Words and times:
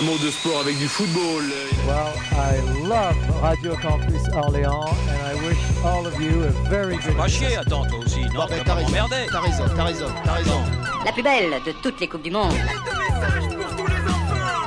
Un 0.00 0.02
mot 0.04 0.16
de 0.16 0.30
sport 0.30 0.60
avec 0.60 0.78
du 0.78 0.88
football. 0.88 1.42
Well, 1.86 2.14
I 2.32 2.56
love 2.88 3.16
Radio 3.42 3.76
Campus 3.76 4.22
Orléans 4.32 4.96
and 5.10 5.20
I 5.26 5.34
wish 5.46 5.58
all 5.84 6.06
of 6.06 6.18
you 6.18 6.44
a 6.44 6.50
very 6.70 6.96
good 6.96 7.14
Pas 7.18 7.28
chier, 7.28 7.58
attends, 7.58 7.84
toi 7.84 7.98
aussi, 7.98 8.20
non 8.32 8.46
ben, 8.48 8.62
t'as 8.64 8.74
raison, 8.76 8.88
m'emmerder. 8.88 9.26
t'as 9.30 9.40
raison, 9.40 9.64
t'as 9.76 9.84
raison, 9.84 10.06
t'as 10.24 10.32
raison. 10.32 10.62
La 11.04 11.12
plus 11.12 11.22
belle 11.22 11.50
de 11.66 11.72
toutes 11.82 12.00
les 12.00 12.08
Coupes 12.08 12.22
du 12.22 12.30
Monde. 12.30 12.54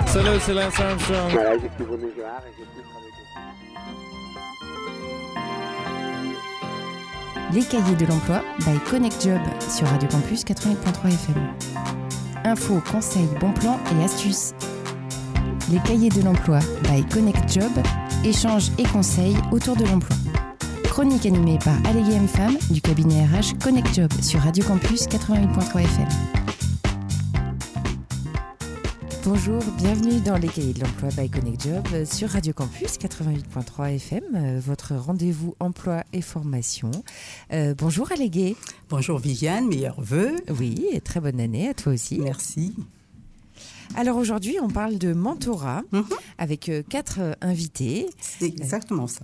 Salut, 0.05 0.39
c'est 0.39 0.53
Lance 0.53 0.79
Armstrong. 0.79 1.31
Voilà, 1.31 1.57
j'ai 1.57 1.65
et 1.65 1.71
j'ai. 7.51 7.59
Les 7.59 7.65
cahiers 7.65 7.95
de 7.95 8.05
l'emploi 8.05 8.43
by 8.59 8.77
Connect 8.87 9.23
Job 9.23 9.41
sur 9.67 9.87
Radio 9.87 10.07
Campus 10.09 10.43
88.3 10.43 11.07
FM. 11.07 11.55
Infos, 12.45 12.83
conseils, 12.91 13.29
bons 13.39 13.53
plans 13.53 13.79
et 13.99 14.03
astuces. 14.03 14.53
Les 15.71 15.79
cahiers 15.79 16.09
de 16.09 16.21
l'emploi 16.21 16.59
by 16.83 17.05
Connect 17.05 17.51
Job, 17.51 17.71
échanges 18.25 18.69
et 18.77 18.83
conseils 18.83 19.35
autour 19.51 19.75
de 19.75 19.85
l'emploi. 19.85 20.15
Chronique 20.83 21.25
animée 21.25 21.57
par 21.63 21.75
Allégué 21.87 22.13
M 22.13 22.27
Femme 22.27 22.57
du 22.69 22.81
cabinet 22.81 23.25
RH 23.25 23.57
Connect 23.63 23.93
Job 23.95 24.11
sur 24.21 24.41
Radio 24.41 24.63
Campus 24.65 25.07
88.3 25.07 25.79
FM. 25.81 26.07
Bonjour, 29.23 29.63
bienvenue 29.77 30.19
dans 30.19 30.35
les 30.35 30.49
cahiers 30.49 30.73
de 30.73 30.81
l'emploi 30.81 31.09
by 31.17 31.29
Connect 31.29 31.63
Job 31.63 32.05
sur 32.05 32.29
Radio 32.29 32.51
Campus 32.53 32.97
88.3 32.97 33.95
FM, 33.95 34.59
votre 34.59 34.95
rendez-vous 34.95 35.55
emploi 35.61 36.03
et 36.11 36.21
formation. 36.21 36.91
Euh, 37.53 37.73
bonjour 37.77 38.11
Allégué. 38.11 38.57
Bonjour 38.89 39.17
Viviane, 39.17 39.67
meilleurs 39.67 40.01
vœux. 40.01 40.35
Oui, 40.59 40.87
et 40.91 40.99
très 40.99 41.21
bonne 41.21 41.39
année 41.39 41.69
à 41.69 41.73
toi 41.73 41.93
aussi. 41.93 42.19
Merci. 42.19 42.75
Alors 43.95 44.17
aujourd'hui, 44.17 44.57
on 44.61 44.69
parle 44.69 44.97
de 44.97 45.13
mentorat 45.13 45.83
Mhm. 45.91 46.05
avec 46.37 46.69
euh, 46.69 46.81
quatre 46.87 47.19
euh, 47.19 47.33
invités. 47.41 48.07
C'est 48.19 48.45
exactement 48.47 49.07
ça. 49.07 49.21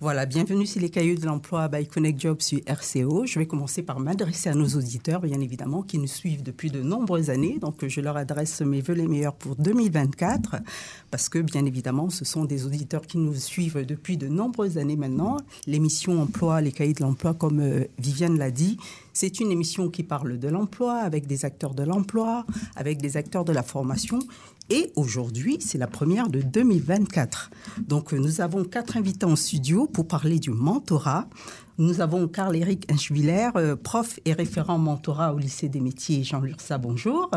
Voilà, 0.00 0.26
bienvenue 0.26 0.66
sur 0.66 0.80
les 0.80 0.90
cahiers 0.90 1.14
de 1.14 1.24
l'emploi 1.24 1.68
by 1.68 1.86
Connect 1.86 2.20
Job 2.20 2.40
sur 2.42 2.58
RCO. 2.66 3.26
Je 3.26 3.38
vais 3.38 3.46
commencer 3.46 3.82
par 3.82 4.00
m'adresser 4.00 4.50
à 4.50 4.54
nos 4.54 4.66
auditeurs, 4.66 5.20
bien 5.20 5.40
évidemment, 5.40 5.82
qui 5.82 5.98
nous 5.98 6.08
suivent 6.08 6.42
depuis 6.42 6.70
de 6.70 6.82
nombreuses 6.82 7.30
années. 7.30 7.58
Donc, 7.60 7.86
je 7.86 8.00
leur 8.00 8.16
adresse 8.16 8.60
mes 8.60 8.80
vœux 8.80 8.94
les 8.94 9.06
meilleurs 9.06 9.34
pour 9.34 9.54
2024, 9.56 10.56
parce 11.10 11.28
que, 11.28 11.38
bien 11.38 11.64
évidemment, 11.64 12.10
ce 12.10 12.24
sont 12.24 12.44
des 12.44 12.66
auditeurs 12.66 13.02
qui 13.06 13.18
nous 13.18 13.34
suivent 13.34 13.86
depuis 13.86 14.16
de 14.16 14.26
nombreuses 14.28 14.78
années 14.78 14.96
maintenant. 14.96 15.38
L'émission 15.66 16.20
Emploi, 16.20 16.60
les 16.60 16.72
cahiers 16.72 16.92
de 16.92 17.02
l'emploi, 17.02 17.32
comme 17.32 17.60
euh, 17.60 17.84
Viviane 17.98 18.36
l'a 18.36 18.50
dit, 18.50 18.76
c'est 19.14 19.40
une 19.40 19.50
émission 19.50 19.88
qui 19.88 20.02
parle 20.02 20.38
de 20.38 20.48
l'emploi, 20.48 20.96
avec 20.96 21.26
des 21.26 21.44
acteurs 21.44 21.72
de 21.72 21.84
l'emploi, 21.84 22.44
avec 22.76 23.00
des 23.00 23.16
acteurs 23.16 23.44
de 23.44 23.52
la 23.52 23.62
formation. 23.62 24.18
Et 24.70 24.90
aujourd'hui, 24.96 25.58
c'est 25.60 25.78
la 25.78 25.86
première 25.86 26.28
de 26.28 26.40
2024. 26.40 27.50
Donc, 27.86 28.12
euh, 28.12 28.18
nous 28.18 28.40
avons 28.40 28.64
quatre 28.64 28.96
invités 28.96 29.24
en 29.24 29.36
studio 29.36 29.86
pour 29.86 30.08
parler 30.08 30.38
du 30.38 30.50
mentorat. 30.50 31.28
Nous 31.78 32.00
avons 32.00 32.26
Carl-Éric 32.28 32.90
Inchviller, 32.90 33.50
euh, 33.56 33.76
prof 33.76 34.18
et 34.24 34.32
référent 34.32 34.78
mentorat 34.78 35.32
au 35.32 35.38
lycée 35.38 35.68
des 35.68 35.80
métiers 35.80 36.24
Jean 36.24 36.40
Lursa. 36.40 36.78
Bonjour. 36.78 37.30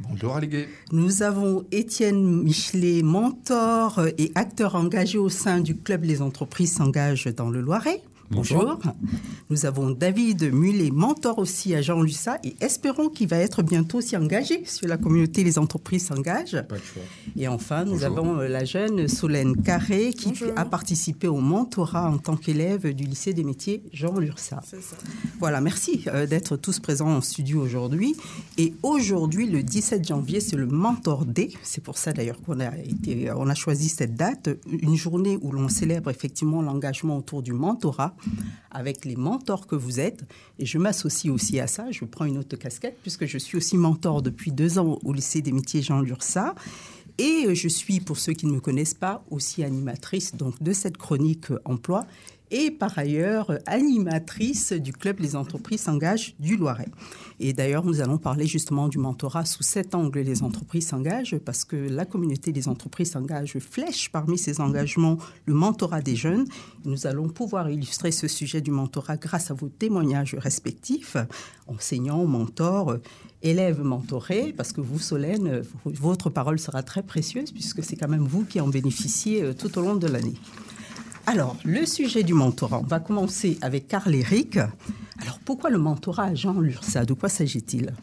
Bonjour 0.00 0.36
Allégué. 0.36 0.68
Nous 0.90 1.22
avons 1.22 1.64
Étienne 1.70 2.42
Michelet, 2.42 3.02
mentor 3.02 3.98
euh, 3.98 4.08
et 4.16 4.32
acteur 4.34 4.74
engagé 4.74 5.18
au 5.18 5.28
sein 5.28 5.60
du 5.60 5.76
club 5.76 6.04
Les 6.04 6.22
entreprises 6.22 6.74
s'engagent 6.74 7.26
dans 7.26 7.50
le 7.50 7.60
Loiret. 7.60 8.02
Bonjour. 8.30 8.78
Nous 9.50 9.66
avons 9.66 9.90
David 9.90 10.52
Mulet, 10.52 10.90
mentor 10.90 11.38
aussi 11.38 11.74
à 11.74 11.82
Jean 11.82 12.00
Lussa 12.00 12.38
et 12.42 12.56
espérons 12.60 13.08
qu'il 13.08 13.28
va 13.28 13.36
être 13.36 13.62
bientôt 13.62 13.98
aussi 13.98 14.16
engagé 14.16 14.64
sur 14.64 14.88
la 14.88 14.96
communauté 14.96 15.44
Les 15.44 15.58
entreprises 15.58 16.06
s'engagent. 16.06 16.62
Pas 16.68 16.76
de 16.76 16.82
choix. 16.82 17.02
Et 17.36 17.46
enfin, 17.48 17.84
nous 17.84 17.92
Bonjour. 17.92 18.06
avons 18.06 18.38
euh, 18.40 18.48
la 18.48 18.64
jeune 18.64 19.08
Solène 19.08 19.56
Carré 19.62 20.12
qui 20.12 20.32
a 20.56 20.64
participé 20.64 21.28
au 21.28 21.36
mentorat 21.36 22.10
en 22.10 22.18
tant 22.18 22.36
qu'élève 22.36 22.92
du 22.94 23.04
lycée 23.04 23.34
des 23.34 23.44
métiers 23.44 23.82
Jean 23.92 24.18
Lursa. 24.18 24.60
Voilà, 25.38 25.60
merci 25.60 26.04
euh, 26.06 26.26
d'être 26.26 26.56
tous 26.56 26.80
présents 26.80 27.14
en 27.14 27.20
studio 27.20 27.60
aujourd'hui. 27.60 28.16
Et 28.56 28.74
aujourd'hui, 28.82 29.46
le 29.46 29.62
17 29.62 30.08
janvier, 30.08 30.40
c'est 30.40 30.56
le 30.56 30.66
Mentor 30.66 31.26
Day. 31.26 31.50
C'est 31.62 31.82
pour 31.84 31.98
ça 31.98 32.12
d'ailleurs 32.12 32.40
qu'on 32.40 32.60
a, 32.60 32.76
été, 32.78 33.30
on 33.36 33.48
a 33.48 33.54
choisi 33.54 33.88
cette 33.88 34.14
date, 34.14 34.48
une 34.66 34.96
journée 34.96 35.38
où 35.42 35.52
l'on 35.52 35.68
célèbre 35.68 36.10
effectivement 36.10 36.62
l'engagement 36.62 37.18
autour 37.18 37.42
du 37.42 37.52
mentorat 37.52 38.13
avec 38.70 39.04
les 39.04 39.16
mentors 39.16 39.66
que 39.66 39.76
vous 39.76 40.00
êtes. 40.00 40.24
Et 40.58 40.66
je 40.66 40.78
m'associe 40.78 41.32
aussi 41.32 41.60
à 41.60 41.66
ça. 41.66 41.90
Je 41.90 42.04
prends 42.04 42.24
une 42.24 42.38
autre 42.38 42.56
casquette 42.56 42.98
puisque 43.02 43.26
je 43.26 43.38
suis 43.38 43.56
aussi 43.56 43.76
mentor 43.76 44.22
depuis 44.22 44.52
deux 44.52 44.78
ans 44.78 44.98
au 45.02 45.12
lycée 45.12 45.42
des 45.42 45.52
métiers 45.52 45.82
Jean 45.82 46.00
Lursa. 46.00 46.54
Et 47.18 47.54
je 47.54 47.68
suis, 47.68 48.00
pour 48.00 48.18
ceux 48.18 48.32
qui 48.32 48.46
ne 48.46 48.52
me 48.52 48.60
connaissent 48.60 48.94
pas, 48.94 49.24
aussi 49.30 49.62
animatrice 49.62 50.34
donc, 50.34 50.60
de 50.60 50.72
cette 50.72 50.96
chronique 50.96 51.52
euh, 51.52 51.60
emploi 51.64 52.06
et 52.54 52.70
par 52.70 52.96
ailleurs 52.96 53.50
euh, 53.50 53.58
animatrice 53.66 54.72
du 54.72 54.92
club 54.92 55.18
Les 55.18 55.34
entreprises 55.34 55.80
s'engagent 55.80 56.36
du 56.38 56.56
Loiret. 56.56 56.88
Et 57.40 57.52
d'ailleurs, 57.52 57.84
nous 57.84 58.00
allons 58.00 58.16
parler 58.16 58.46
justement 58.46 58.86
du 58.86 58.98
mentorat 58.98 59.44
sous 59.44 59.64
cet 59.64 59.94
angle 59.94 60.20
Les 60.20 60.44
entreprises 60.44 60.86
s'engagent 60.86 61.36
parce 61.38 61.64
que 61.64 61.74
la 61.74 62.04
communauté 62.04 62.52
des 62.52 62.68
entreprises 62.68 63.10
s'engage 63.10 63.58
flèche 63.58 64.10
parmi 64.10 64.38
ses 64.38 64.60
engagements 64.60 65.18
le 65.46 65.54
mentorat 65.54 66.00
des 66.00 66.14
jeunes. 66.14 66.46
Nous 66.84 67.08
allons 67.08 67.28
pouvoir 67.28 67.70
illustrer 67.70 68.12
ce 68.12 68.28
sujet 68.28 68.60
du 68.60 68.70
mentorat 68.70 69.16
grâce 69.16 69.50
à 69.50 69.54
vos 69.54 69.68
témoignages 69.68 70.36
respectifs, 70.36 71.16
enseignants, 71.66 72.24
mentors, 72.24 72.92
euh, 72.92 73.02
élèves 73.42 73.82
mentorés, 73.82 74.54
parce 74.56 74.72
que 74.72 74.80
vous, 74.80 75.00
Solène, 75.00 75.48
euh, 75.48 75.62
votre 75.86 76.30
parole 76.30 76.60
sera 76.60 76.84
très 76.84 77.02
précieuse 77.02 77.50
puisque 77.50 77.82
c'est 77.82 77.96
quand 77.96 78.08
même 78.08 78.28
vous 78.28 78.44
qui 78.44 78.60
en 78.60 78.68
bénéficiez 78.68 79.54
tout 79.58 79.76
au 79.76 79.82
long 79.82 79.96
de 79.96 80.06
l'année. 80.06 80.34
Alors, 81.26 81.56
le 81.64 81.86
sujet 81.86 82.22
du 82.22 82.34
mentorat, 82.34 82.80
on 82.80 82.86
va 82.86 83.00
commencer 83.00 83.56
avec 83.62 83.88
Carl 83.88 84.14
Éric. 84.14 84.58
Alors, 85.20 85.38
pourquoi 85.44 85.70
le 85.70 85.78
mentorat 85.78 86.24
à 86.24 86.34
Jean 86.34 86.60
Lursa? 86.60 87.06
De 87.06 87.14
quoi 87.14 87.30
s'agit-il? 87.30 87.94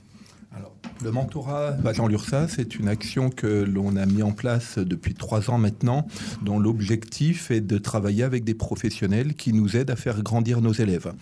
Alors, 0.56 0.74
le 1.04 1.12
mentorat 1.12 1.76
à 1.86 1.94
Jean 1.94 2.08
Lursa, 2.08 2.48
c'est 2.48 2.76
une 2.76 2.88
action 2.88 3.30
que 3.30 3.48
l'on 3.48 3.96
a 3.96 4.08
mis 4.08 4.24
en 4.24 4.32
place 4.32 4.80
depuis 4.80 5.14
trois 5.14 5.52
ans 5.52 5.60
maintenant, 5.60 6.08
dont 6.42 6.58
l'objectif 6.58 7.52
est 7.52 7.62
de 7.62 7.78
travailler 7.78 8.24
avec 8.24 8.44
des 8.44 8.56
professionnels 8.56 9.36
qui 9.36 9.54
nous 9.54 9.78
aident 9.78 9.92
à 9.92 9.96
faire 9.96 10.24
grandir 10.24 10.60
nos 10.60 10.74
élèves. 10.74 11.14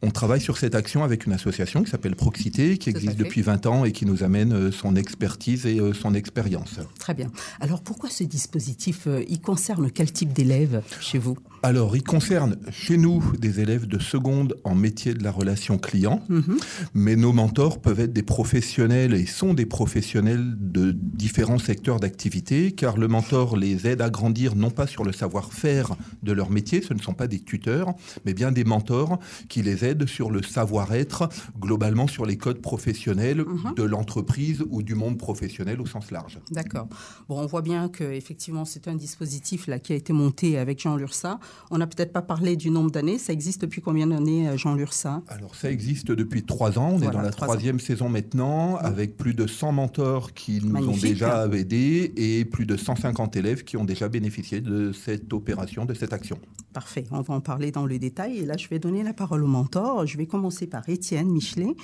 On 0.00 0.10
travaille 0.10 0.40
sur 0.40 0.58
cette 0.58 0.76
action 0.76 1.02
avec 1.02 1.26
une 1.26 1.32
association 1.32 1.82
qui 1.82 1.90
s'appelle 1.90 2.14
Proxité, 2.14 2.78
qui 2.78 2.88
existe 2.88 3.16
depuis 3.16 3.42
20 3.42 3.66
ans 3.66 3.84
et 3.84 3.90
qui 3.90 4.06
nous 4.06 4.22
amène 4.22 4.52
euh, 4.52 4.70
son 4.70 4.94
expertise 4.94 5.66
et 5.66 5.80
euh, 5.80 5.92
son 5.92 6.14
expérience. 6.14 6.78
Très 7.00 7.14
bien. 7.14 7.32
Alors, 7.58 7.82
pourquoi 7.82 8.08
ce 8.08 8.22
dispositif 8.22 9.08
euh, 9.08 9.24
Il 9.28 9.40
concerne 9.40 9.90
quel 9.90 10.12
type 10.12 10.32
d'élèves 10.32 10.82
chez 11.00 11.18
vous? 11.18 11.36
Alors, 11.62 11.96
il 11.96 12.04
concerne 12.04 12.56
chez 12.70 12.96
nous 12.96 13.22
des 13.38 13.58
élèves 13.60 13.86
de 13.86 13.98
seconde 13.98 14.54
en 14.62 14.74
métier 14.76 15.12
de 15.14 15.24
la 15.24 15.32
relation 15.32 15.76
client, 15.76 16.22
Mhm. 16.28 16.56
mais 16.94 17.16
nos 17.16 17.32
mentors 17.32 17.80
peuvent 17.80 17.98
être 18.00 18.12
des 18.12 18.22
professionnels 18.22 19.12
et 19.14 19.26
sont 19.26 19.54
des 19.54 19.66
professionnels 19.66 20.54
de 20.58 20.92
différents 20.92 21.58
secteurs 21.58 21.98
d'activité, 21.98 22.72
car 22.72 22.96
le 22.96 23.08
mentor 23.08 23.56
les 23.56 23.86
aide 23.88 24.00
à 24.02 24.08
grandir 24.10 24.54
non 24.54 24.70
pas 24.70 24.86
sur 24.86 25.02
le 25.04 25.12
savoir-faire 25.12 25.96
de 26.22 26.32
leur 26.32 26.50
métier, 26.50 26.80
ce 26.80 26.94
ne 26.94 27.00
sont 27.00 27.12
pas 27.14 27.26
des 27.26 27.40
tuteurs, 27.40 27.92
mais 28.24 28.34
bien 28.34 28.52
des 28.52 28.64
mentors 28.64 29.18
qui 29.48 29.62
les 29.62 29.84
aident 29.84 30.06
sur 30.06 30.30
le 30.30 30.42
savoir-être, 30.42 31.28
globalement 31.60 32.06
sur 32.06 32.24
les 32.24 32.36
codes 32.36 32.60
professionnels 32.62 33.44
Mhm. 33.44 33.74
de 33.74 33.82
l'entreprise 33.82 34.64
ou 34.70 34.82
du 34.82 34.94
monde 34.94 35.18
professionnel 35.18 35.80
au 35.80 35.86
sens 35.86 36.10
large. 36.12 36.38
D'accord. 36.52 36.86
Bon, 37.28 37.40
on 37.40 37.46
voit 37.46 37.62
bien 37.62 37.88
que 37.88 38.04
effectivement 38.04 38.64
c'est 38.64 38.86
un 38.86 38.94
dispositif 38.94 39.66
là 39.66 39.78
qui 39.80 39.92
a 39.92 39.96
été 39.96 40.12
monté 40.12 40.56
avec 40.56 40.80
Jean 40.82 40.96
Lursa. 40.96 41.40
On 41.70 41.78
n'a 41.78 41.86
peut-être 41.86 42.12
pas 42.12 42.22
parlé 42.22 42.56
du 42.56 42.70
nombre 42.70 42.90
d'années. 42.90 43.18
Ça 43.18 43.32
existe 43.32 43.60
depuis 43.62 43.82
combien 43.82 44.06
d'années, 44.06 44.48
euh, 44.48 44.56
Jean 44.56 44.74
Lursa 44.74 45.22
Alors 45.28 45.54
ça 45.54 45.70
existe 45.70 46.10
depuis 46.10 46.42
trois 46.42 46.78
ans, 46.78 46.90
on 46.92 46.96
Voilà, 46.96 47.10
est 47.10 47.12
dans 47.14 47.20
la 47.22 47.28
ans. 47.28 47.30
troisième 47.32 47.78
saison 47.80 48.08
maintenant, 48.08 48.76
avec 48.76 49.16
plus 49.16 49.34
de 49.34 49.46
100 49.46 49.72
mentors 49.72 50.32
qui 50.32 50.60
nous 50.64 50.88
ont 50.88 50.96
déjà 50.96 51.46
aidés 51.52 52.12
et 52.16 52.44
plus 52.44 52.64
de 52.66 52.76
150 52.76 53.36
élèves 53.36 53.64
qui 53.64 53.76
ont 53.76 53.84
déjà 53.84 54.08
bénéficié 54.08 54.60
de 54.60 54.92
cette 54.92 55.32
opération, 55.32 55.84
de 55.84 55.94
cette 55.94 56.12
action. 56.12 56.38
Parfait. 56.72 57.04
On 57.10 57.20
va 57.20 57.34
en 57.34 57.40
parler 57.40 57.70
dans 57.70 57.86
le 57.86 57.98
détail. 57.98 58.38
Et 58.38 58.46
là, 58.46 58.56
je 58.56 58.68
vais 58.68 58.78
donner 58.78 59.02
la 59.02 59.12
parole 59.12 59.42
au 59.44 59.46
mentor. 59.48 60.06
Je 60.06 60.16
vais 60.16 60.26
commencer 60.26 60.66
par 60.66 60.88
Étienne 60.88 61.28
Michelet. 61.28 61.74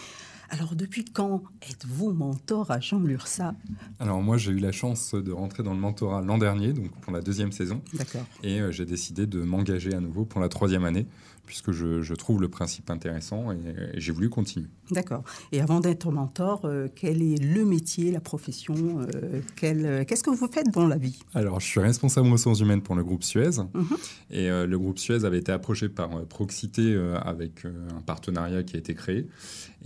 Alors, 0.54 0.76
depuis 0.76 1.04
quand 1.04 1.42
êtes-vous 1.68 2.12
mentor 2.12 2.70
à 2.70 2.78
Jean 2.78 3.00
Lursa 3.00 3.56
Alors 3.98 4.22
moi 4.22 4.36
j'ai 4.36 4.52
eu 4.52 4.60
la 4.60 4.70
chance 4.70 5.12
de 5.12 5.32
rentrer 5.32 5.64
dans 5.64 5.74
le 5.74 5.80
mentorat 5.80 6.22
l'an 6.22 6.38
dernier, 6.38 6.72
donc 6.72 6.92
pour 7.00 7.12
la 7.12 7.20
deuxième 7.20 7.50
saison, 7.50 7.82
D'accord. 7.92 8.24
et 8.44 8.60
euh, 8.60 8.70
j'ai 8.70 8.84
décidé 8.84 9.26
de 9.26 9.42
m'engager 9.42 9.92
à 9.94 9.98
nouveau 9.98 10.24
pour 10.24 10.40
la 10.40 10.48
troisième 10.48 10.84
année, 10.84 11.06
puisque 11.46 11.72
je, 11.72 12.02
je 12.02 12.14
trouve 12.14 12.40
le 12.40 12.48
principe 12.48 12.90
intéressant 12.90 13.52
et, 13.52 13.56
et 13.94 14.00
j'ai 14.00 14.12
voulu 14.12 14.28
continuer. 14.30 14.68
D'accord. 14.90 15.22
Et 15.52 15.60
avant 15.60 15.80
d'être 15.80 16.10
mentor, 16.10 16.62
euh, 16.64 16.88
quel 16.94 17.22
est 17.22 17.42
le 17.42 17.64
métier, 17.64 18.10
la 18.10 18.20
profession 18.20 18.74
euh, 19.00 19.40
euh, 19.62 20.04
Qu'est-ce 20.04 20.22
que 20.22 20.30
vous 20.30 20.46
faites 20.48 20.70
dans 20.72 20.86
la 20.86 20.96
vie? 20.96 21.20
Alors 21.34 21.60
je 21.60 21.66
suis 21.66 21.80
responsable 21.80 22.28
ressources 22.30 22.60
humaines 22.60 22.82
pour 22.82 22.94
le 22.94 23.04
groupe 23.04 23.22
Suez, 23.24 23.58
Mhm. 23.74 23.84
et 24.30 24.50
euh, 24.50 24.66
le 24.66 24.78
groupe 24.78 24.98
Suez 24.98 25.24
avait 25.24 25.38
été 25.38 25.52
approché 25.52 25.88
par 25.88 26.24
Proxité 26.26 26.96
avec 27.22 27.64
un 27.64 28.00
partenariat 28.02 28.62
qui 28.62 28.76
a 28.76 28.78
été 28.78 28.94
créé, 28.94 29.26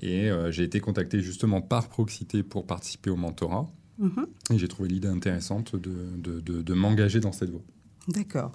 et 0.01 0.31
j'ai 0.51 0.65
été 0.65 0.81
contacté 0.81 1.21
justement 1.21 1.61
par 1.61 1.89
Proxité 1.89 2.43
pour 2.43 2.67
participer 2.67 3.11
au 3.11 3.17
mentorat. 3.17 3.67
Mhm. 3.99 4.27
Et 4.53 4.59
j'ai 4.59 4.69
trouvé 4.69 4.89
l'idée 4.89 5.09
intéressante 5.09 5.75
de, 5.75 5.91
de, 6.17 6.41
de, 6.41 6.63
de 6.63 6.75
m'engager 6.75 7.19
dans 7.21 7.33
cette 7.33 7.51
voie. 7.51 7.63
D'accord. 8.07 8.53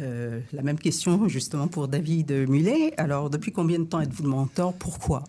Euh, 0.00 0.40
la 0.52 0.62
même 0.62 0.78
question 0.78 1.28
justement 1.28 1.68
pour 1.68 1.86
David 1.88 2.30
Mullet. 2.48 2.94
Alors, 2.96 3.28
depuis 3.30 3.52
combien 3.52 3.78
de 3.78 3.84
temps 3.84 4.00
êtes-vous 4.00 4.22
le 4.22 4.28
mentor? 4.30 4.72
Pourquoi? 4.74 5.24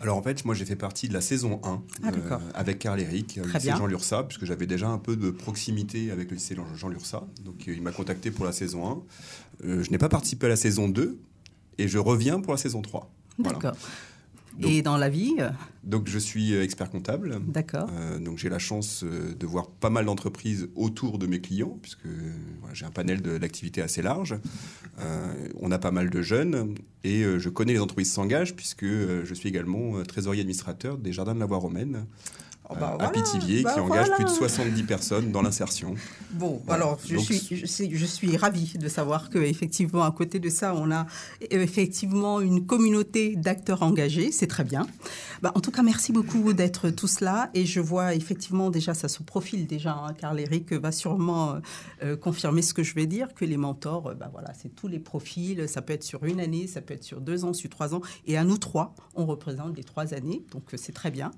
Alors 0.00 0.18
en 0.18 0.22
fait, 0.22 0.44
moi 0.44 0.54
j'ai 0.54 0.66
fait 0.66 0.76
partie 0.76 1.08
de 1.08 1.14
la 1.14 1.22
saison 1.22 1.58
1 1.64 1.82
Ah, 2.02 2.08
euh, 2.08 2.10
d'accord. 2.10 2.40
avec 2.54 2.78
Carl 2.78 3.00
Eric, 3.00 3.36
le 3.36 3.44
lycée 3.44 3.58
bien. 3.60 3.76
Jean 3.76 3.86
Lursa, 3.86 4.24
puisque 4.24 4.44
j'avais 4.44 4.66
déjà 4.66 4.88
un 4.88 4.98
peu 4.98 5.16
de 5.16 5.30
proximité 5.30 6.10
avec 6.10 6.30
le 6.30 6.36
lycée 6.36 6.54
Jean- 6.76 6.88
Lursa. 6.88 7.24
Donc 7.46 7.64
euh, 7.66 7.72
il 7.74 7.80
m'a 7.82 7.92
contacté 7.92 8.30
pour 8.30 8.44
la 8.44 8.52
saison 8.52 9.04
1. 9.62 9.66
Euh, 9.66 9.82
je 9.82 9.90
n'ai 9.90 9.96
pas 9.98 10.10
participé 10.10 10.46
à 10.46 10.48
la 10.50 10.56
saison 10.56 10.88
2 10.90 11.18
et 11.78 11.88
je 11.88 11.98
reviens 11.98 12.40
pour 12.40 12.52
la 12.52 12.58
saison 12.58 12.82
3. 12.82 13.10
Voilà. 13.38 13.72
Donc- 14.58 14.70
Et 14.70 14.82
dans 14.82 14.96
la 14.96 15.08
vie 15.08 15.34
Donc 15.84 16.08
je 16.08 16.18
suis 16.18 16.54
euh, 16.54 16.62
expert 16.64 16.90
comptable. 16.90 17.40
D'accord. 17.46 17.88
Euh, 17.92 18.18
donc 18.18 18.38
j'ai 18.38 18.48
la 18.48 18.58
chance 18.58 19.04
euh, 19.04 19.34
de 19.34 19.46
voir 19.46 19.68
pas 19.70 19.90
mal 19.90 20.06
d'entreprises 20.06 20.68
autour 20.74 21.18
de 21.18 21.26
mes 21.26 21.40
clients, 21.40 21.78
puisque 21.82 22.06
euh, 22.06 22.32
voilà, 22.60 22.74
j'ai 22.74 22.86
un 22.86 22.90
panel 22.90 23.20
d'activités 23.20 23.82
assez 23.82 24.02
large. 24.02 24.34
Euh, 24.98 25.48
on 25.60 25.70
a 25.70 25.78
pas 25.78 25.90
mal 25.90 26.08
de 26.10 26.22
jeunes 26.22 26.74
et 27.04 27.22
euh, 27.22 27.38
je 27.38 27.48
connais 27.50 27.74
les 27.74 27.80
entreprises 27.80 28.12
s'engagent, 28.12 28.56
puisque 28.56 28.84
euh, 28.84 29.24
je 29.24 29.34
suis 29.34 29.48
également 29.48 29.98
euh, 29.98 30.04
trésorier 30.04 30.40
administrateur 30.40 30.96
des 30.96 31.12
Jardins 31.12 31.34
de 31.34 31.40
la 31.40 31.46
Voie 31.46 31.58
Romaine. 31.58 32.06
Oh, 32.68 32.74
bah, 32.74 32.90
euh, 32.92 32.96
voilà, 32.96 33.10
Pithiviers, 33.10 33.62
bah, 33.62 33.74
qui 33.74 33.80
engage 33.80 34.10
plus 34.10 34.24
de 34.24 34.28
70 34.28 34.82
personnes 34.84 35.30
dans 35.30 35.40
l'insertion. 35.42 35.94
Bon, 36.32 36.60
Voilà. 36.66 36.84
alors 36.84 36.98
je 37.06 37.14
Donc, 37.14 37.24
suis, 37.24 37.56
je, 37.56 37.64
suis, 37.66 37.96
je 37.96 38.04
suis 38.06 38.36
ravie 38.36 38.74
de 38.76 38.88
savoir 38.88 39.30
que 39.30 39.38
effectivement 39.38 40.02
à 40.02 40.10
côté 40.10 40.40
de 40.40 40.48
ça, 40.48 40.74
on 40.74 40.90
a 40.90 41.02
euh, 41.02 41.62
effectivement 41.62 42.40
une 42.40 42.66
communauté 42.66 43.36
d'acteurs 43.36 43.82
engagés. 43.82 44.32
C'est 44.32 44.48
très 44.48 44.64
bien. 44.64 44.86
Bah, 45.42 45.52
en 45.54 45.60
tout 45.60 45.70
cas, 45.70 45.82
merci 45.82 46.12
beaucoup 46.12 46.52
d'être 46.54 46.90
tous 46.90 47.20
là. 47.20 47.50
Et 47.54 47.66
je 47.66 47.78
vois 47.80 48.14
effectivement 48.14 48.70
déjà, 48.70 48.94
ça 48.94 49.08
se 49.08 49.22
profile 49.22 49.66
déjà, 49.66 49.92
hein, 49.92 50.12
car 50.18 50.36
Eric 50.36 50.72
va 50.72 50.90
sûrement 50.90 51.56
euh, 52.02 52.16
confirmer 52.16 52.62
ce 52.62 52.74
que 52.74 52.82
je 52.82 52.94
vais 52.94 53.06
dire, 53.06 53.32
que 53.34 53.44
les 53.44 53.56
mentors, 53.56 54.12
voilà, 54.32 54.52
c'est 54.60 54.74
tous 54.74 54.88
les 54.88 54.98
profils. 54.98 55.68
Ça 55.68 55.82
peut 55.82 55.92
être 55.92 56.02
sur 56.04 56.24
une 56.24 56.40
année, 56.40 56.66
ça 56.66 56.80
peut 56.80 56.94
être 56.94 57.04
sur 57.04 57.20
deux 57.20 57.44
ans, 57.44 57.52
sur 57.52 57.70
trois 57.70 57.94
ans. 57.94 58.00
Et 58.26 58.36
à 58.36 58.42
nous 58.42 58.58
trois, 58.58 58.94
on 59.14 59.24
représente 59.24 59.76
les 59.76 59.84
trois 59.84 60.14
années. 60.14 60.42
Donc 60.50 60.64
c'est 60.74 60.92
très 60.92 61.12
bien. 61.12 61.30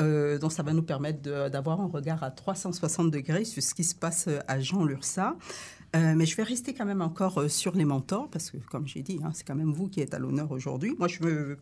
Euh, 0.00 0.38
donc 0.38 0.52
ça 0.52 0.62
va 0.62 0.72
nous 0.72 0.82
permettre 0.82 1.22
d'avoir 1.48 1.80
un 1.80 1.86
regard 1.86 2.22
à 2.22 2.30
360 2.30 3.10
degrés 3.10 3.44
sur 3.44 3.62
ce 3.62 3.74
qui 3.74 3.84
se 3.84 3.94
passe 3.94 4.26
euh, 4.28 4.40
à 4.48 4.58
Jean 4.60 4.84
Lursa. 4.84 5.36
Euh, 5.94 6.14
mais 6.16 6.26
je 6.26 6.36
vais 6.36 6.42
rester 6.42 6.74
quand 6.74 6.84
même 6.84 7.02
encore 7.02 7.48
sur 7.48 7.74
les 7.76 7.84
mentors, 7.84 8.28
parce 8.28 8.50
que 8.50 8.56
comme 8.56 8.88
j'ai 8.88 9.02
dit, 9.02 9.20
hein, 9.22 9.30
c'est 9.32 9.46
quand 9.46 9.54
même 9.54 9.72
vous 9.72 9.88
qui 9.88 10.00
êtes 10.00 10.12
à 10.14 10.18
l'honneur 10.18 10.50
aujourd'hui. 10.50 10.96
Moi, 10.98 11.06
je 11.06 11.22
me, 11.22 11.56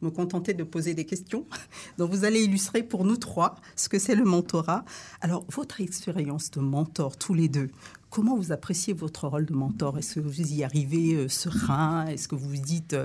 me 0.00 0.10
contenter 0.10 0.54
de 0.54 0.64
poser 0.64 0.94
des 0.94 1.04
questions. 1.04 1.44
Donc 1.98 2.10
vous 2.10 2.24
allez 2.24 2.42
illustrer 2.42 2.82
pour 2.82 3.04
nous 3.04 3.18
trois 3.18 3.56
ce 3.76 3.90
que 3.90 3.98
c'est 3.98 4.14
le 4.14 4.24
mentorat. 4.24 4.86
Alors, 5.20 5.44
votre 5.50 5.82
expérience 5.82 6.50
de 6.50 6.60
mentor, 6.60 7.18
tous 7.18 7.34
les 7.34 7.48
deux, 7.48 7.68
comment 8.08 8.36
vous 8.36 8.52
appréciez 8.52 8.94
votre 8.94 9.28
rôle 9.28 9.44
de 9.44 9.54
mentor? 9.54 9.98
Est-ce 9.98 10.14
que 10.14 10.20
vous 10.20 10.40
y 10.40 10.64
arrivez 10.64 11.28
serein? 11.28 12.06
Est-ce 12.06 12.26
que 12.26 12.36
vous 12.36 12.48
vous 12.48 12.56
dites, 12.56 12.96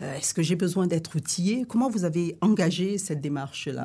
est-ce 0.00 0.34
que 0.34 0.42
j'ai 0.42 0.56
besoin 0.56 0.86
d'être 0.86 1.16
outillé 1.16 1.64
Comment 1.68 1.88
vous 1.88 2.04
avez 2.04 2.36
engagé 2.40 2.98
cette 2.98 3.20
démarche-là? 3.20 3.84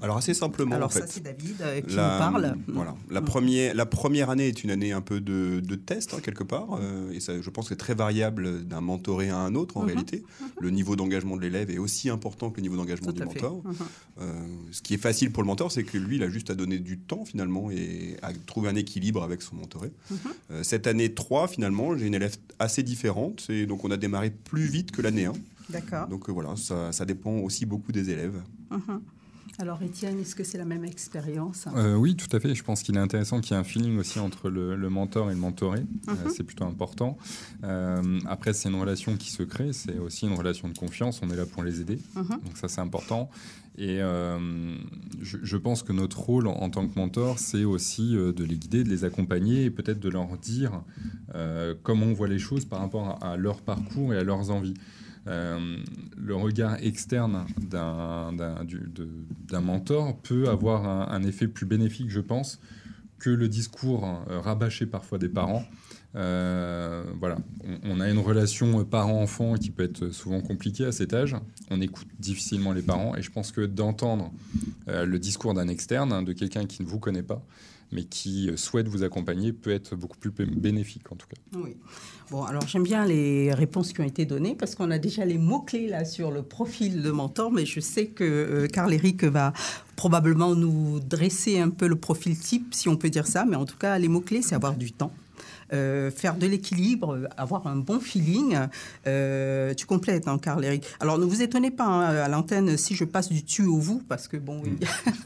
Alors 0.00 0.16
assez 0.16 0.32
simplement, 0.32 0.76
Alors 0.76 0.86
en 0.86 0.90
fait. 0.90 1.00
ça, 1.00 1.06
c'est 1.08 1.24
David 1.24 1.56
euh, 1.60 1.80
qui 1.80 1.96
La- 1.96 2.12
nous 2.12 2.18
parle. 2.20 2.56
Voilà. 2.68 2.94
La, 3.10 3.20
première, 3.20 3.74
la 3.74 3.84
première 3.84 4.30
année 4.30 4.46
est 4.46 4.62
une 4.62 4.70
année 4.70 4.92
un 4.92 5.00
peu 5.00 5.20
de, 5.20 5.58
de 5.58 5.74
test, 5.74 6.14
hein, 6.14 6.18
quelque 6.22 6.44
part. 6.44 6.78
euh, 6.80 7.10
et 7.10 7.18
ça, 7.18 7.40
je 7.42 7.50
pense 7.50 7.64
que 7.64 7.70
c'est 7.70 7.78
très 7.78 7.94
variable 7.96 8.64
d'un 8.64 8.80
mentoré 8.80 9.28
à 9.30 9.38
un 9.38 9.56
autre, 9.56 9.76
en 9.76 9.80
Mhm. 9.80 9.86
réalité. 9.88 10.22
Le 10.60 10.70
niveau 10.70 10.94
d'engagement 10.94 11.36
de 11.36 11.42
l'élève 11.42 11.68
est 11.72 11.78
aussi 11.78 12.10
important 12.10 12.50
que 12.50 12.58
le 12.58 12.62
niveau 12.62 12.76
d'engagement 12.76 13.10
du 13.10 13.24
mentor. 13.24 13.60
Mhm. 13.64 13.74
Euh, 14.20 14.32
ce 14.70 14.82
qui 14.82 14.94
est 14.94 14.98
facile 14.98 15.32
pour 15.32 15.42
le 15.42 15.48
mentor, 15.48 15.72
c'est 15.72 15.82
que 15.82 15.98
lui, 15.98 16.14
il 16.14 16.22
a 16.22 16.28
juste 16.28 16.50
à 16.50 16.54
donner 16.54 16.78
du 16.78 16.98
temps, 16.98 17.24
finalement, 17.24 17.68
et 17.72 18.16
à 18.22 18.32
trouver 18.32 18.68
un 18.68 18.76
équilibre 18.76 19.24
avec 19.24 19.42
son 19.42 19.56
mentoré. 19.56 19.90
Mhm. 20.12 20.16
Euh, 20.52 20.62
cette 20.62 20.86
année 20.86 21.12
3, 21.12 21.48
finalement, 21.48 21.96
j'ai 21.96 22.06
une 22.06 22.14
élève 22.14 22.36
assez 22.60 22.84
différente. 22.84 23.46
Et 23.50 23.66
donc, 23.66 23.84
on 23.84 23.90
a 23.90 23.96
démarré 23.96 24.30
plus 24.30 24.66
vite 24.66 24.92
que 24.92 25.02
l'année 25.02 25.24
1. 25.24 25.32
D'accord. 25.70 26.06
Donc, 26.06 26.30
voilà, 26.30 26.54
ça, 26.54 26.92
ça 26.92 27.04
dépend 27.04 27.32
aussi 27.38 27.66
beaucoup 27.66 27.90
des 27.90 28.10
élèves. 28.10 28.40
Alors, 29.60 29.82
Étienne, 29.82 30.20
est-ce 30.20 30.36
que 30.36 30.44
c'est 30.44 30.56
la 30.58 30.64
même 30.64 30.84
expérience? 30.84 31.66
Euh, 31.74 31.96
oui, 31.96 32.14
tout 32.14 32.28
à 32.36 32.38
fait. 32.38 32.54
Je 32.54 32.62
pense 32.62 32.84
qu'il 32.84 32.94
est 32.94 33.00
intéressant 33.00 33.40
qu'il 33.40 33.54
y 33.54 33.56
ait 33.56 33.60
un 33.60 33.64
feeling 33.64 33.98
aussi 33.98 34.20
entre 34.20 34.50
le, 34.50 34.76
le 34.76 34.88
mentor 34.88 35.30
et 35.32 35.34
le 35.34 35.40
mentoré. 35.40 35.80
Euh, 35.80 36.12
Mhm. 36.12 36.30
c'est 36.34 36.44
plutôt 36.44 36.64
important. 36.64 37.18
Euh, 37.64 38.20
après, 38.26 38.52
c'est 38.52 38.68
une 38.68 38.76
relation 38.80 39.16
qui 39.16 39.32
se 39.32 39.42
crée. 39.42 39.72
C'est 39.72 39.98
aussi 39.98 40.26
une 40.26 40.34
relation 40.34 40.68
de 40.68 40.78
confiance. 40.78 41.20
On 41.24 41.30
est 41.30 41.36
là 41.36 41.44
pour 41.44 41.64
les 41.64 41.80
aider. 41.80 41.98
Mhm. 42.14 42.28
Donc 42.28 42.56
ça, 42.56 42.68
c'est 42.68 42.80
important. 42.80 43.30
Et 43.76 44.00
euh, 44.00 44.76
je, 45.20 45.38
je 45.42 45.56
pense 45.56 45.82
que 45.82 45.92
notre 45.92 46.20
rôle 46.20 46.46
en, 46.46 46.52
en 46.54 46.70
tant 46.70 46.86
que 46.86 46.96
mentor, 46.96 47.40
c'est 47.40 47.64
aussi 47.64 48.12
de 48.14 48.44
les 48.44 48.56
guider, 48.56 48.84
de 48.84 48.88
les 48.88 49.04
accompagner 49.04 49.64
et 49.64 49.70
peut-être 49.70 49.98
de 50.00 50.08
leur 50.08 50.36
dire 50.38 50.82
euh, 51.34 51.74
comment 51.82 52.06
on 52.06 52.12
voit 52.12 52.28
les 52.28 52.38
choses 52.38 52.64
par 52.64 52.78
rapport 52.78 53.18
à, 53.24 53.32
à 53.32 53.36
leur 53.36 53.60
parcours 53.60 54.14
et 54.14 54.18
à 54.18 54.22
leurs 54.24 54.50
envies. 54.50 54.74
Euh, 55.28 55.76
le 56.16 56.34
regard 56.34 56.76
externe 56.82 57.46
d'un 57.70 58.32
mentor 59.60 60.16
peut 60.18 60.48
avoir 60.48 61.10
un, 61.10 61.22
effet 61.22 61.48
plus 61.48 61.66
bénéfique, 61.66 62.10
je 62.10 62.20
pense, 62.20 62.60
que 63.18 63.30
le 63.30 63.48
discours 63.48 64.24
euh, 64.30 64.40
rabâché 64.40 64.86
parfois 64.86 65.18
des 65.18 65.28
parents. 65.28 65.64
Euh, 66.16 67.04
voilà, 67.20 67.36
on, 67.84 68.00
a 68.00 68.08
une 68.08 68.18
relation 68.18 68.82
parent-enfant 68.84 69.54
qui 69.54 69.70
peut 69.70 69.82
être 69.82 70.08
souvent 70.08 70.40
compliquée 70.40 70.86
à 70.86 70.92
cet 70.92 71.12
âge. 71.12 71.36
On 71.70 71.80
écoute 71.80 72.08
difficilement 72.18 72.72
les 72.72 72.82
parents 72.82 73.14
et 73.14 73.22
je 73.22 73.30
pense 73.30 73.52
que 73.52 73.60
d'entendre 73.60 74.32
le 74.86 75.18
discours 75.18 75.52
d'un 75.52 75.68
externe, 75.68 76.12
hein, 76.12 76.22
de 76.22 76.32
quelqu'un 76.32 76.64
qui 76.64 76.82
ne 76.82 76.88
vous 76.88 76.98
connaît 76.98 77.22
pas, 77.22 77.44
mais 77.92 78.04
qui 78.04 78.50
euh, 78.50 78.56
souhaite 78.56 78.88
vous 78.88 79.02
accompagner, 79.02 79.52
peut 79.52 79.70
être 79.70 79.96
beaucoup 79.96 80.18
plus 80.18 80.30
bé- 80.30 80.46
bénéfique 80.46 81.10
en 81.12 81.16
tout 81.16 81.26
cas. 81.26 81.58
Oui. 81.58 81.76
Bon, 82.30 82.42
alors 82.44 82.66
j'aime 82.66 82.82
bien 82.82 83.06
les 83.06 83.54
réponses 83.54 83.92
qui 83.94 84.00
ont 84.02 84.04
été 84.04 84.26
données 84.26 84.54
parce 84.54 84.74
qu'on 84.74 84.90
a 84.90 84.98
déjà 84.98 85.24
les 85.24 85.38
mots-clés 85.38 85.88
là 85.88 86.04
sur 86.04 86.30
le 86.30 86.42
profil 86.42 87.02
de 87.02 87.10
mentor, 87.10 87.50
mais 87.50 87.64
je 87.64 87.80
sais 87.80 88.06
que 88.08 88.24
euh, 88.24 88.66
Carl 88.66 88.92
Eric 88.92 89.24
va 89.24 89.54
probablement 89.96 90.54
nous 90.54 91.00
dresser 91.00 91.58
un 91.58 91.70
peu 91.70 91.86
le 91.88 91.96
profil 91.96 92.38
type, 92.38 92.74
si 92.74 92.88
on 92.88 92.96
peut 92.96 93.08
dire 93.10 93.26
ça, 93.26 93.46
mais 93.46 93.56
en 93.56 93.64
tout 93.64 93.78
cas, 93.78 93.98
les 93.98 94.08
mots-clés, 94.08 94.42
c'est 94.42 94.54
avoir 94.54 94.76
du 94.76 94.92
temps. 94.92 95.12
Euh, 95.72 96.10
faire 96.10 96.36
de 96.36 96.46
l'équilibre, 96.46 97.14
euh, 97.14 97.28
avoir 97.36 97.66
un 97.66 97.76
bon 97.76 98.00
feeling. 98.00 98.56
Euh, 99.06 99.74
tu 99.74 99.84
complètes, 99.84 100.26
hein, 100.26 100.38
Carl 100.38 100.64
Eric. 100.64 100.84
Alors, 101.00 101.18
ne 101.18 101.26
vous 101.26 101.42
étonnez 101.42 101.70
pas 101.70 101.84
hein, 101.84 102.16
à 102.24 102.28
l'antenne 102.28 102.78
si 102.78 102.94
je 102.94 103.04
passe 103.04 103.28
du 103.28 103.44
tu 103.44 103.64
au 103.64 103.76
vous, 103.76 104.02
parce 104.08 104.28
que 104.28 104.38
bon, 104.38 104.62
oui, 104.64 104.78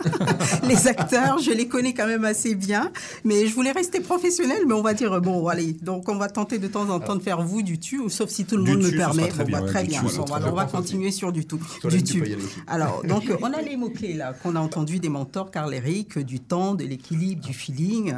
les 0.69 0.89
acteurs, 0.89 1.39
je 1.39 1.53
les 1.53 1.69
connais 1.69 1.95
quand 1.95 2.07
même 2.07 2.25
assez 2.25 2.57
bien, 2.57 2.91
mais 3.25 3.47
je 3.47 3.55
voulais 3.55 3.71
rester 3.71 4.01
professionnel, 4.01 4.63
mais 4.67 4.75
on 4.75 4.83
va 4.83 4.95
dire 4.95 5.21
bon, 5.21 5.47
allez, 5.47 5.75
donc 5.75 6.09
on 6.09 6.17
va 6.17 6.29
tenter 6.29 6.59
de 6.59 6.67
temps 6.67 6.89
en 6.91 6.99
temps 6.99 7.17
de 7.17 7.23
faire 7.23 7.43
vous 7.43 7.63
du 7.63 7.79
tu, 7.79 8.01
sauf 8.09 8.29
si 8.29 8.45
tout 8.45 8.57
le 8.57 8.65
Du 8.65 8.73
monde 8.73 8.81
tu, 8.81 8.93
me 8.93 8.97
permet. 8.97 9.29
très 9.29 9.45
Bon, 9.45 9.51
bien, 9.51 9.61
bah, 9.61 9.67
très 9.69 9.85
bien. 9.85 10.03
Bon, 10.03 10.25
alors, 10.25 10.53
on 10.53 10.57
va 10.57 10.65
continuer 10.65 11.13
sur 11.13 11.31
du 11.33 11.47
tout. 11.47 11.61
Du 11.89 12.03
tu. 12.03 12.25
Alors, 12.67 13.05
donc, 13.05 13.25
on 13.43 13.53
a 13.53 13.63
les 13.63 13.77
mots-clés 13.77 14.15
là 14.15 14.33
qu'on 14.33 14.57
a 14.57 14.61
entendus 14.61 14.99
des 14.99 15.09
mentors, 15.09 15.53
Carl 15.53 15.73
Eric, 15.73 16.19
du 16.19 16.41
temps, 16.41 16.75
de 16.75 16.85
l'équilibre, 16.85 17.47
du 17.47 17.55
feeling. 17.55 18.15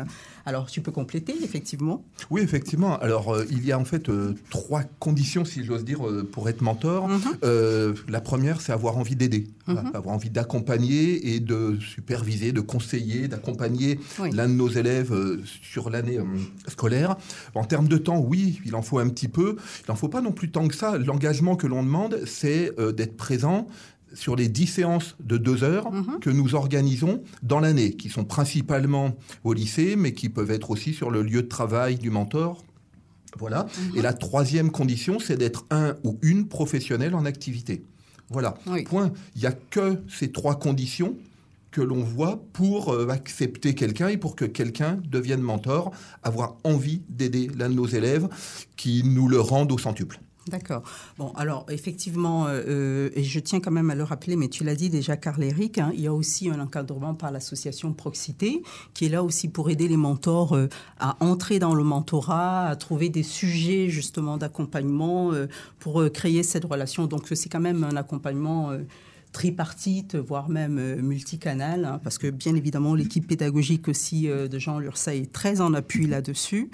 Alors, 0.47 0.67
tu 0.71 0.81
peux 0.83 0.93
compléter, 0.93 1.35
effectivement. 1.43 2.05
Oui, 2.31 2.43
effectivement. 2.43 2.99
Alors, 2.99 3.35
euh, 3.35 3.45
il 3.51 3.65
y 3.65 3.73
a 3.73 3.79
en 3.79 3.85
fait 3.85 4.09
euh, 4.09 4.35
trois 4.51 4.83
conditions, 4.99 5.45
si 5.45 5.65
j'ose 5.65 5.85
dire, 5.85 6.07
euh, 6.07 6.23
pour 6.31 6.49
être 6.49 6.61
mentor. 6.61 7.09
Mhm. 7.09 7.95
La 8.09 8.21
première, 8.21 8.61
c'est 8.61 8.73
avoir 8.73 8.99
envie 8.99 9.17
d'aider, 9.17 9.47
Mhm. 9.67 9.91
Avoir 9.95 10.15
envie 10.15 10.29
d'accompagner 10.31 11.35
et 11.35 11.41
de 11.41 11.79
superviser, 11.81 12.53
de 12.53 12.61
conseiller, 12.61 13.29
d'accompagner 13.29 13.99
Oui. 14.21 14.31
l'un 14.33 14.49
de 14.49 14.53
nos 14.55 14.69
élèves 14.69 15.15
sur 15.63 15.89
l'année 15.89 16.19
scolaire. 16.69 17.17
En 17.55 17.65
termes 17.65 17.89
de 17.89 17.97
temps, 17.97 18.19
oui, 18.19 18.61
il 18.67 18.75
en 18.75 18.83
faut 18.83 18.99
un 18.99 19.09
petit 19.09 19.29
peu. 19.29 19.57
Il 19.87 19.91
n'en 19.91 19.97
faut 19.97 20.09
pas 20.09 20.21
non 20.21 20.33
plus 20.33 20.51
tant 20.51 20.69
que 20.69 20.75
ça. 20.75 20.99
L'engagement 20.99 21.57
que 21.57 21.67
l'on 21.67 21.83
demande, 21.83 22.21
c'est 22.27 22.73
d'être 22.95 23.17
présent 23.17 23.67
sur 24.15 24.37
les 24.37 24.49
10 24.49 24.67
séances 24.67 25.17
de 25.21 25.37
deux 25.37 25.63
heures 25.65 25.91
Mhm. 25.93 26.19
que 26.21 26.31
nous 26.31 26.55
organisons 26.55 27.23
dans 27.43 27.61
l'année, 27.61 27.93
qui 27.93 28.09
sont 28.09 28.25
principalement 28.25 29.15
au 29.45 29.53
lycée, 29.53 29.97
mais 29.97 30.15
qui 30.15 30.29
peuvent 30.29 30.51
être 30.51 30.71
aussi 30.71 30.95
sur 30.95 31.11
le 31.11 31.23
lieu 31.23 31.43
de 31.43 31.49
travail 31.49 31.97
du 31.97 32.11
mentor. 32.11 32.65
Voilà. 33.39 33.67
Mhm. 33.93 33.99
Et 33.99 34.03
la 34.03 34.13
troisième 34.13 34.71
condition, 34.71 35.19
c'est 35.19 35.37
d'être 35.37 35.67
un 35.71 35.97
ou 36.05 36.19
une 36.23 36.47
professionnelle 36.49 37.15
en 37.15 37.25
activité. 37.25 37.83
Voilà. 38.31 38.55
Oui. 38.67 38.85
Point. 38.85 39.13
Il 39.35 39.41
n'y 39.43 39.47
a 39.47 39.53
que 39.53 40.01
ces 40.09 40.33
trois 40.33 40.59
conditions 40.59 41.17
que 41.73 41.81
l'on 41.83 42.05
voit 42.05 42.41
pour 42.53 42.93
euh, 42.93 43.09
accepter 43.09 43.75
quelqu'un 43.75 44.07
et 44.09 44.17
pour 44.17 44.37
que 44.37 44.45
quelqu'un 44.45 44.99
devienne 45.11 45.41
mentor, 45.41 45.91
avoir 46.23 46.57
envie 46.63 47.03
d'aider 47.09 47.51
l'un 47.59 47.69
de 47.69 47.75
nos 47.75 47.87
élèves 47.89 48.29
qui 48.77 49.03
nous 49.05 49.27
le 49.27 49.41
rendent 49.41 49.73
au 49.73 49.79
centuple. 49.79 50.21
D'accord. 50.49 50.83
Bon, 51.17 51.33
alors 51.37 51.65
effectivement, 51.71 52.47
euh, 52.47 52.63
euh, 52.69 53.11
je 53.17 53.41
tiens 53.41 53.61
quand 53.61 53.71
même 53.71 53.89
à 53.89 53.95
le 53.95 54.03
rappeler, 54.03 54.37
mais 54.37 54.49
tu 54.49 54.63
l'as 54.63 54.75
dit 54.75 54.91
déjà, 54.91 55.17
Carl 55.17 55.43
Eric, 55.43 55.79
hein, 55.79 55.91
il 55.95 56.01
y 56.01 56.07
a 56.07 56.13
aussi 56.13 56.51
un 56.51 56.61
encadrement 56.61 57.15
par 57.15 57.31
l'association 57.31 57.95
Proxité, 57.95 58.63
qui 58.93 59.07
est 59.07 59.09
là 59.09 59.23
aussi 59.23 59.49
pour 59.49 59.71
aider 59.71 59.89
les 59.89 59.97
mentors 59.97 60.55
euh, 60.55 60.69
à 60.99 61.17
entrer 61.25 61.59
dans 61.59 61.75
le 61.75 61.83
mentorat, 61.83 62.67
à 62.67 62.77
trouver 62.77 63.09
des 63.09 63.23
sujets 63.23 63.89
justement 63.89 64.37
d'accompagnement 64.37 65.33
pour 65.79 66.05
créer 66.13 66.43
cette 66.43 66.65
relation. 66.65 67.07
Donc 67.07 67.27
c'est 67.33 67.49
quand 67.49 67.61
même 67.61 67.85
un 67.85 67.97
accompagnement. 67.97 68.73
tripartite, 69.33 70.15
voire 70.15 70.49
même 70.49 71.01
multicanal, 71.01 71.85
hein, 71.85 72.01
parce 72.05 72.19
que 72.19 72.31
bien 72.31 72.55
évidemment 72.55 72.95
l'équipe 72.95 73.27
pédagogique 73.27 73.89
aussi 73.89 74.29
de 74.29 74.59
Jean 74.59 74.79
Lursa 74.79 75.15
est 75.15 75.33
très 75.33 75.61
en 75.61 75.75
appui 75.75 76.07
là-dessus. 76.07 76.71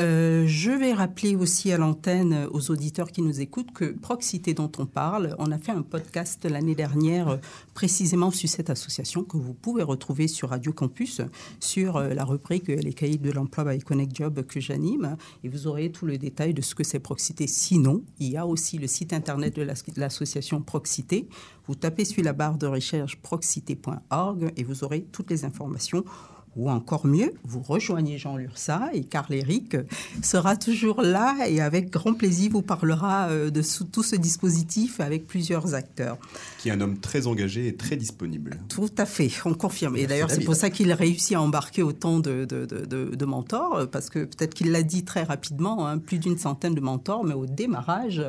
Euh, 0.00 0.44
je 0.46 0.70
vais 0.70 0.94
rappeler 0.94 1.36
aussi 1.36 1.72
à 1.72 1.76
l'antenne 1.76 2.32
euh, 2.32 2.48
aux 2.52 2.70
auditeurs 2.70 3.12
qui 3.12 3.20
nous 3.20 3.42
écoutent 3.42 3.72
que 3.72 3.84
Proxité 3.84 4.54
dont 4.54 4.72
on 4.78 4.86
parle, 4.86 5.36
on 5.38 5.52
a 5.52 5.58
fait 5.58 5.72
un 5.72 5.82
podcast 5.82 6.46
l'année 6.46 6.74
dernière 6.74 7.28
euh, 7.28 7.36
précisément 7.74 8.30
sur 8.30 8.48
cette 8.48 8.70
association 8.70 9.24
que 9.24 9.36
vous 9.36 9.52
pouvez 9.52 9.82
retrouver 9.82 10.26
sur 10.26 10.50
Radio 10.50 10.72
Campus 10.72 11.20
sur 11.58 12.00
la 12.00 12.24
rubrique 12.24 12.68
Les 12.68 12.94
cahiers 12.94 13.18
de 13.18 13.30
l'emploi 13.30 13.64
by 13.64 13.78
Connect 13.80 14.16
Job 14.16 14.42
que 14.46 14.58
j'anime 14.58 15.16
et 15.44 15.48
vous 15.48 15.66
aurez 15.66 15.92
tout 15.92 16.06
le 16.06 16.16
détail 16.16 16.54
de 16.54 16.62
ce 16.62 16.74
que 16.74 16.84
c'est 16.84 16.98
Proxité. 16.98 17.46
Sinon, 17.46 18.02
il 18.18 18.30
y 18.30 18.36
a 18.38 18.46
aussi 18.46 18.78
le 18.78 18.86
site 18.86 19.12
internet 19.12 19.54
de 19.56 19.66
l'association 19.96 20.62
Proxité. 20.62 21.28
Vous 21.66 21.74
tapez 21.74 22.04
sur 22.04 22.22
la 22.24 22.32
barre 22.32 22.56
de 22.56 22.66
recherche 22.66 23.16
proxité.org 23.16 24.52
et 24.56 24.64
vous 24.64 24.82
aurez 24.82 25.02
toutes 25.12 25.30
les 25.30 25.44
informations 25.44 26.04
ou 26.56 26.70
encore 26.70 27.06
mieux, 27.06 27.32
vous 27.44 27.60
rejoignez 27.60 28.18
Jean 28.18 28.36
Lursa 28.36 28.90
et 28.92 29.04
Carl 29.04 29.32
Eric 29.32 29.76
sera 30.22 30.56
toujours 30.56 31.02
là 31.02 31.36
et 31.48 31.60
avec 31.60 31.90
grand 31.90 32.14
plaisir 32.14 32.50
vous 32.50 32.62
parlera 32.62 33.28
euh, 33.28 33.50
de 33.50 33.62
tout 33.92 34.02
ce 34.02 34.16
dispositif 34.16 35.00
avec 35.00 35.26
plusieurs 35.26 35.74
acteurs. 35.74 36.18
Qui 36.58 36.68
est 36.68 36.72
un 36.72 36.80
homme 36.80 36.98
très 36.98 37.26
engagé 37.26 37.68
et 37.68 37.76
très 37.76 37.96
disponible. 37.96 38.58
Tout 38.68 38.90
à 38.98 39.06
fait, 39.06 39.30
on 39.44 39.54
confirme. 39.54 39.96
Et 39.96 40.06
d'ailleurs, 40.06 40.30
c'est 40.30 40.44
pour 40.44 40.56
ça 40.56 40.70
qu'il 40.70 40.92
réussit 40.92 41.36
à 41.36 41.40
embarquer 41.40 41.82
autant 41.82 42.18
de, 42.18 42.44
de, 42.44 43.24
mentors, 43.24 43.88
parce 43.90 44.10
que 44.10 44.20
peut-être 44.20 44.54
qu'il 44.54 44.72
l'a 44.72 44.82
dit 44.82 45.04
très 45.04 45.22
rapidement, 45.22 45.86
hein, 45.86 45.98
plus 45.98 46.18
d'une 46.18 46.38
centaine 46.38 46.74
de 46.74 46.80
mentors, 46.80 47.24
mais 47.24 47.34
au 47.34 47.46
démarrage, 47.46 48.22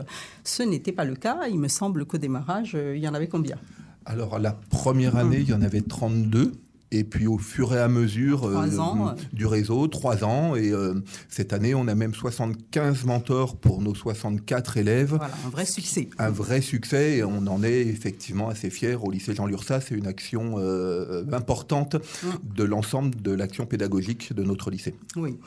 ce 0.44 0.64
n'était 0.64 0.92
pas 0.92 1.06
le 1.06 1.16
cas. 1.16 1.48
Il 1.50 1.60
me 1.60 1.68
semble 1.68 2.06
qu'au 2.06 2.18
démarrage, 2.18 2.74
euh, 2.76 2.96
il 2.96 3.04
y 3.04 3.08
en 3.08 3.14
avait 3.14 3.28
combien? 3.28 3.58
Alors, 4.06 4.40
la 4.40 4.52
première 4.52 5.16
année, 5.16 5.40
il 5.40 5.50
y 5.50 5.54
en 5.54 5.62
avait 5.62 5.82
32. 5.82 6.54
Et 6.92 7.06
puis 7.06 7.26
au 7.26 7.38
fur 7.38 7.74
et 7.74 7.80
à 7.80 7.88
mesure 7.88 8.46
euh, 8.46 9.16
du 9.32 9.46
réseau, 9.46 9.88
trois 9.88 10.26
ans. 10.26 10.56
Et 10.56 10.72
euh, 10.72 10.96
cette 11.30 11.54
année, 11.54 11.74
on 11.74 11.88
a 11.88 11.96
même 11.96 12.14
75 12.14 13.06
mentors 13.06 13.56
pour 13.56 13.82
nos 13.82 13.96
64 13.96 14.78
élèves. 14.78 15.16
Voilà, 15.16 15.34
un 15.46 15.50
vrai 15.50 15.66
succès. 15.66 16.10
Un 16.18 16.30
vrai 16.30 16.62
succès. 16.62 17.18
Et 17.18 17.24
on 17.24 17.48
en 17.48 17.64
est 17.64 17.82
effectivement 17.82 18.50
assez 18.50 18.70
fiers. 18.70 18.96
Au 18.96 19.10
lycée 19.10 19.34
Jean 19.34 19.46
Lursa, 19.46 19.80
c'est 19.80 19.96
une 19.96 20.08
action 20.08 20.56
euh, 20.58 21.24
importante 21.32 21.96
mm. 21.96 22.56
de 22.56 22.64
l'ensemble 22.64 23.22
de 23.22 23.32
l'action 23.32 23.66
pédagogique 23.66 24.34
de 24.34 24.44
notre 24.44 24.70
lycée. 24.70 24.96
Oui. 25.16 25.38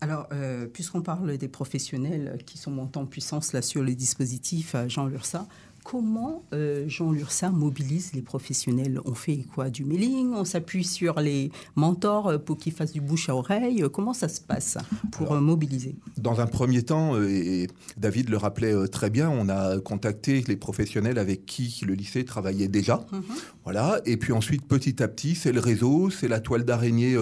Alors, 0.00 0.28
puisqu'on 0.74 1.00
parle 1.00 1.38
des 1.38 1.48
professionnels 1.48 2.36
qui 2.44 2.58
sont 2.58 2.70
montés 2.70 2.98
en 2.98 3.06
puissance 3.06 3.54
là 3.54 3.62
sur 3.62 3.82
le 3.82 3.94
dispositif 3.94 4.76
Jean 4.86 5.06
Lursa, 5.06 5.46
Comment 5.84 6.42
euh, 6.54 6.88
Jean 6.88 7.12
Lursa 7.12 7.50
mobilise 7.50 8.14
les 8.14 8.22
professionnels? 8.22 9.02
On 9.04 9.12
fait 9.12 9.44
quoi? 9.54 9.68
Du 9.68 9.84
mailing? 9.84 10.32
On 10.32 10.46
s'appuie 10.46 10.82
sur 10.82 11.20
les 11.20 11.50
mentors 11.76 12.28
euh, 12.28 12.38
pour 12.38 12.56
qu'ils 12.56 12.72
fassent 12.72 12.94
du 12.94 13.02
bouche 13.02 13.28
à 13.28 13.36
oreille? 13.36 13.84
Comment 13.92 14.14
ça 14.14 14.28
se 14.28 14.40
passe 14.40 14.78
pour 15.12 15.32
euh, 15.32 15.40
mobiliser? 15.42 15.94
Dans 16.16 16.40
un 16.40 16.46
premier 16.46 16.84
temps, 16.84 17.20
et 17.22 17.66
David 17.98 18.30
le 18.30 18.38
rappelait 18.38 18.88
très 18.88 19.10
bien, 19.10 19.28
on 19.28 19.50
a 19.50 19.78
contacté 19.78 20.42
les 20.48 20.56
professionnels 20.56 21.18
avec 21.18 21.44
qui 21.44 21.82
le 21.86 21.92
lycée 21.92 22.24
travaillait 22.24 22.68
déjà. 22.68 23.04
Mhm. 23.12 23.22
Voilà. 23.64 24.00
Et 24.06 24.16
puis 24.16 24.32
ensuite, 24.32 24.66
petit 24.66 25.02
à 25.02 25.08
petit, 25.08 25.34
c'est 25.34 25.52
le 25.52 25.60
réseau, 25.60 26.08
c'est 26.08 26.28
la 26.28 26.40
toile 26.40 26.64
d'araignée 26.64 27.14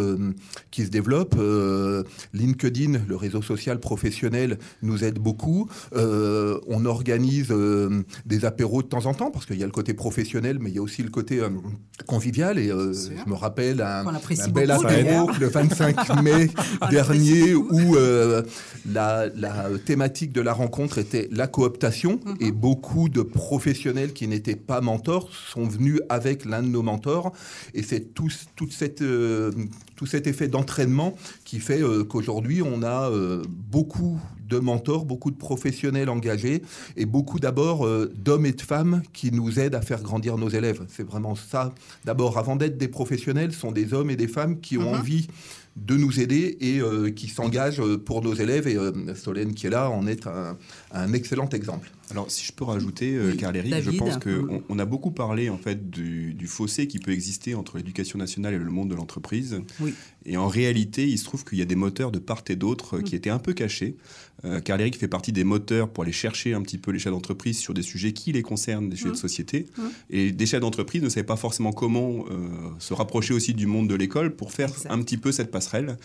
qui 0.71 0.85
se 0.85 0.90
développe. 0.90 1.35
LinkedIn, 2.33 3.00
le 3.09 3.16
réseau 3.16 3.42
social 3.42 3.81
professionnel, 3.81 4.59
nous 4.83 5.02
aide 5.02 5.19
beaucoup. 5.19 5.69
on 5.92 6.85
organise 6.85 7.52
des 8.25 8.45
apéros 8.52 8.82
de 8.82 8.88
temps 8.88 9.06
en 9.06 9.14
temps, 9.14 9.30
parce 9.30 9.47
qu'il 9.47 9.59
y 9.59 9.62
a 9.62 9.66
le 9.66 9.73
côté 9.73 9.94
professionnel, 9.94 10.59
mais 10.61 10.71
il 10.71 10.76
y 10.76 10.78
a 10.78 10.82
aussi 10.82 11.02
le 11.02 11.09
côté 11.09 11.40
euh, 11.40 11.49
convivial. 12.06 12.59
Et 12.59 12.71
euh, 12.71 12.92
je 12.92 13.28
me 13.28 13.35
rappelle 13.35 13.80
un, 13.80 14.04
bel 14.50 14.71
apéro 14.71 15.30
le 15.40 15.49
25 15.49 16.23
mai 16.23 16.50
dernier 16.90 17.54
où 17.54 17.97
euh, 17.97 18.42
la, 18.87 19.30
thématique 19.85 20.32
de 20.32 20.40
la 20.40 20.52
rencontre 20.52 20.99
était 20.99 21.28
la 21.32 21.47
cooptation 21.47 22.21
mhm. 22.25 22.37
et 22.40 22.52
beaucoup 22.52 23.09
de 23.09 23.23
professionnels 23.23 24.12
qui 24.12 24.28
n'étaient 24.28 24.56
pas 24.56 24.80
mentors 24.80 25.30
sont 25.32 25.66
venus 25.66 26.00
avec 26.09 26.44
l'un 26.44 26.62
de 26.62 26.68
nos 26.68 26.82
mentors. 26.82 27.32
Et 27.75 27.82
c'est 27.82 28.12
tout, 28.14 28.30
toute 28.54 28.73
cette, 28.73 29.02
tout 29.97 30.06
cet 30.06 30.26
effet 30.26 30.49
d'entraînement 30.49 31.14
qui 31.44 31.59
fait 31.59 31.80
qu'aujourd'hui, 32.09 32.62
on 32.62 32.82
a 32.82 33.11
beaucoup 33.49 34.21
de 34.52 34.59
mentors, 34.59 35.04
beaucoup 35.04 35.30
de 35.30 35.37
professionnels 35.37 36.11
engagés 36.11 36.62
et 36.97 37.06
beaucoup 37.06 37.40
d'abord 37.40 37.87
euh, 37.87 38.12
d'hommes 38.14 38.47
et 38.47 38.52
de 38.52 38.61
femmes 38.61 39.02
qui 39.12 39.32
nous 39.32 39.59
aident 39.59 39.75
à 39.75 39.80
faire 39.80 40.02
grandir 40.02 40.37
nos 40.37 40.50
élèves. 40.50 40.82
C'est 40.88 41.06
vraiment 41.06 41.35
ça. 41.35 41.75
D'abord, 42.04 42.38
avant 42.38 42.56
d'être 42.56 42.76
des 42.76 42.88
professionnels, 42.88 43.52
sont 43.52 43.73
des 43.73 43.94
hommes 43.94 44.11
et 44.11 44.16
des 44.16 44.28
femmes 44.28 44.61
qui 44.61 44.76
ont 44.76 44.92
mhm. 44.92 44.99
envie 45.00 45.26
de 45.75 45.97
nous 45.97 46.21
aider 46.21 46.59
et 46.61 46.80
euh, 46.80 47.09
qui 47.11 47.28
s'engagent 47.28 47.80
euh, 47.80 47.97
pour 47.97 48.21
nos 48.21 48.35
élèves. 48.35 48.68
Et 48.68 48.76
Solène, 49.14 49.54
qui 49.54 49.66
est 49.66 49.71
là, 49.71 49.88
en 49.88 50.06
est 50.06 50.26
un, 50.26 51.12
excellent 51.14 51.49
exemple. 51.49 51.90
Alors, 52.11 52.30
si 52.30 52.44
je 52.44 52.52
peux 52.52 52.64
rajouter, 52.64 53.18
oui, 53.18 53.38
Carl 53.38 53.56
Eric, 53.56 53.75
je 53.80 53.90
pense 53.92 54.18
qu'on 54.18 54.62
on 54.68 54.78
a 54.78 54.85
beaucoup 54.85 55.12
parlé 55.12 55.49
en 55.49 55.56
fait 55.56 55.88
du, 55.88 56.35
du 56.35 56.47
fossé 56.47 56.87
qui 56.87 56.99
peut 56.99 57.12
exister 57.12 57.54
entre 57.54 57.78
l'éducation 57.78 58.18
nationale 58.18 58.52
et 58.52 58.59
le 58.59 58.71
monde 58.71 58.90
de 58.90 58.94
l'entreprise. 58.94 59.62
Oui. 59.80 59.94
Et 60.26 60.37
en 60.37 60.47
réalité, 60.47 61.09
il 61.09 61.18
se 61.18 61.25
trouve 61.25 61.44
qu'il 61.44 61.59
y 61.59 61.62
a 61.62 61.64
des 61.64 61.75
moteurs 61.75 62.11
de 62.12 62.18
part 62.18 62.42
et 62.49 62.56
d'autre 62.56 63.00
qui 63.00 63.14
mm. 63.14 63.18
étaient 63.18 63.30
un 63.30 63.38
peu 63.38 63.52
cachés. 63.52 63.97
Euh, 64.44 64.61
Carl 64.61 64.80
Eric 64.80 64.99
fait 64.99 65.08
partie 65.08 65.32
des 65.32 65.44
moteurs 65.44 65.88
pour 65.88 66.02
aller 66.04 66.12
chercher 66.12 66.54
un 66.54 66.62
petit 66.62 66.78
peu 66.78 66.90
les 66.90 66.99
chefs 66.99 67.12
d'entreprise 67.12 67.58
sur 67.58 67.75
des 67.75 67.82
sujets 67.82 68.12
qui 68.12 68.32
les 68.32 68.42
concernent, 68.42 68.88
des 68.88 68.96
sujets 68.96 69.11
de 69.11 69.14
mm. 69.14 69.16
société. 69.16 69.66
Mm. 69.76 69.82
Et 70.11 70.32
des 70.32 70.46
chefs 70.46 70.61
d'entreprise 70.61 71.02
ne 71.02 71.08
savaient 71.08 71.25
pas 71.25 71.37
forcément 71.37 71.72
comment 71.72 72.25
euh, 72.30 72.49
se 72.78 72.94
rapprocher 72.94 73.34
aussi 73.34 73.54
du 73.54 73.66
monde 73.66 73.88
de 73.88 73.94
l'école 73.94 74.34
pour 74.34 74.52
faire 74.52 74.70
un 74.88 75.00
petit 75.02 75.16
peu 75.16 75.32
cette 75.32 75.50
passerelle. 75.50 75.96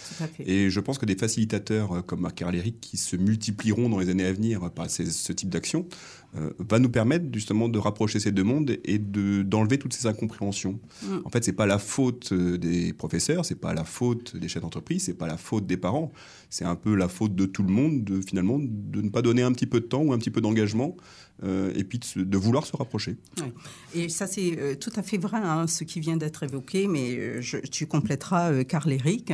Et 0.45 0.69
je 0.69 0.79
pense 0.79 0.97
que 0.97 1.05
des 1.05 1.15
facilitateurs 1.15 1.91
euh, 1.93 2.01
comme 2.01 2.31
Carl 2.35 2.55
Eric, 2.55 2.79
qui 2.79 2.97
se 2.97 3.15
multiplieront 3.15 3.89
dans 3.89 3.99
les 3.99 4.09
années 4.09 4.25
à 4.25 4.33
venir 4.33 4.69
par 4.71 4.89
ce 4.89 5.31
type 5.33 5.49
d'action, 5.49 5.87
euh, 6.35 6.51
va 6.59 6.79
nous 6.79 6.89
permettre 6.89 7.25
justement 7.33 7.69
de 7.69 7.79
rapprocher 7.79 8.19
ces 8.19 8.31
deux 8.31 8.43
mondes 8.43 8.77
et 8.83 8.99
d'enlever 8.99 9.79
toutes 9.79 9.93
ces 9.93 10.07
incompréhensions. 10.07 10.79
Mm. 11.03 11.17
En 11.25 11.29
fait, 11.29 11.43
c'est 11.43 11.53
pas 11.53 11.65
la 11.65 11.79
faute 11.79 12.33
des 12.33 12.93
professeurs, 12.93 13.45
c'est 13.45 13.55
pas 13.55 13.73
la 13.73 13.83
faute 13.83 14.35
des 14.35 14.47
chefs 14.47 14.61
d'entreprise, 14.61 15.03
c'est 15.03 15.13
pas 15.17 15.27
la 15.27 15.37
faute 15.37 15.65
des 15.65 15.77
parents, 15.77 16.11
c'est 16.49 16.65
un 16.65 16.75
peu 16.75 16.95
la 16.95 17.07
faute 17.07 17.35
de 17.35 17.45
tout 17.45 17.63
le 17.63 17.71
monde 17.71 18.03
de 18.03 18.21
finalement 18.27 18.59
de 18.59 19.01
ne 19.01 19.09
pas 19.09 19.21
donner 19.21 19.41
un 19.41 19.51
petit 19.51 19.65
peu 19.65 19.79
de 19.79 19.85
temps 19.85 20.01
ou 20.01 20.13
un 20.13 20.17
petit 20.17 20.29
peu 20.31 20.41
d'engagement 20.41 20.95
euh, 21.43 21.71
et 21.75 21.83
puis 21.83 21.99
de, 22.15 22.37
vouloir 22.37 22.65
se 22.65 22.75
rapprocher. 22.75 23.15
Et 23.93 24.09
ça, 24.09 24.25
c'est 24.25 24.57
euh, 24.57 24.73
tout 24.73 24.91
à 24.95 25.03
fait 25.03 25.17
vrai, 25.17 25.37
hein, 25.37 25.67
ce 25.67 25.83
qui 25.83 25.99
vient 25.99 26.17
d'être 26.17 26.41
évoqué, 26.41 26.87
mais 26.87 27.15
euh, 27.15 27.41
je, 27.41 27.57
tu 27.57 27.85
compléteras, 27.85 28.63
Carl 28.63 28.91
Eric. 28.91 29.33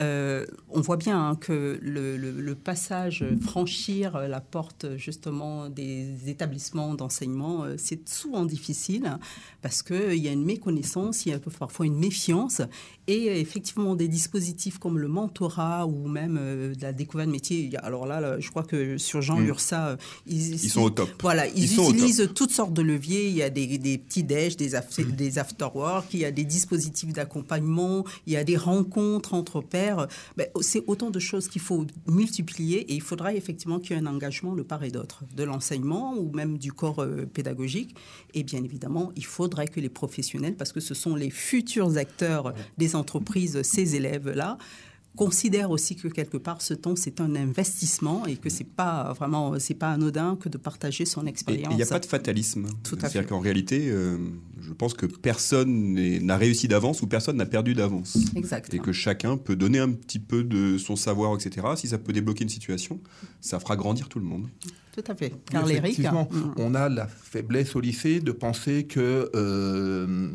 on 0.00 0.80
voit 0.80 0.96
bien 0.96 1.28
hein, 1.28 1.36
que 1.36 1.78
le, 1.80 2.54
passage, 2.54 3.24
franchir 3.40 4.18
la 4.28 4.40
porte 4.40 4.96
justement 4.96 5.68
des 5.68 6.28
établissements 6.28 6.94
d'enseignement, 6.94 7.66
c'est 7.76 8.08
souvent 8.08 8.44
difficile 8.44 9.18
parce 9.60 9.82
qu'il 9.82 10.14
y 10.14 10.28
a 10.28 10.32
une 10.32 10.44
méconnaissance, 10.44 11.26
il 11.26 11.30
y 11.30 11.32
a 11.32 11.38
parfois 11.38 11.86
une 11.86 11.98
méfiance, 11.98 12.62
et 13.06 13.40
effectivement 13.40 13.96
des 13.96 14.08
dispositifs 14.08 14.78
comme 14.78 14.98
le 14.98 15.08
mentorat 15.08 15.86
ou 15.86 16.08
même 16.08 16.36
de 16.36 16.82
la 16.82 16.92
découverte 16.92 17.28
de 17.28 17.32
métier. 17.32 17.70
Alors 17.82 18.06
là, 18.06 18.40
je 18.40 18.50
crois 18.50 18.62
que 18.62 18.98
sur 18.98 19.20
Jean 19.20 19.38
mmh. 19.38 19.46
Ursa, 19.46 19.96
ils, 20.26 20.54
ils, 20.54 20.70
sont 20.70 20.82
au 20.82 20.90
top. 20.90 21.10
Voilà, 21.20 21.43
ils, 21.48 21.78
utilisent 21.78 22.30
toutes 22.34 22.50
sortes 22.50 22.72
de 22.72 22.82
leviers. 22.82 23.28
Il 23.28 23.34
y 23.34 23.42
a 23.42 23.50
des, 23.50 23.78
des 23.78 23.98
petits 23.98 24.22
déj, 24.22 24.56
des, 24.56 24.70
mm. 24.70 25.12
des 25.12 25.38
after-work, 25.38 26.06
il 26.12 26.20
y 26.20 26.24
a 26.24 26.30
des 26.30 26.44
dispositifs 26.44 27.12
d'accompagnement, 27.12 28.04
il 28.26 28.32
y 28.32 28.36
a 28.36 28.44
des 28.44 28.56
rencontres 28.56 29.34
entre 29.34 29.60
pairs. 29.60 30.08
Ben, 30.36 30.46
c'est 30.60 30.84
autant 30.86 31.10
de 31.10 31.18
choses 31.18 31.48
qu'il 31.48 31.62
faut 31.62 31.86
multiplier 32.06 32.80
et 32.90 32.94
il 32.94 33.02
faudra 33.02 33.34
effectivement 33.34 33.78
qu'il 33.78 33.96
y 33.96 33.98
ait 33.98 34.02
un 34.02 34.06
engagement 34.06 34.54
de 34.54 34.62
part 34.62 34.84
et 34.84 34.90
d'autre, 34.90 35.24
de 35.34 35.44
l'enseignement 35.44 36.14
ou 36.16 36.30
même 36.32 36.58
du 36.58 36.72
corps 36.72 37.02
euh, 37.02 37.26
pédagogique. 37.26 37.94
Et 38.34 38.42
bien 38.42 38.62
évidemment, 38.62 39.12
il 39.16 39.24
faudrait 39.24 39.68
que 39.68 39.80
les 39.80 39.88
professionnels, 39.88 40.56
parce 40.56 40.72
que 40.72 40.80
ce 40.80 40.94
sont 40.94 41.14
les 41.14 41.30
futurs 41.30 41.96
acteurs 41.96 42.54
des 42.78 42.96
entreprises, 42.96 43.62
ces 43.62 43.96
élèves-là, 43.96 44.58
considère 45.16 45.70
aussi 45.70 45.96
que 45.96 46.08
quelque 46.08 46.36
part 46.36 46.60
ce 46.62 46.74
temps 46.74 46.96
c'est 46.96 47.20
un 47.20 47.34
investissement 47.36 48.26
et 48.26 48.36
que 48.36 48.50
c'est 48.50 48.64
pas 48.64 49.12
vraiment 49.12 49.58
c'est 49.58 49.74
pas 49.74 49.92
anodin 49.92 50.36
que 50.40 50.48
de 50.48 50.58
partager 50.58 51.04
son 51.04 51.26
expérience. 51.26 51.72
Il 51.72 51.76
n'y 51.76 51.82
a 51.82 51.86
pas 51.86 52.00
de 52.00 52.06
fatalisme. 52.06 52.66
C'est-à-dire 52.82 53.26
qu'en 53.26 53.40
réalité, 53.40 53.88
euh, 53.88 54.18
je 54.60 54.72
pense 54.72 54.94
que 54.94 55.06
personne 55.06 55.94
n'a 55.94 56.36
réussi 56.36 56.68
d'avance 56.68 57.02
ou 57.02 57.06
personne 57.06 57.36
n'a 57.36 57.46
perdu 57.46 57.74
d'avance. 57.74 58.16
Exactement. 58.34 58.82
Et 58.82 58.84
que 58.84 58.92
chacun 58.92 59.36
peut 59.36 59.56
donner 59.56 59.78
un 59.78 59.92
petit 59.92 60.18
peu 60.18 60.42
de 60.42 60.78
son 60.78 60.96
savoir, 60.96 61.34
etc. 61.34 61.66
Si 61.76 61.88
ça 61.88 61.98
peut 61.98 62.12
débloquer 62.12 62.44
une 62.44 62.50
situation, 62.50 63.00
ça 63.40 63.60
fera 63.60 63.76
grandir 63.76 64.08
tout 64.08 64.18
le 64.18 64.24
monde. 64.24 64.48
Tout 64.94 65.04
à 65.08 65.14
fait. 65.14 65.32
Car 65.50 65.68
Effectivement, 65.68 66.28
mm. 66.30 66.52
on 66.58 66.74
a 66.74 66.88
la 66.88 67.08
faiblesse 67.08 67.74
au 67.74 67.80
lycée 67.80 68.20
de 68.20 68.32
penser 68.32 68.84
que 68.84 69.30
euh, 69.34 70.30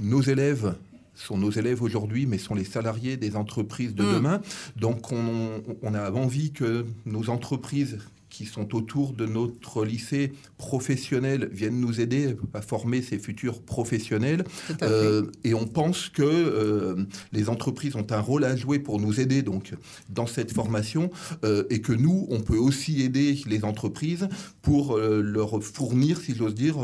nos 0.00 0.22
élèves 0.22 0.74
sont 1.18 1.36
nos 1.36 1.50
élèves 1.50 1.82
aujourd'hui, 1.82 2.26
mais 2.26 2.38
sont 2.38 2.54
les 2.54 2.64
salariés 2.64 3.16
des 3.16 3.36
entreprises 3.36 3.94
de 3.94 4.04
mm. 4.04 4.14
demain. 4.14 4.40
Donc 4.76 5.12
on, 5.12 5.94
a 5.94 6.10
envie 6.12 6.52
que 6.52 6.86
nos 7.06 7.28
entreprises 7.30 7.98
qui 8.30 8.46
sont 8.46 8.74
autour 8.74 9.12
de 9.12 9.26
notre 9.26 9.84
lycée 9.84 10.32
professionnel 10.58 11.48
viennent 11.52 11.80
nous 11.80 12.00
aider 12.00 12.36
à 12.54 12.60
former 12.60 13.02
ces 13.02 13.18
futurs 13.18 13.62
professionnels. 13.62 14.44
Euh, 14.82 15.24
et 15.44 15.54
on 15.54 15.66
pense 15.66 16.08
que 16.08 16.22
euh, 16.22 17.04
les 17.32 17.48
entreprises 17.48 17.96
ont 17.96 18.06
un 18.10 18.20
rôle 18.20 18.44
à 18.44 18.56
jouer 18.56 18.78
pour 18.78 19.00
nous 19.00 19.20
aider 19.20 19.42
donc 19.42 19.74
dans 20.08 20.26
cette 20.26 20.52
formation 20.52 21.10
euh, 21.44 21.64
et 21.70 21.80
que 21.80 21.92
nous, 21.92 22.26
on 22.30 22.40
peut 22.40 22.56
aussi 22.56 23.02
aider 23.02 23.40
les 23.46 23.64
entreprises 23.64 24.28
pour 24.62 24.98
leur 24.98 25.62
fournir, 25.62 26.20
si 26.20 26.34
j'ose 26.34 26.54
dire, 26.54 26.76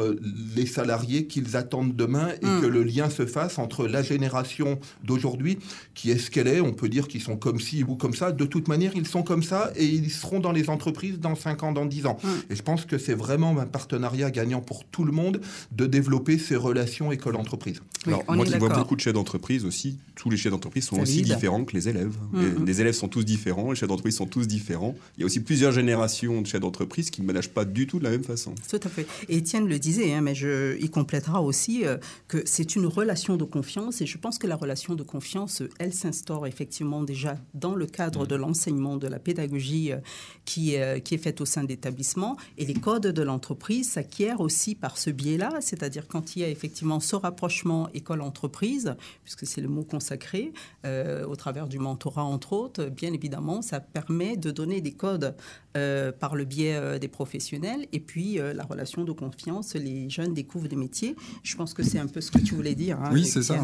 les 0.56 0.66
salariés 0.66 1.26
qu'ils 1.26 1.56
attendent 1.56 1.94
demain 1.94 2.28
et 2.40 2.46
hmm. 2.46 2.60
que 2.62 2.66
le 2.66 2.82
lien 2.82 3.10
se 3.10 3.26
fasse 3.26 3.58
entre 3.58 3.86
la 3.86 4.02
génération 4.02 4.78
d'aujourd'hui, 5.02 5.58
qui 5.94 6.10
est 6.10 6.18
ce 6.18 6.30
qu'elle 6.30 6.48
est, 6.48 6.60
on 6.60 6.72
peut 6.72 6.88
dire 6.88 7.08
qu'ils 7.08 7.20
sont 7.20 7.36
comme 7.36 7.60
ci 7.60 7.84
ou 7.84 7.96
comme 7.96 8.14
ça. 8.14 8.32
De 8.32 8.44
toute 8.44 8.68
manière, 8.68 8.92
ils 8.94 9.06
sont 9.06 9.22
comme 9.22 9.42
ça 9.42 9.72
et 9.76 9.84
ils 9.84 10.10
seront 10.10 10.40
dans 10.40 10.52
les 10.52 10.70
entreprises 10.70 11.18
dans 11.20 11.34
5 11.44 11.62
ans, 11.62 11.72
dans 11.72 11.84
10 11.84 12.06
ans. 12.06 12.18
Hmm. 12.22 12.28
Et 12.50 12.56
je 12.56 12.62
pense 12.62 12.86
que 12.86 12.98
c'est 12.98 13.14
vraiment 13.14 13.58
un 13.58 13.66
partenariat 13.66 14.30
gagnant 14.30 14.60
pour 14.60 14.84
tout 14.84 15.04
le 15.04 15.12
monde 15.12 15.40
de 15.72 15.86
développer 15.86 16.38
ces 16.38 16.56
relations 16.56 17.12
école-entreprise. 17.12 17.80
moi 18.06 18.44
qui 18.46 18.56
vois 18.58 18.70
beaucoup 18.70 18.96
de 18.96 19.00
chefs 19.00 19.12
d'entreprise 19.12 19.64
aussi, 19.64 19.98
tous 20.14 20.30
les 20.30 20.36
chefs 20.36 20.52
d'entreprise 20.52 20.84
sont 20.84 21.00
aussi 21.00 21.22
différents 21.22 21.64
que 21.64 21.74
les 21.74 21.88
élèves. 21.88 22.16
Hmm. 22.32 22.64
Les, 22.64 22.80
élèves 22.80 22.94
sont 22.94 23.08
tous 23.08 23.24
différents, 23.24 23.70
les 23.70 23.76
chefs 23.76 23.88
d'entreprise 23.88 24.16
sont 24.16 24.26
tous 24.26 24.46
différents. 24.46 24.94
Il 25.16 25.20
y 25.20 25.22
a 25.24 25.26
aussi 25.26 25.40
plusieurs 25.40 25.72
générations 25.72 26.40
de 26.40 26.46
chefs 26.46 26.60
d'entreprise 26.60 27.10
qui 27.10 27.20
ne 27.20 27.26
managent 27.26 27.50
pas 27.50 27.64
du 27.64 27.86
tout 27.86 27.98
de 27.98 28.04
la 28.04 28.10
même 28.10 28.24
façon. 28.24 28.54
Tout 28.68 28.80
à 28.82 28.88
fait. 28.88 29.06
Et 29.28 29.36
Étienne 29.36 29.68
le 29.68 29.78
disait, 29.78 30.14
hein, 30.14 30.22
mais 30.22 30.34
je, 30.34 30.76
il 30.80 30.90
complétera 30.90 31.42
aussi 31.42 31.84
euh, 31.84 31.98
que 32.28 32.42
c'est 32.46 32.74
une 32.74 32.86
relation 32.86 33.36
de 33.36 33.44
confiance 33.44 34.00
et 34.00 34.06
je 34.06 34.16
pense 34.16 34.38
que 34.38 34.46
la 34.46 34.56
relation 34.56 34.94
de 34.94 35.02
confiance, 35.02 35.62
elle 35.78 35.92
s'instaure 35.92 36.46
effectivement 36.46 37.02
déjà 37.02 37.36
dans 37.52 37.74
le 37.74 37.86
cadre 37.86 38.24
hmm. 38.24 38.28
de 38.28 38.34
l'enseignement, 38.34 38.96
de 38.96 39.08
la 39.08 39.18
pédagogie 39.18 39.92
euh, 39.92 39.98
qui, 40.46 40.76
euh, 40.76 40.98
qui 41.00 41.14
est 41.14 41.18
au 41.40 41.44
sein 41.44 41.64
d'établissements 41.64 42.36
et 42.58 42.64
les 42.64 42.74
codes 42.74 43.06
de 43.06 43.22
l'entreprise 43.22 43.90
s'acquièrent 43.90 44.40
aussi 44.40 44.74
par 44.74 44.98
ce 44.98 45.10
biais-là, 45.10 45.58
c'est-à-dire 45.60 46.06
quand 46.08 46.36
il 46.36 46.42
y 46.42 46.44
a 46.44 46.48
effectivement 46.48 47.00
ce 47.00 47.16
rapprochement 47.16 47.88
école-entreprise, 47.94 48.96
puisque 49.22 49.46
c'est 49.46 49.60
le 49.60 49.68
mot 49.68 49.84
consacré, 49.84 50.52
euh, 50.84 51.26
au 51.26 51.36
travers 51.36 51.68
du 51.68 51.78
mentorat 51.78 52.24
entre 52.24 52.52
autres, 52.52 52.84
bien 52.86 53.12
évidemment, 53.12 53.62
ça 53.62 53.80
permet 53.80 54.36
de 54.36 54.50
donner 54.50 54.80
des 54.80 54.92
codes 54.92 55.34
euh, 55.76 56.12
par 56.12 56.36
le 56.36 56.44
biais 56.44 56.76
euh, 56.76 56.98
des 56.98 57.08
professionnels 57.08 57.86
et 57.92 58.00
puis 58.00 58.38
la 58.54 58.64
relation 58.64 59.04
de 59.04 59.12
confiance, 59.12 59.74
les 59.74 60.08
jeunes 60.10 60.34
découvrent 60.34 60.68
des 60.68 60.76
métiers. 60.76 61.16
Je 61.42 61.56
pense 61.56 61.74
que 61.74 61.82
c'est 61.82 61.98
un 61.98 62.06
peu 62.06 62.20
ce 62.20 62.30
que 62.30 62.38
tu 62.38 62.54
voulais 62.54 62.74
dire. 62.74 63.00
Hein, 63.00 63.10
oui, 63.12 63.24
c'est 63.24 63.42
ça. 63.42 63.56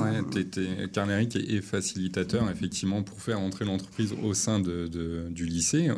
Carl 0.93 1.11
Eric 1.11 1.37
est 1.37 1.61
facilitateur 1.61 2.51
effectivement 2.51 3.03
pour 3.03 3.21
faire 3.21 3.41
entrer 3.41 3.65
l'entreprise 3.65 4.15
au 4.23 4.35
sein 4.35 4.61
de, 4.61 4.89
du 5.31 5.47
lycée, 5.47 5.91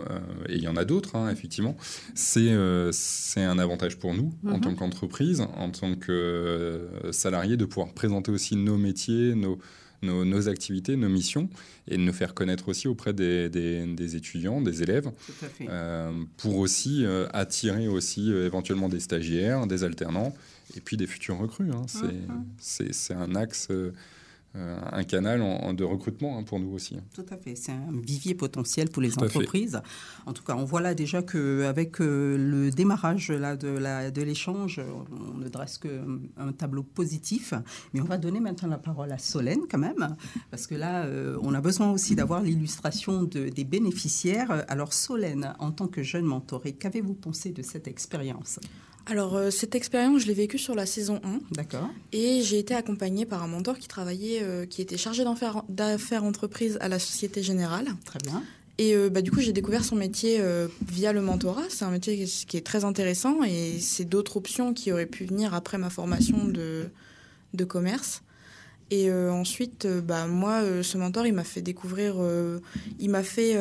et 0.48 0.56
il 0.56 0.62
y 0.62 0.68
en 0.68 0.76
a 0.76 0.84
d'autres, 0.84 1.16
hein, 1.16 1.30
effectivement. 1.30 1.76
C'est 2.14 2.52
c'est 2.92 3.42
un 3.42 3.58
avantage 3.58 3.98
pour 3.98 4.14
nous 4.14 4.32
en 4.46 4.56
mhm. 4.56 4.60
tant 4.60 4.74
qu'entreprise, 4.74 5.40
en 5.40 5.70
tant 5.70 5.94
que 5.94 6.88
salarié, 7.10 7.56
de 7.56 7.64
pouvoir 7.64 7.92
présenter 7.92 8.30
aussi 8.30 8.56
nos 8.56 8.76
métiers, 8.76 9.34
nos, 9.34 9.58
nos, 10.02 10.48
activités, 10.48 10.96
nos 10.96 11.08
missions, 11.08 11.48
et 11.88 11.96
de 11.96 12.02
nous 12.02 12.12
faire 12.12 12.34
connaître 12.34 12.68
aussi 12.68 12.88
auprès 12.88 13.12
des, 13.12 13.48
des, 13.48 14.16
étudiants, 14.16 14.60
des 14.60 14.82
élèves, 14.82 15.10
euh, 15.62 16.12
pour 16.36 16.58
aussi 16.58 17.04
euh, 17.04 17.26
attirer 17.32 17.88
aussi 17.88 18.32
euh, 18.32 18.46
éventuellement 18.46 18.88
des 18.88 19.00
stagiaires, 19.00 19.66
des 19.66 19.84
alternants, 19.84 20.34
et 20.76 20.80
puis 20.80 20.96
des 20.96 21.06
futurs 21.06 21.38
recrues. 21.38 21.70
Hein. 21.70 21.86
C'est 22.58 23.14
un 23.14 23.34
axe 23.34 23.68
un 24.54 25.04
canal 25.04 25.40
de 25.74 25.84
recrutement 25.84 26.38
hein, 26.38 26.42
pour 26.42 26.60
nous 26.60 26.72
aussi. 26.72 26.96
Tout 27.14 27.24
à 27.30 27.36
fait, 27.36 27.54
c'est 27.56 27.72
un 27.72 28.00
vivier 28.02 28.34
potentiel 28.34 28.90
pour 28.90 29.02
les 29.02 29.18
entreprises. 29.18 29.80
En 30.26 30.32
tout 30.32 30.42
cas, 30.42 30.54
on 30.56 30.64
voit 30.64 30.80
là 30.80 30.94
déjà 30.94 31.22
qu'avec 31.22 32.00
euh, 32.00 32.36
le 32.36 32.70
démarrage 32.70 33.30
là, 33.30 33.56
de 33.56 34.22
l'échange, 34.22 34.80
on 35.10 35.38
ne 35.38 35.48
dresse 35.48 35.78
qu'un 35.78 36.52
tableau 36.52 36.82
positif. 36.82 37.54
Mais 37.92 38.00
on 38.00 38.04
va 38.04 38.18
donner 38.18 38.40
maintenant 38.40 38.68
la 38.68 38.78
parole 38.78 39.12
à 39.12 39.18
Solène 39.18 39.62
quand 39.70 39.78
même, 39.78 40.16
parce 40.50 40.66
que 40.66 40.74
là, 40.74 41.04
euh, 41.04 41.38
on 41.42 41.54
a 41.54 41.60
besoin 41.60 41.90
aussi 41.90 42.14
d'avoir 42.14 42.42
l'illustration 42.42 43.22
des 43.22 43.64
bénéficiaires. 43.64 44.64
Alors 44.68 44.92
Solène, 44.92 45.54
en 45.58 45.72
tant 45.72 45.88
que 45.88 46.02
jeune 46.02 46.24
mentorée, 46.24 46.72
qu'avez-vous 46.72 47.14
pensé 47.14 47.52
de 47.52 47.62
cette 47.62 47.88
expérience? 47.88 48.58
Alors, 49.06 49.36
euh, 49.36 49.50
cette 49.50 49.74
expérience, 49.74 50.22
je 50.22 50.26
l'ai 50.26 50.34
vécue 50.34 50.58
sur 50.58 50.74
la 50.74 50.86
saison 50.86 51.20
1. 51.24 51.40
D'accord. 51.52 51.90
Et 52.12 52.42
j'ai 52.42 52.58
été 52.58 52.74
accompagnée 52.74 53.26
par 53.26 53.42
un 53.42 53.48
mentor 53.48 53.78
qui 53.78 53.88
travaillait, 53.88 54.42
euh, 54.42 54.64
qui 54.64 54.80
était 54.80 54.96
chargé 54.96 55.24
d'affaires 55.68 56.24
entreprises 56.24 56.78
à 56.80 56.88
la 56.88 56.98
Société 56.98 57.42
Générale. 57.42 57.86
Très 58.04 58.20
bien. 58.20 58.42
Et 58.78 58.94
euh, 58.94 59.10
bah, 59.10 59.20
du 59.20 59.30
coup, 59.30 59.40
j'ai 59.40 59.52
découvert 59.52 59.84
son 59.84 59.96
métier 59.96 60.40
via 60.86 61.12
le 61.12 61.20
mentorat. 61.20 61.64
C'est 61.68 61.84
un 61.84 61.90
métier 61.90 62.24
qui 62.24 62.56
est 62.56 62.66
très 62.66 62.84
intéressant 62.84 63.42
et 63.42 63.78
c'est 63.80 64.04
d'autres 64.04 64.36
options 64.36 64.72
qui 64.72 64.92
auraient 64.92 65.06
pu 65.06 65.24
venir 65.24 65.52
après 65.52 65.78
ma 65.78 65.90
formation 65.90 66.44
de, 66.44 66.88
de 67.54 67.64
commerce. 67.64 68.22
Et 68.90 69.10
ensuite, 69.10 69.86
bah, 69.86 70.26
moi, 70.26 70.62
ce 70.82 70.98
mentor, 70.98 71.26
il 71.26 71.32
m'a 71.32 71.44
fait 71.44 71.62
découvrir, 71.62 72.16
il 72.98 73.10
m'a 73.10 73.22
fait 73.22 73.56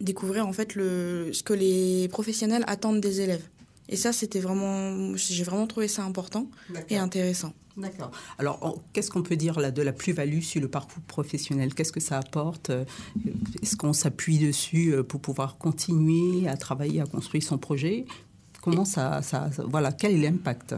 découvrir 0.00 0.46
en 0.46 0.52
fait 0.52 0.74
le, 0.74 1.30
ce 1.32 1.42
que 1.42 1.52
les 1.52 2.08
professionnels 2.08 2.64
attendent 2.66 3.00
des 3.00 3.20
élèves. 3.20 3.46
Et 3.88 3.96
ça, 3.96 4.12
c'était 4.12 4.40
vraiment, 4.40 5.16
j'ai 5.16 5.44
vraiment 5.44 5.66
trouvé 5.66 5.88
ça 5.88 6.04
important 6.04 6.46
et 6.90 6.96
intéressant. 6.96 7.52
D'accord. 7.76 8.10
Alors, 8.38 8.82
qu'est-ce 8.92 9.10
qu'on 9.10 9.22
peut 9.22 9.36
dire 9.36 9.60
là 9.60 9.70
de 9.70 9.82
la 9.82 9.92
plus-value 9.92 10.40
sur 10.40 10.60
le 10.60 10.68
parcours 10.68 11.02
professionnel? 11.04 11.74
Qu'est-ce 11.74 11.92
que 11.92 12.00
ça 12.00 12.18
apporte? 12.18 12.70
Est-ce 13.62 13.76
qu'on 13.76 13.92
s'appuie 13.92 14.38
dessus 14.38 14.92
euh, 14.92 15.02
pour 15.02 15.20
pouvoir 15.20 15.58
continuer 15.58 16.48
à 16.48 16.56
travailler, 16.56 17.00
à 17.00 17.06
construire 17.06 17.42
son 17.42 17.56
projet? 17.56 18.04
Comment 18.62 18.84
ça, 18.84 19.22
ça, 19.22 19.48
voilà, 19.64 19.92
quel 19.92 20.12
est 20.12 20.30
l'impact? 20.30 20.74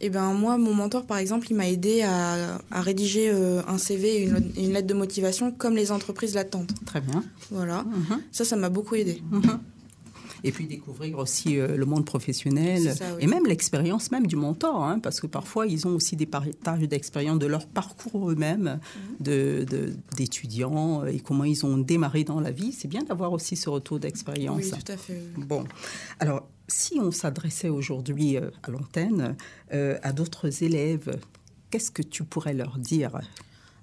Eh 0.00 0.10
ben 0.10 0.32
moi, 0.32 0.56
mon 0.56 0.74
mentor, 0.74 1.06
par 1.06 1.18
exemple, 1.18 1.48
il 1.50 1.56
m'a 1.56 1.68
aidé 1.68 2.02
à, 2.02 2.60
rédiger 2.70 3.30
euh, 3.30 3.62
un 3.66 3.78
CV 3.78 4.22
et 4.22 4.24
une, 4.24 4.72
lettre 4.72 4.86
de 4.86 4.94
motivation 4.94 5.50
comme 5.50 5.74
les 5.74 5.90
entreprises 5.92 6.34
l'attendent. 6.34 6.72
Très 6.86 7.00
bien. 7.00 7.24
Voilà. 7.50 7.82
Mhm. 7.82 8.22
Ça, 8.30 8.44
ça 8.44 8.56
m'a 8.56 8.68
beaucoup 8.68 8.94
aidé. 8.94 9.22
Mhm 9.30 9.60
et 10.44 10.52
puis 10.52 10.66
découvrir 10.66 11.18
aussi 11.18 11.58
euh, 11.58 11.76
le 11.76 11.86
monde 11.86 12.04
professionnel 12.04 12.94
et 13.18 13.26
même 13.26 13.46
l'expérience 13.46 14.10
même 14.10 14.26
du 14.26 14.36
mentor, 14.36 14.84
hein, 14.84 14.98
parce 14.98 15.20
que 15.20 15.26
parfois 15.26 15.66
ils 15.66 15.86
ont 15.86 15.94
aussi 15.94 16.16
des 16.16 16.26
partages 16.26 16.82
d'expérience 16.82 17.38
de 17.38 17.46
leur 17.46 17.66
parcours 17.66 18.30
eux-mêmes, 18.30 18.78
mhm. 19.20 19.64
d'étudiants 20.16 21.02
de, 21.02 21.08
et 21.08 21.20
comment 21.20 21.44
ils 21.44 21.64
ont 21.64 21.78
démarré 21.78 22.24
dans 22.24 22.40
la 22.40 22.50
vie. 22.50 22.72
C'est 22.72 22.88
bien 22.88 23.02
d'avoir 23.02 23.32
aussi 23.32 23.56
ce 23.56 23.70
retour 23.70 23.98
d'expérience. 23.98 24.62
Oui, 24.62 24.70
tout 24.70 24.92
à 24.92 24.96
fait. 24.96 25.20
Bon, 25.36 25.64
alors 26.20 26.46
si 26.68 26.98
on 27.00 27.10
s'adressait 27.10 27.68
aujourd'hui 27.68 28.36
euh, 28.36 28.50
à 28.62 28.70
l'antenne 28.70 29.36
euh, 29.72 29.98
à 30.02 30.12
d'autres 30.12 30.62
élèves, 30.62 31.18
qu'est-ce 31.70 31.90
que 31.90 32.02
tu 32.02 32.24
pourrais 32.24 32.54
leur 32.54 32.78
dire? 32.78 33.20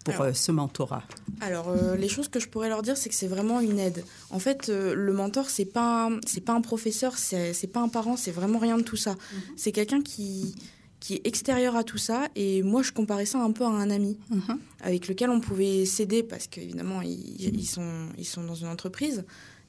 Pour 0.04 0.22
euh, 0.22 0.34
ce 0.34 0.52
mentorat 0.52 1.04
Alors, 1.42 1.70
euh, 1.70 1.96
les 1.96 2.10
choses 2.10 2.28
que 2.28 2.40
je 2.40 2.48
pourrais 2.48 2.70
leur 2.70 2.82
dire, 2.82 2.98
c'est 2.98 3.10
que 3.10 3.16
c'est 3.16 3.28
vraiment 3.28 3.60
une 3.60 3.80
aide. 3.80 4.04
En 4.30 4.40
fait, 4.40 4.70
euh, 4.70 4.94
le 4.94 5.14
mentor, 5.14 5.50
c'est 5.50 5.66
pas 5.66 6.10
c'est 6.26 6.42
pas 6.42 6.54
un 6.54 6.62
professeur, 6.62 7.18
c'est 7.18 7.72
pas 7.72 7.82
un 7.82 7.90
parent, 7.90 8.18
c'est 8.18 8.32
vraiment 8.32 8.60
rien 8.60 8.78
de 8.78 8.84
tout 8.84 8.96
ça. 8.96 9.12
Mhm. 9.12 9.42
C'est 9.56 9.72
quelqu'un 9.72 10.02
qui 10.02 10.56
qui 11.00 11.16
est 11.16 11.26
extérieur 11.26 11.76
à 11.76 11.84
tout 11.84 11.98
ça. 11.98 12.28
Et 12.36 12.62
moi, 12.62 12.84
je 12.84 12.92
comparais 12.92 13.26
ça 13.26 13.40
un 13.40 13.52
peu 13.52 13.64
à 13.64 13.70
un 13.70 13.90
ami 13.90 14.20
mhm. 14.30 14.60
avec 14.82 15.08
lequel 15.08 15.32
on 15.32 15.40
pouvait 15.40 15.86
s'aider 15.86 16.22
parce 16.22 16.46
qu'évidemment, 16.46 17.02
ils, 17.02 17.66
sont, 17.66 18.10
ils 18.20 18.26
sont 18.26 18.44
dans 18.44 18.54
une 18.54 18.68
entreprise. 18.68 19.24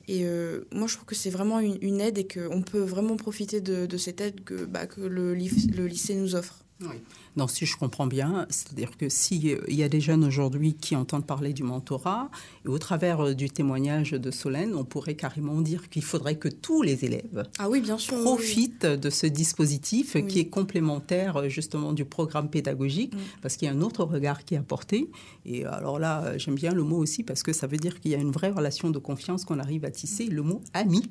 Et 0.09 0.27
moi, 0.73 0.88
je 0.88 0.97
trouve 0.97 1.07
que 1.07 1.14
c'est 1.14 1.31
vraiment 1.31 1.59
une, 1.61 2.03
aide 2.03 2.18
et 2.18 2.29
qu'on 2.29 2.61
peut 2.61 2.83
vraiment 2.83 3.16
profiter 3.16 3.62
de, 3.62 3.97
cette 3.97 4.21
aide 4.21 4.45
que, 4.45 4.66
bah, 4.66 4.87
que 4.87 5.01
le, 5.01 5.33
le 5.33 5.87
lycée 5.87 6.14
nous 6.16 6.35
offre. 6.35 6.62
Oui. 6.83 6.97
Non, 7.35 7.49
si 7.49 7.64
je 7.64 7.77
comprends 7.79 8.07
bien, 8.07 8.47
c'est-à-dire 8.51 8.99
que 8.99 9.09
s'il 9.09 9.59
y 9.68 9.83
a 9.83 9.88
des 9.88 10.01
jeunes 10.01 10.23
aujourd'hui 10.23 10.75
qui 10.75 10.95
entendent 10.97 11.27
parler 11.27 11.55
du 11.55 11.62
mentorat, 11.62 12.31
et 12.66 12.68
au 12.68 12.79
travers 12.79 13.21
euh, 13.21 13.35
du 13.35 13.49
témoignage 13.49 14.11
de 14.11 14.31
Solène, 14.31 14.75
on 14.75 14.85
pourrait 14.85 15.14
carrément 15.14 15.62
dire 15.62 15.88
qu'il 15.88 16.05
faudrait 16.05 16.37
que 16.37 16.49
tous 16.49 16.83
les 16.83 17.07
élèves 17.07 17.45
ah 17.59 17.71
oui, 17.71 17.81
bien 17.81 17.97
sûr, 17.97 18.21
profitent 18.21 18.85
de 18.85 19.09
ce 19.09 19.27
dispositif 19.27 20.16
qui 20.27 20.40
est 20.40 20.49
complémentaire 20.49 21.38
euh, 21.38 21.49
justement 21.49 21.95
du 21.95 22.05
programme 22.05 22.51
pédagogique, 22.51 23.14
parce 23.40 23.57
qu'il 23.57 23.66
y 23.66 23.71
a 23.71 23.75
un 23.75 23.81
autre 23.81 24.05
regard 24.05 24.45
qui 24.45 24.55
est 24.55 24.59
apporté. 24.59 25.11
Et 25.47 25.64
alors 25.64 25.99
là, 25.99 26.25
euh, 26.25 26.38
j'aime 26.38 26.55
bien 26.55 26.73
le 26.73 26.83
mot 26.83 26.99
aussi, 26.99 27.23
parce 27.23 27.42
que 27.42 27.55
ça 27.55 27.66
veut 27.66 27.79
dire 27.79 27.99
qu'il 28.01 28.11
y 28.11 28.14
a 28.14 28.18
une 28.18 28.31
vraie 28.31 28.51
relation 28.51 28.90
de 28.90 28.99
confiance 28.99 29.47
qu'on 29.47 29.59
arrive 29.59 29.87
à 29.87 29.90
tisser, 29.90 30.27
le 30.27 30.42
mot 30.42 30.61
ami. 30.75 31.03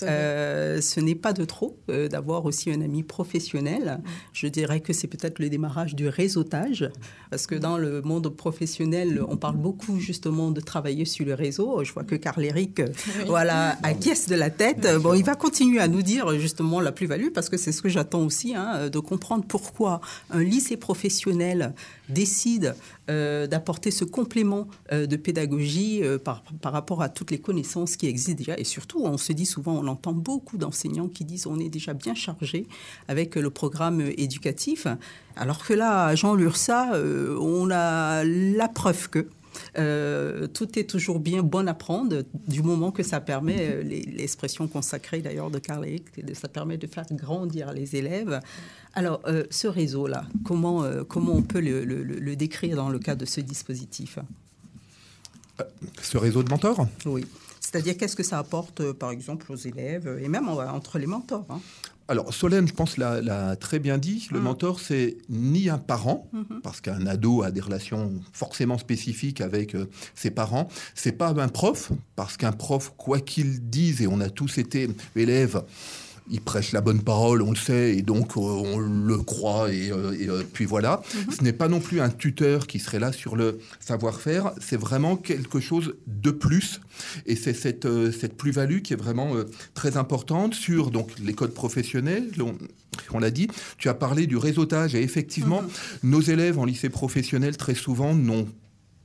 ce 0.00 1.00
n'est 1.00 1.14
pas 1.14 1.32
de 1.32 1.46
trop 1.46 1.78
d'avoir 1.88 2.44
aussi 2.44 2.70
un 2.70 2.82
ami 2.82 3.02
professionnel. 3.02 4.02
Je 4.34 4.46
dirais 4.46 4.80
que 4.80 4.92
c'est 4.92 5.08
peut-être 5.08 5.38
le 5.38 5.48
démarrage 5.48 5.69
démarrage 5.70 5.94
du 5.94 6.08
réseautage, 6.08 6.90
parce 7.30 7.46
que 7.46 7.54
dans 7.54 7.78
le 7.78 8.02
monde 8.02 8.28
professionnel, 8.28 9.22
on 9.28 9.36
parle 9.36 9.56
beaucoup 9.56 10.00
justement 10.00 10.50
de 10.50 10.60
travailler 10.60 11.04
sur 11.04 11.24
le 11.24 11.34
réseau. 11.34 11.84
Je 11.84 11.92
vois 11.92 12.02
que 12.02 12.16
Carl 12.16 12.44
Eric, 12.44 12.82
voilà, 13.26 13.76
acquiesce 13.84 14.26
de 14.26 14.34
la 14.34 14.50
tête. 14.50 14.88
Bon, 15.00 15.14
il 15.14 15.24
va 15.24 15.36
continuer 15.36 15.78
à 15.78 15.86
nous 15.86 16.02
dire 16.02 16.38
justement 16.38 16.80
la 16.80 16.90
plus-value, 16.90 17.30
parce 17.32 17.48
que 17.48 17.56
c'est 17.56 17.72
ce 17.72 17.82
que 17.82 17.88
j'attends 17.88 18.24
aussi, 18.24 18.54
hein, 18.54 18.88
de 18.88 18.98
comprendre 18.98 19.44
pourquoi 19.46 20.00
un 20.30 20.42
lycée 20.42 20.76
professionnel 20.76 21.72
décide 22.08 22.74
euh, 23.10 23.46
d'apporter 23.46 23.90
ce 23.90 24.04
complément 24.04 24.68
euh, 24.92 25.06
de 25.06 25.16
pédagogie 25.16 26.00
euh, 26.02 26.18
par, 26.18 26.42
par, 26.60 26.72
rapport 26.72 27.02
à 27.02 27.08
toutes 27.08 27.30
les 27.30 27.38
connaissances 27.38 27.96
qui 27.96 28.06
existent 28.06 28.38
déjà. 28.38 28.58
Et 28.58 28.64
surtout, 28.64 29.02
on 29.04 29.18
se 29.18 29.32
dit 29.32 29.46
souvent, 29.46 29.74
on 29.74 29.86
entend 29.86 30.12
beaucoup 30.12 30.58
d'enseignants 30.58 31.08
qui 31.08 31.24
disent 31.24 31.46
on 31.46 31.58
est 31.58 31.68
déjà 31.68 31.92
bien 31.92 32.14
chargé 32.14 32.66
avec 33.08 33.36
le 33.36 33.50
programme 33.50 34.00
éducatif. 34.16 34.86
Alors 35.36 35.59
que 35.64 35.74
là, 35.74 36.14
Jean 36.14 36.34
Lursa, 36.34 36.92
on 37.40 37.70
a 37.70 38.24
la 38.24 38.68
preuve 38.68 39.08
que 39.08 39.28
euh, 39.78 40.46
tout 40.46 40.78
est 40.78 40.88
toujours 40.88 41.20
bien 41.20 41.42
bon 41.42 41.68
à 41.68 41.74
prendre 41.74 42.24
du 42.48 42.62
moment 42.62 42.90
que 42.90 43.02
ça 43.02 43.20
permet, 43.20 43.70
euh, 43.70 43.82
l'expression 43.82 44.66
consacrée 44.68 45.20
d'ailleurs 45.20 45.50
de 45.50 45.58
Carl 45.58 45.86
ça 46.34 46.48
permet 46.48 46.76
de 46.76 46.86
faire 46.86 47.06
grandir 47.12 47.72
les 47.72 47.96
élèves. 47.96 48.40
Alors, 48.94 49.20
euh, 49.26 49.44
ce 49.50 49.68
réseau-là, 49.68 50.24
comment, 50.44 50.84
comment 51.08 51.34
on 51.34 51.42
peut 51.42 51.60
le, 51.60 51.84
le, 51.84 52.36
décrire 52.36 52.76
dans 52.76 52.88
le 52.88 52.98
cadre 52.98 53.20
de 53.20 53.26
ce 53.26 53.40
dispositif? 53.40 54.18
Ce 56.02 56.18
réseau 56.18 56.42
de 56.42 56.50
mentors? 56.50 56.86
Oui. 57.06 57.24
C'est-à-dire, 57.60 57.96
qu'est-ce 57.96 58.16
que 58.16 58.22
ça 58.22 58.38
apporte, 58.38 58.92
par 58.92 59.10
exemple, 59.10 59.52
aux 59.52 59.56
élèves 59.56 60.18
et 60.20 60.28
même 60.28 60.48
entre 60.48 60.98
les 60.98 61.06
mentors 61.06 61.46
hein? 61.50 61.60
Alors, 62.10 62.34
Solène, 62.34 62.66
je 62.66 62.72
pense, 62.72 62.96
l'a 62.96 63.54
très 63.54 63.78
bien 63.78 63.96
dit. 63.96 64.26
Le 64.32 64.40
mm. 64.40 64.42
mentor, 64.42 64.80
c'est 64.80 65.16
ni 65.28 65.68
un 65.68 65.78
parent, 65.78 66.28
mm-hmm. 66.34 66.60
parce 66.60 66.80
qu'un 66.80 67.06
ado 67.06 67.44
a 67.44 67.52
des 67.52 67.60
relations 67.60 68.12
forcément 68.32 68.78
spécifiques 68.78 69.40
avec 69.40 69.76
euh, 69.76 69.88
ses 70.16 70.32
parents. 70.32 70.66
C'est 70.96 71.12
pas 71.12 71.28
un 71.28 71.46
prof, 71.46 71.92
parce 72.16 72.36
qu'un 72.36 72.50
prof, 72.50 72.92
quoi 72.96 73.20
qu'il 73.20 73.70
dise, 73.70 74.02
et 74.02 74.08
on 74.08 74.20
a 74.20 74.28
tous 74.28 74.58
été 74.58 74.90
élèves, 75.14 75.62
il 76.30 76.40
prêche 76.40 76.72
la 76.72 76.80
bonne 76.80 77.02
parole, 77.02 77.42
on 77.42 77.50
le 77.50 77.56
sait, 77.56 77.96
et 77.96 78.02
donc 78.02 78.36
euh, 78.36 78.40
on 78.40 78.78
le 78.78 79.18
croit, 79.18 79.72
et, 79.72 79.90
euh, 79.90 80.12
euh, 80.28 80.42
puis 80.50 80.64
voilà. 80.64 81.02
Mhm. 81.14 81.34
Ce 81.34 81.42
n'est 81.42 81.52
pas 81.52 81.68
non 81.68 81.80
plus 81.80 82.00
un 82.00 82.08
tuteur 82.08 82.66
qui 82.66 82.78
serait 82.78 83.00
là 83.00 83.12
sur 83.12 83.36
le 83.36 83.58
savoir-faire, 83.80 84.52
c'est 84.60 84.78
vraiment 84.78 85.16
quelque 85.16 85.60
chose 85.60 85.94
de 86.06 86.30
plus, 86.30 86.80
et 87.26 87.36
c'est 87.36 87.54
cette, 87.54 87.88
cette 88.12 88.36
plus-value 88.36 88.80
qui 88.80 88.92
est 88.92 88.96
vraiment 88.96 89.32
très 89.74 89.96
importante 89.96 90.54
sur 90.54 90.90
donc, 90.90 91.10
les 91.22 91.34
codes 91.34 91.54
professionnels. 91.54 92.30
On, 93.12 93.18
l'a 93.18 93.30
dit, 93.30 93.48
tu 93.78 93.88
as 93.88 93.94
parlé 93.94 94.26
du 94.26 94.36
réseautage, 94.36 94.94
et 94.94 95.02
effectivement, 95.02 95.62
mhm. 95.62 96.10
nos 96.10 96.20
élèves 96.20 96.58
en 96.58 96.64
lycée 96.64 96.90
professionnel, 96.90 97.56
très 97.56 97.74
souvent, 97.74 98.14
n'ont 98.14 98.46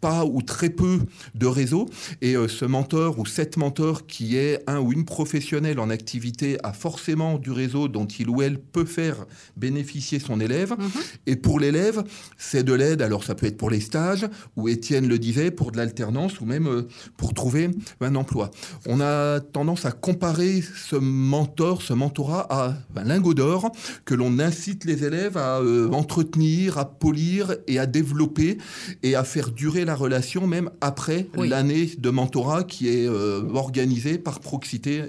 pas 0.06 0.24
ou 0.24 0.44
très 0.44 0.70
peu 0.70 1.00
de 1.34 1.48
réseau. 1.48 1.90
Et 2.22 2.36
euh, 2.38 2.48
ce 2.48 2.64
mentor 2.64 3.18
ou 3.18 3.26
cette 3.26 3.58
mentor 3.58 4.06
qui 4.06 4.38
est 4.38 4.62
un 4.68 4.80
ou 4.80 4.94
une 4.94 5.04
professionnelle 5.04 5.80
en 5.80 5.90
activité 5.90 6.60
a 6.62 6.74
forcément 6.74 7.40
du 7.40 7.50
réseau 7.50 7.88
dont 7.88 8.06
il 8.06 8.30
ou 8.30 8.44
elle 8.44 8.60
peut 8.60 8.86
faire 8.86 9.26
bénéficier 9.58 10.20
son 10.20 10.40
élève. 10.40 10.76
Mhm. 10.78 11.02
Et 11.26 11.36
pour 11.36 11.60
l'élève, 11.60 12.04
c'est 12.38 12.62
de 12.62 12.74
l'aide. 12.74 13.02
Alors 13.02 13.24
ça 13.24 13.34
peut 13.34 13.48
être 13.48 13.58
pour 13.58 13.72
les 13.72 13.80
stages, 13.80 14.28
ou 14.56 14.70
Étienne 14.70 15.08
le 15.08 15.18
disait, 15.18 15.50
pour 15.50 15.72
de 15.72 15.78
l'alternance, 15.78 16.40
ou 16.40 16.46
même 16.46 16.68
euh, 16.68 16.88
pour 17.18 17.34
trouver 17.34 17.72
un 18.00 18.14
emploi. 18.14 18.52
On 18.86 19.02
a 19.02 19.40
tendance 19.40 19.86
à 19.86 19.92
comparer 19.92 20.62
ce 20.62 20.98
mentor, 20.98 21.82
ce 21.82 21.94
mentorat 21.94 22.46
à 22.52 22.76
un 22.96 23.04
lingot 23.06 23.34
d'or 23.34 23.72
que 24.06 24.14
l'on 24.14 24.38
incite 24.38 24.86
les 24.86 25.04
élèves 25.04 25.38
à 25.38 25.62
euh, 25.62 25.90
entretenir, 25.90 26.78
à 26.78 26.86
polir 26.86 27.56
et 27.66 27.80
à 27.80 27.88
développer 27.88 28.60
et 29.02 29.16
à 29.16 29.24
faire 29.24 29.50
durer 29.50 29.84
la 29.84 29.95
relation 29.96 30.48
même 30.48 30.70
après 30.82 31.28
l'année 31.36 31.92
de 31.98 32.10
mentorat 32.10 32.64
qui 32.64 32.90
est 32.90 33.08
euh, 33.08 33.44
organisée 33.54 34.18
par 34.18 34.40
Proxité 34.40 35.04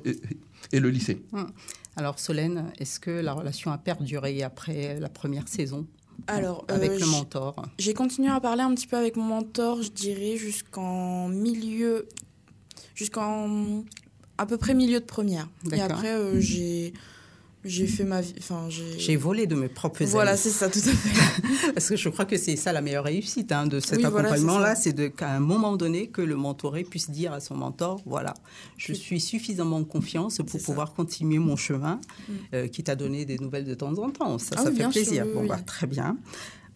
et, 0.72 0.80
le 0.80 0.90
lycée. 0.90 1.22
Hum. 1.32 1.50
Alors 1.96 2.18
Solène, 2.18 2.72
est-ce 2.78 3.00
que 3.00 3.10
la 3.10 3.32
relation 3.32 3.72
a 3.72 3.78
perduré 3.78 4.42
après 4.42 5.00
la 5.00 5.08
première 5.08 5.48
saison 5.48 5.86
alors, 6.26 6.64
avec 6.68 6.90
euh, 6.90 6.98
le 6.98 7.06
mentor? 7.06 7.56
J'ai 7.78 7.94
continué 7.94 8.30
à 8.30 8.40
parler 8.40 8.62
un 8.62 8.74
petit 8.74 8.86
peu 8.86 8.96
avec 8.96 9.16
mon 9.16 9.24
mentor, 9.24 9.82
je 9.82 9.90
dirais, 9.90 10.36
jusqu'en 10.36 11.28
milieu, 11.28 12.08
jusqu'en 12.94 13.84
à 14.38 14.46
peu 14.46 14.56
près 14.56 14.74
milieu 14.74 15.00
de 15.00 15.04
première. 15.04 15.48
Et 15.72 15.80
après, 15.80 16.12
euh, 16.12 16.40
j'ai 16.40 16.92
j'ai 17.66 17.86
fait 17.86 18.04
ma 18.04 18.20
vie. 18.20 18.34
Enfin, 18.38 18.68
j'ai 18.70 19.16
volé 19.16 19.46
de 19.46 19.54
mes 19.54 19.68
propres 19.68 20.04
Voilà, 20.04 20.36
c'est 20.36 20.50
ça, 20.50 20.68
tout 20.68 20.78
à 20.78 20.92
fait. 20.92 21.72
Parce 21.74 21.88
que 21.88 21.96
je 21.96 22.08
crois 22.08 22.24
que 22.24 22.36
c'est 22.36 22.56
ça 22.56 22.72
la 22.72 22.80
meilleure 22.80 23.04
réussite 23.04 23.52
hein, 23.52 23.66
de 23.66 23.80
cet 23.80 24.04
accompagnement-là, 24.04 24.74
c'est 24.74 25.14
qu'à 25.14 25.30
un 25.30 25.40
moment 25.40 25.76
donné, 25.76 26.08
que 26.08 26.22
le 26.22 26.36
mentoré 26.36 26.84
puisse 26.84 27.10
dire 27.10 27.32
à 27.32 27.40
son 27.40 27.56
mentor 27.56 28.00
voilà, 28.06 28.34
je 28.76 28.92
suis 28.92 29.20
suffisamment 29.20 29.76
en 29.76 29.84
confiance 29.84 30.38
pour 30.38 30.60
pouvoir 30.62 30.94
continuer 30.94 31.38
mon 31.38 31.56
chemin, 31.56 32.00
mm. 32.28 32.32
euh, 32.54 32.68
qui 32.68 32.82
t'a 32.82 32.96
donné 32.96 33.24
des 33.24 33.38
nouvelles 33.38 33.64
de 33.64 33.74
temps 33.74 33.98
en 33.98 34.10
temps. 34.10 34.38
Ça, 34.38 34.56
ah 34.58 34.64
ça 34.64 34.72
fait 34.72 34.88
plaisir. 34.88 35.26
bon, 35.34 35.46
bah, 35.46 35.58
très 35.64 35.86
bien. 35.86 36.16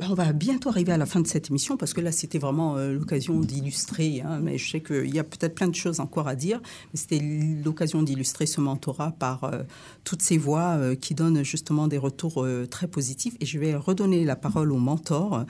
Ben, 0.00 0.06
on 0.10 0.14
va 0.14 0.32
bientôt 0.32 0.70
arriver 0.70 0.92
à 0.92 0.96
la 0.96 1.04
fin 1.04 1.20
de 1.20 1.26
cette 1.26 1.50
émission 1.50 1.76
parce 1.76 1.92
que 1.92 2.00
là, 2.00 2.10
c'était 2.10 2.38
vraiment 2.38 2.78
euh, 2.78 2.94
l'occasion 2.94 3.38
d'illustrer. 3.38 4.22
Hein, 4.22 4.40
mais 4.42 4.56
je 4.56 4.70
sais 4.70 4.80
qu'il 4.80 5.14
y 5.14 5.18
a 5.18 5.24
peut-être 5.24 5.54
plein 5.54 5.68
de 5.68 5.74
choses 5.74 6.00
encore 6.00 6.26
à 6.26 6.36
dire. 6.36 6.62
C'était 6.94 7.20
l'occasion 7.20 8.02
d'illustrer 8.02 8.46
ce 8.46 8.62
mentorat 8.62 9.10
par 9.18 9.44
euh, 9.44 9.62
toutes 10.04 10.22
ces 10.22 10.38
voix 10.38 10.76
euh, 10.78 10.94
qui 10.94 11.14
donnent 11.14 11.42
justement 11.42 11.86
des 11.86 11.98
retours 11.98 12.46
très 12.70 12.86
positifs. 12.88 13.34
Et 13.40 13.46
je 13.46 13.58
vais 13.58 13.74
redonner 13.74 14.24
la 14.24 14.36
parole 14.36 14.72
au 14.72 14.78
mentor. 14.78 15.44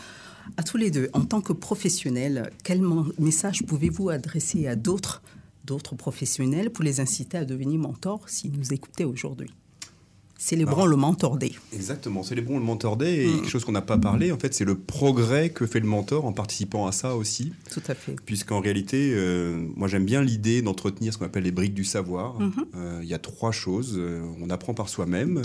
À 0.56 0.64
tous 0.64 0.78
les 0.78 0.90
deux, 0.90 1.10
en 1.12 1.20
tant 1.20 1.40
que 1.40 1.52
professionnels, 1.52 2.50
quel 2.64 2.82
message 3.20 3.62
pouvez-vous 3.62 4.10
adresser 4.10 4.66
à 4.66 4.74
d'autres 4.74 5.22
d'autres 5.64 5.94
professionnels 5.94 6.70
pour 6.70 6.82
les 6.82 6.98
inciter 6.98 7.38
à 7.38 7.44
devenir 7.44 7.78
mentors 7.78 8.28
s'ils 8.28 8.52
nous 8.52 8.72
écoutaient 8.72 9.04
aujourd'hui? 9.04 9.50
Célébrons 10.42 10.86
le 10.86 10.96
mentor 10.96 11.36
day. 11.36 11.52
Exactement, 11.74 12.22
célébrons 12.22 12.58
le 12.58 12.64
mentor 12.64 12.96
day. 12.96 13.24
Et 13.24 13.26
mm. 13.26 13.40
quelque 13.40 13.50
chose 13.50 13.66
qu'on 13.66 13.72
n'a 13.72 13.82
pas 13.82 13.98
parlé, 13.98 14.32
en 14.32 14.38
fait, 14.38 14.54
c'est 14.54 14.64
le 14.64 14.74
progrès 14.74 15.50
que 15.50 15.66
fait 15.66 15.80
le 15.80 15.86
mentor 15.86 16.24
en 16.24 16.32
participant 16.32 16.86
à 16.86 16.92
ça 16.92 17.14
aussi. 17.14 17.52
Tout 17.70 17.82
à 17.86 17.94
fait. 17.94 18.16
Puisqu'en 18.24 18.58
réalité, 18.58 19.12
euh, 19.12 19.62
moi 19.76 19.86
j'aime 19.86 20.06
bien 20.06 20.22
l'idée 20.22 20.62
d'entretenir 20.62 21.12
ce 21.12 21.18
qu'on 21.18 21.26
appelle 21.26 21.44
les 21.44 21.50
briques 21.50 21.74
du 21.74 21.84
savoir. 21.84 22.40
Mm-hmm. 22.40 22.64
Euh, 22.74 23.00
il 23.02 23.08
y 23.08 23.12
a 23.12 23.18
trois 23.18 23.52
choses. 23.52 23.96
Euh, 23.98 24.22
on 24.40 24.48
apprend 24.48 24.72
par 24.72 24.88
soi-même, 24.88 25.42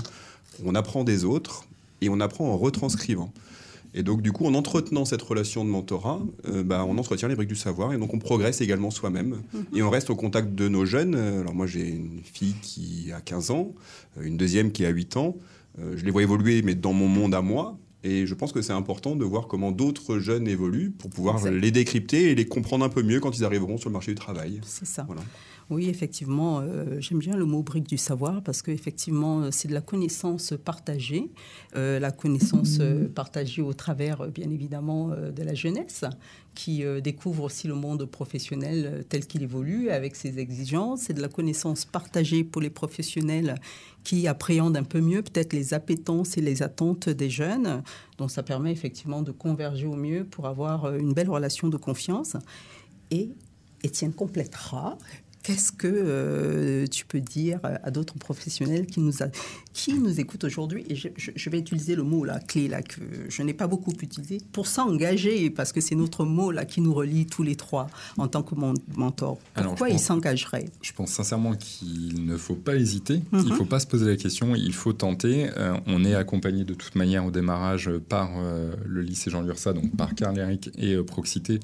on 0.64 0.76
apprend 0.76 1.04
des 1.04 1.26
autres 1.26 1.66
et 2.00 2.08
on 2.08 2.22
apprend 2.22 2.46
en 2.46 2.58
retranscrivant. 2.58 3.34
Et 3.98 4.04
donc, 4.04 4.22
du 4.22 4.34
coup, 4.34 4.46
en 4.46 4.54
entretenant 4.54 5.06
cette 5.06 5.22
relation 5.22 5.64
de 5.64 5.70
mentorat, 5.70 6.20
euh, 6.50 6.64
bah, 6.64 6.86
on 6.86 6.98
entretient 6.98 7.30
les 7.30 7.36
briques 7.36 7.50
du 7.50 7.56
savoir 7.56 7.94
et 7.94 7.98
donc 7.98 8.14
on 8.14 8.20
progresse 8.20 8.60
également 8.60 8.92
soi-même. 8.92 9.42
Et 9.74 9.82
on 9.82 9.90
reste 9.90 10.10
au 10.10 10.18
contact 10.18 10.54
de 10.54 10.68
nos 10.68 10.86
jeunes. 10.86 11.16
Alors, 11.16 11.56
moi, 11.56 11.66
j'ai 11.66 11.88
une 11.88 12.20
fille 12.22 12.56
qui 12.62 13.14
a 13.14 13.22
15 13.22 13.52
ans, 13.52 13.74
euh, 14.18 14.24
une 14.24 14.36
deuxième 14.36 14.74
qui 14.74 14.86
a 14.86 14.90
8 14.90 15.16
ans. 15.16 15.38
Euh, 15.80 15.96
je 15.96 16.04
les 16.04 16.12
vois 16.12 16.24
évoluer, 16.24 16.62
mais 16.62 16.76
dans 16.76 16.92
mon 16.92 17.08
monde 17.08 17.34
à 17.34 17.42
moi. 17.42 17.78
Et 18.04 18.28
je 18.28 18.36
pense 18.36 18.52
que 18.52 18.62
c'est 18.62 18.74
important 18.74 19.16
de 19.16 19.24
voir 19.24 19.48
comment 19.48 19.72
d'autres 19.72 20.20
jeunes 20.20 20.48
évoluent 20.48 20.92
pour 20.92 21.10
pouvoir 21.10 21.44
les 21.50 21.72
décrypter 21.72 22.30
et 22.30 22.36
les 22.36 22.46
comprendre 22.46 22.86
un 22.86 22.90
peu 22.90 23.02
mieux 23.02 23.20
quand 23.20 23.36
ils 23.36 23.46
arriveront 23.46 23.78
sur 23.78 23.90
le 23.90 23.94
marché 23.94 24.12
du 24.12 24.16
travail. 24.16 24.60
C'est 24.64 24.86
ça. 24.86 25.06
Voilà. 25.08 25.24
Oui, 25.72 25.90
effectivement, 25.90 26.60
euh, 26.60 27.00
j'aime 27.00 27.18
bien 27.18 27.36
le 27.36 27.46
mot 27.46 27.64
brique 27.64 27.88
du 27.88 27.98
savoir 27.98 28.44
parce 28.44 28.62
qu'effectivement, 28.62 29.42
euh, 29.42 29.50
c'est 29.52 29.68
de 29.68 29.74
la 29.74 29.82
connaissance 29.82 30.54
partagée, 30.64 31.32
euh, 31.76 32.00
la 32.00 32.12
connaissance 32.12 32.80
partagée 33.16 33.64
au 33.64 33.74
travers, 33.74 34.28
bien 34.28 34.50
évidemment, 34.52 35.10
de 35.10 35.44
la 35.44 35.56
jeunesse 35.56 36.06
qui 36.54 36.84
découvre 37.04 37.44
aussi 37.44 37.68
le 37.68 37.74
monde 37.74 38.06
professionnel 38.06 39.04
tel 39.10 39.26
qu'il 39.26 39.44
évolue 39.44 39.90
avec 39.90 40.16
ses 40.16 40.40
exigences. 40.40 41.02
C'est 41.02 41.14
de 41.14 41.22
la 41.22 41.28
connaissance 41.28 41.84
partagée 41.84 42.44
pour 42.44 42.62
les 42.62 42.70
professionnels 42.70 43.56
qui 44.04 44.28
appréhendent 44.28 44.78
un 44.78 44.84
peu 44.84 45.02
mieux 45.02 45.22
peut-être 45.22 45.52
les 45.52 45.74
appétences 45.74 46.38
et 46.38 46.42
les 46.42 46.64
attentes 46.64 47.10
des 47.10 47.30
jeunes. 47.30 47.84
Donc 48.18 48.32
ça 48.32 48.42
permet 48.42 48.72
effectivement 48.72 49.22
de 49.22 49.32
converger 49.32 49.86
au 49.86 49.96
mieux 49.96 50.24
pour 50.24 50.48
avoir 50.48 50.96
une 50.96 51.14
belle 51.14 51.30
relation 51.30 51.68
de 51.68 51.78
confiance. 51.78 52.38
Et 53.12 53.32
Étienne 53.84 54.14
complétera 54.14 54.98
Qu'est-ce 55.46 55.72
que 55.72 55.86
euh, 55.88 56.88
tu 56.88 57.06
peux 57.06 57.20
dire 57.20 57.60
à 57.62 57.92
d'autres 57.92 58.16
professionnels 58.18 58.88
qui 58.88 59.00
nous, 59.00 59.22
a, 59.22 59.28
qui 59.74 59.94
nous 59.94 60.20
écoutent 60.20 60.44
aujourd'hui? 60.44 60.84
Et 60.90 60.96
je, 60.96 61.50
vais 61.52 61.60
utiliser 61.60 61.94
le 61.94 62.02
mot 62.02 62.26
la 62.26 62.40
clé 62.40 62.68
là 62.68 62.82
que 62.82 63.02
je 63.30 63.44
n'ai 63.44 63.54
pas 63.54 63.68
beaucoup 63.68 63.92
utilisé 64.02 64.40
pour 64.54 64.66
s'engager 64.66 65.52
parce 65.52 65.72
que 65.72 65.82
c'est 65.82 65.94
notre 65.94 66.26
mot 66.26 66.50
là 66.50 66.66
qui 66.66 66.82
nous 66.82 66.96
relie 66.96 67.28
tous 67.28 67.44
les 67.44 67.56
trois 67.56 67.92
en 68.18 68.28
tant 68.28 68.42
que 68.42 68.56
mentor. 68.98 69.38
Pourquoi 69.54 69.92
ils 69.92 70.00
s'engageraient 70.00 70.66
Je 70.82 70.94
pense 70.94 71.12
sincèrement 71.12 71.54
qu'il 71.54 72.26
ne 72.26 72.38
faut 72.38 72.56
pas 72.56 72.76
hésiter, 72.76 73.22
il 73.32 73.38
ne 73.38 73.44
mhm. 73.44 73.56
faut 73.56 73.66
pas 73.66 73.80
se 73.80 73.86
poser 73.86 74.08
la 74.08 74.18
question, 74.18 74.56
il 74.56 74.74
faut 74.74 74.94
tenter. 74.94 75.52
Euh, 75.58 75.78
on 75.86 76.04
est 76.06 76.16
accompagné 76.16 76.64
de 76.64 76.74
toute 76.74 76.96
manière 76.96 77.24
au 77.24 77.30
démarrage 77.30 77.92
par 78.10 78.32
euh, 78.36 78.74
le 78.84 79.04
lycée 79.04 79.30
Jean 79.30 79.44
Lursa, 79.44 79.74
donc 79.74 79.96
par 79.96 80.16
Carl 80.16 80.40
Eric 80.40 80.72
et 80.76 80.98
Proxité 81.04 81.60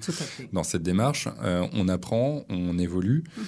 dans 0.54 0.64
cette 0.64 0.84
démarche. 0.84 1.28
on 1.74 1.88
apprend, 1.88 2.46
on 2.48 2.78
évolue. 2.78 3.24
Mhm 3.36 3.44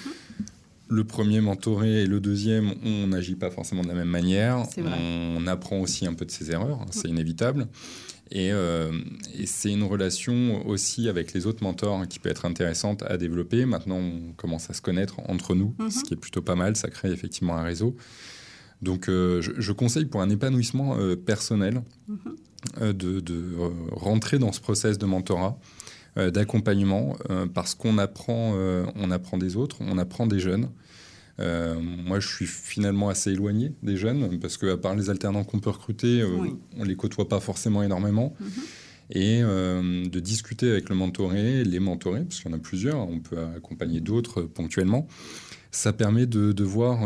le 0.88 1.04
premier 1.04 1.40
mentoré 1.40 2.02
et 2.02 2.06
le 2.06 2.20
deuxième, 2.20 2.74
on 2.84 3.06
n'agit 3.06 3.36
pas 3.36 3.50
forcément 3.50 3.82
de 3.82 3.88
la 3.88 3.94
même 3.94 4.08
manière. 4.08 4.64
On 5.36 5.46
apprend 5.46 5.80
aussi 5.80 6.06
un 6.06 6.14
peu 6.14 6.24
de 6.24 6.30
ses 6.30 6.50
erreurs, 6.50 6.80
hein, 6.82 6.86
c'est 6.90 7.08
inévitable. 7.08 7.68
Et, 8.30 8.48
et 8.48 9.46
c'est 9.46 9.70
une 9.70 9.84
relation 9.84 10.66
aussi 10.66 11.08
avec 11.08 11.34
les 11.34 11.46
autres 11.46 11.62
mentors 11.62 12.08
qui 12.08 12.18
peut 12.18 12.30
être 12.30 12.46
intéressante 12.46 13.02
à 13.02 13.16
développer. 13.16 13.64
Maintenant, 13.64 13.98
on 13.98 14.32
commence 14.32 14.70
à 14.70 14.72
se 14.72 14.80
connaître 14.80 15.20
entre 15.28 15.54
nous, 15.54 15.74
ce 15.90 16.02
qui 16.02 16.14
est 16.14 16.16
plutôt 16.16 16.42
pas 16.42 16.56
mal. 16.56 16.74
Ça 16.74 16.88
crée 16.88 17.12
effectivement 17.12 17.56
un 17.56 17.62
réseau. 17.62 17.94
Donc, 18.82 19.04
je, 19.06 19.52
je, 19.56 19.72
conseille 19.72 20.06
pour 20.06 20.20
un 20.20 20.30
épanouissement 20.30 20.96
personnel 21.24 21.82
de, 22.80 23.20
de 23.20 23.56
rentrer 23.92 24.38
dans 24.38 24.52
ce 24.52 24.60
process 24.60 24.98
de 24.98 25.06
mentorat. 25.06 25.58
Euh, 26.16 26.30
d'accompagnement 26.30 27.16
euh, 27.30 27.46
parce 27.52 27.74
qu'on 27.74 27.98
apprend, 27.98 28.52
euh, 28.54 28.86
on 28.94 29.10
apprend 29.10 29.36
des 29.36 29.56
autres, 29.56 29.78
on 29.80 29.98
apprend 29.98 30.28
des 30.28 30.38
jeunes. 30.38 30.68
moi, 31.38 32.20
je 32.20 32.28
suis 32.28 32.46
finalement 32.46 33.08
assez 33.08 33.32
éloigné 33.32 33.72
des 33.82 33.96
jeunes 33.96 34.38
parce 34.38 34.56
qu'à 34.56 34.76
part 34.76 34.94
les 34.94 35.10
alternants 35.10 35.42
qu'on 35.42 35.58
peut 35.58 35.70
recruter, 35.70 36.22
on 36.78 36.84
les 36.84 36.94
côtoie 36.94 37.28
pas 37.28 37.40
forcément 37.40 37.82
énormément. 37.82 38.36
Mhm. 38.38 38.46
Et 39.10 39.40
de 39.40 40.20
discuter 40.20 40.70
avec 40.70 40.88
le 40.88 40.94
mentoré, 40.94 41.64
les 41.64 41.80
mentorés, 41.80 42.22
parce 42.22 42.40
qu'il 42.40 42.50
y 42.50 42.54
en 42.54 42.56
a 42.56 42.60
plusieurs, 42.60 43.00
on 43.08 43.18
peut 43.18 43.36
accompagner 43.56 44.00
d'autres 44.00 44.42
ponctuellement. 44.42 45.08
Ça 45.72 45.92
permet 45.92 46.26
de, 46.26 46.62
voir 46.62 47.02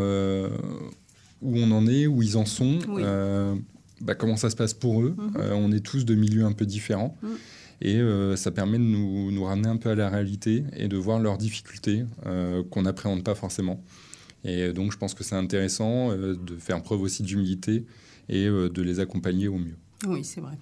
où 1.40 1.58
on 1.58 1.70
en 1.70 1.86
est, 1.86 2.06
où 2.06 2.22
ils 2.22 2.36
en 2.36 2.44
sont, 2.44 2.78
bah, 4.02 4.14
comment 4.14 4.36
ça 4.36 4.50
se 4.50 4.56
passe 4.56 4.74
pour 4.74 5.00
eux. 5.02 5.16
Mhm. 5.16 5.52
on 5.52 5.72
est 5.72 5.80
tous 5.80 6.04
de 6.04 6.14
milieux 6.14 6.44
un 6.44 6.52
peu 6.52 6.66
différents. 6.66 7.16
Mhm. 7.22 7.30
Et 7.80 7.96
euh, 7.96 8.36
ça 8.36 8.50
permet 8.50 8.78
de 8.78 8.82
nous, 8.82 9.44
ramener 9.44 9.68
un 9.68 9.76
peu 9.76 9.90
à 9.90 9.94
la 9.94 10.08
réalité 10.08 10.64
et 10.76 10.88
de 10.88 10.96
voir 10.96 11.18
leurs 11.18 11.38
difficultés 11.38 12.04
euh, 12.26 12.62
qu'on 12.70 12.82
n'appréhende 12.82 13.22
pas 13.22 13.34
forcément. 13.34 13.82
Et 14.44 14.72
donc 14.72 14.92
je 14.92 14.98
pense 14.98 15.14
que 15.14 15.24
c'est 15.24 15.34
intéressant 15.34 16.10
euh, 16.10 16.36
de 16.36 16.56
faire 16.56 16.82
preuve 16.82 17.02
aussi 17.02 17.22
d'humilité 17.22 17.84
et 18.28 18.46
de 18.46 18.82
les 18.82 19.00
accompagner 19.00 19.48
au 19.48 19.56
mieux. 19.56 19.76
Oui, 20.06 20.22
c'est 20.22 20.42
vrai. 20.42 20.58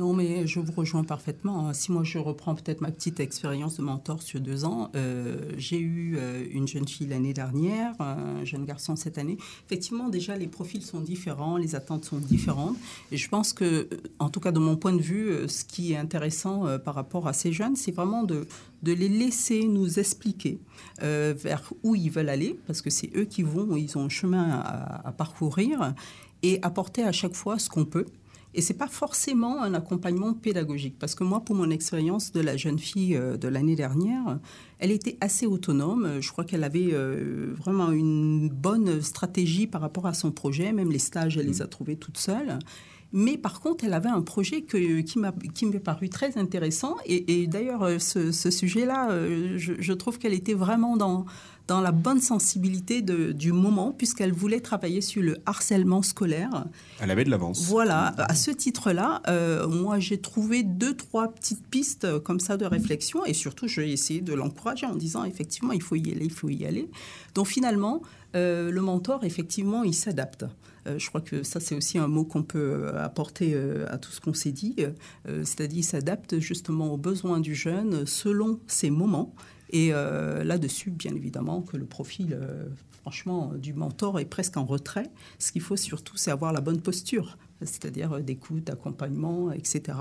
Non, 0.00 0.14
mais 0.14 0.46
je 0.46 0.60
vous 0.60 0.72
rejoins 0.72 1.04
parfaitement. 1.04 1.68
Hein. 1.68 1.74
Si 1.74 1.92
moi 1.92 2.04
je 2.04 2.16
reprends 2.16 2.54
peut-être 2.54 2.80
ma 2.80 2.90
petite 2.90 3.20
expérience 3.20 3.76
de 3.76 3.82
mentor 3.82 4.22
sur 4.22 4.40
deux 4.40 4.64
ans, 4.64 4.90
euh, 4.96 5.52
j'ai 5.58 5.78
eu 5.78 6.16
euh, 6.16 6.42
une 6.50 6.66
jeune 6.66 6.88
fille 6.88 7.06
l'année 7.06 7.34
dernière, 7.34 7.92
un 8.00 8.42
jeune 8.46 8.64
garçon 8.64 8.96
cette 8.96 9.18
année. 9.18 9.36
Effectivement, 9.66 10.08
déjà 10.08 10.36
les 10.36 10.46
profils 10.46 10.80
sont 10.80 11.00
différents, 11.00 11.58
les 11.58 11.74
attentes 11.74 12.06
sont 12.06 12.16
différentes. 12.16 12.78
Et 13.12 13.18
je 13.18 13.28
pense 13.28 13.52
que, 13.52 13.90
en 14.18 14.30
tout 14.30 14.40
cas 14.40 14.52
de 14.52 14.58
mon 14.58 14.74
point 14.74 14.94
de 14.94 15.02
vue, 15.02 15.28
euh, 15.28 15.48
ce 15.48 15.66
qui 15.66 15.92
est 15.92 15.98
intéressant 15.98 16.78
par 16.78 16.94
rapport 16.94 17.28
à 17.28 17.34
ces 17.34 17.52
jeunes, 17.52 17.76
c'est 17.76 17.92
vraiment 17.92 18.22
de, 18.22 18.46
les 18.82 19.10
laisser 19.10 19.66
nous 19.66 19.98
expliquer 19.98 20.60
vers 21.02 21.74
où 21.82 21.94
ils 21.94 22.10
veulent 22.10 22.30
aller, 22.30 22.58
parce 22.66 22.80
que 22.80 22.88
c'est 22.88 23.10
eux 23.14 23.26
qui 23.26 23.42
vont, 23.42 23.76
ils 23.76 23.98
ont 23.98 24.04
un 24.04 24.08
chemin 24.08 24.60
à 24.60 25.12
parcourir, 25.12 25.92
et 26.42 26.58
apporter 26.62 27.04
à 27.04 27.12
chaque 27.12 27.34
fois 27.34 27.58
ce 27.58 27.68
qu'on 27.68 27.84
peut. 27.84 28.06
Et 28.54 28.62
c'est 28.62 28.74
pas 28.74 28.88
forcément 28.88 29.62
un 29.62 29.74
accompagnement 29.74 30.34
pédagogique, 30.34 30.96
parce 30.98 31.14
que 31.14 31.22
moi, 31.22 31.40
pour 31.40 31.54
mon 31.54 31.70
expérience 31.70 32.32
de 32.32 32.40
la 32.40 32.56
jeune 32.56 32.78
fille 32.78 33.16
euh, 33.16 33.36
de 33.36 33.48
l'année 33.48 33.76
dernière, 33.76 34.38
elle 34.78 34.90
était 34.90 35.16
assez 35.20 35.46
autonome. 35.46 36.20
Je 36.20 36.30
crois 36.32 36.44
qu'elle 36.44 36.64
avait 36.64 36.90
euh, 36.92 37.52
vraiment 37.56 37.92
une 37.92 38.48
bonne 38.48 39.02
stratégie 39.02 39.66
par 39.66 39.80
rapport 39.80 40.06
à 40.06 40.14
son 40.14 40.32
projet. 40.32 40.72
Même 40.72 40.90
les 40.90 40.98
stages, 40.98 41.36
elle 41.36 41.46
les 41.46 41.62
a 41.62 41.66
trouvés 41.66 41.96
toutes 41.96 42.18
seules. 42.18 42.58
Mais 43.12 43.36
par 43.36 43.60
contre, 43.60 43.84
elle 43.84 43.94
avait 43.94 44.08
un 44.08 44.22
projet 44.22 44.62
que, 44.62 45.00
qui 45.00 45.18
m'est 45.66 45.80
paru 45.80 46.08
très 46.08 46.38
intéressant. 46.38 46.96
Et, 47.06 47.46
d'ailleurs, 47.46 47.82
euh, 47.82 47.98
ce, 47.98 48.50
sujet-là, 48.50 49.08
je, 49.56 49.72
je, 49.78 49.92
trouve 49.92 50.18
qu'elle 50.18 50.34
était 50.34 50.54
vraiment 50.54 50.96
dans, 50.96 51.24
dans 51.70 51.80
la 51.80 51.92
bonne 51.92 52.20
sensibilité 52.20 53.00
de, 53.00 53.30
du 53.30 53.52
moment, 53.52 53.92
puisqu'elle 53.92 54.32
voulait 54.32 54.58
travailler 54.58 55.00
sur 55.00 55.22
le 55.22 55.38
harcèlement 55.46 56.02
scolaire. 56.02 56.64
Elle 56.98 57.12
avait 57.12 57.22
de 57.22 57.30
l'avance. 57.30 57.62
Voilà, 57.62 58.12
à 58.18 58.34
ce 58.34 58.50
titre-là, 58.50 59.22
euh, 59.28 59.68
moi 59.68 60.00
j'ai 60.00 60.20
trouvé 60.20 60.64
deux, 60.64 60.96
trois 60.96 61.28
petites 61.28 61.64
pistes 61.64 62.06
euh, 62.06 62.18
comme 62.18 62.40
ça 62.40 62.56
de 62.56 62.64
réflexion, 62.64 63.24
et 63.24 63.34
surtout 63.34 63.68
j'ai 63.68 63.92
essayé 63.92 64.20
de 64.20 64.34
l'encourager 64.34 64.84
en 64.86 64.96
disant 64.96 65.22
effectivement 65.22 65.72
il 65.72 65.80
faut 65.80 65.94
y 65.94 66.10
aller, 66.10 66.24
il 66.24 66.32
faut 66.32 66.48
y 66.48 66.66
aller. 66.66 66.90
Donc 67.36 67.46
finalement, 67.46 68.02
euh, 68.34 68.70
le 68.70 68.80
mentor, 68.80 69.24
effectivement, 69.24 69.82
il 69.82 69.94
s'adapte. 69.94 70.44
je 70.86 71.06
crois 71.08 71.20
que 71.20 71.42
ça, 71.42 71.60
c'est 71.60 71.74
aussi 71.74 71.98
un 71.98 72.08
mot 72.08 72.24
qu'on 72.24 72.42
peut 72.42 72.92
apporter 72.96 73.56
à 73.88 73.98
tout 73.98 74.10
ce 74.10 74.20
qu'on 74.20 74.34
s'est 74.34 74.52
dit. 74.52 74.76
C'est-à-dire, 75.26 75.78
il 75.78 75.84
s'adapte 75.84 76.38
justement 76.38 76.92
aux 76.92 76.96
besoins 76.96 77.40
du 77.40 77.54
jeune 77.54 78.06
selon 78.06 78.60
ses 78.66 78.90
moments 78.90 79.34
et 79.72 79.90
euh, 79.92 80.42
là-dessus, 80.44 80.90
bien 80.90 81.14
évidemment, 81.14 81.62
que 81.62 81.76
le 81.76 81.86
profil, 81.86 82.36
euh, 82.40 82.66
franchement, 83.00 83.52
du 83.54 83.72
mentor 83.72 84.18
est 84.18 84.24
presque 84.24 84.56
en 84.56 84.64
retrait. 84.64 85.10
Ce 85.38 85.52
qu'il 85.52 85.62
faut 85.62 85.76
surtout, 85.76 86.16
c'est 86.16 86.30
avoir 86.30 86.52
la 86.52 86.60
bonne 86.60 86.80
posture 86.80 87.38
c'est-à-dire 87.62 88.12
euh, 88.12 88.20
d'écoute, 88.20 88.64
d'accompagnement, 88.64 89.52
etc. 89.52 89.98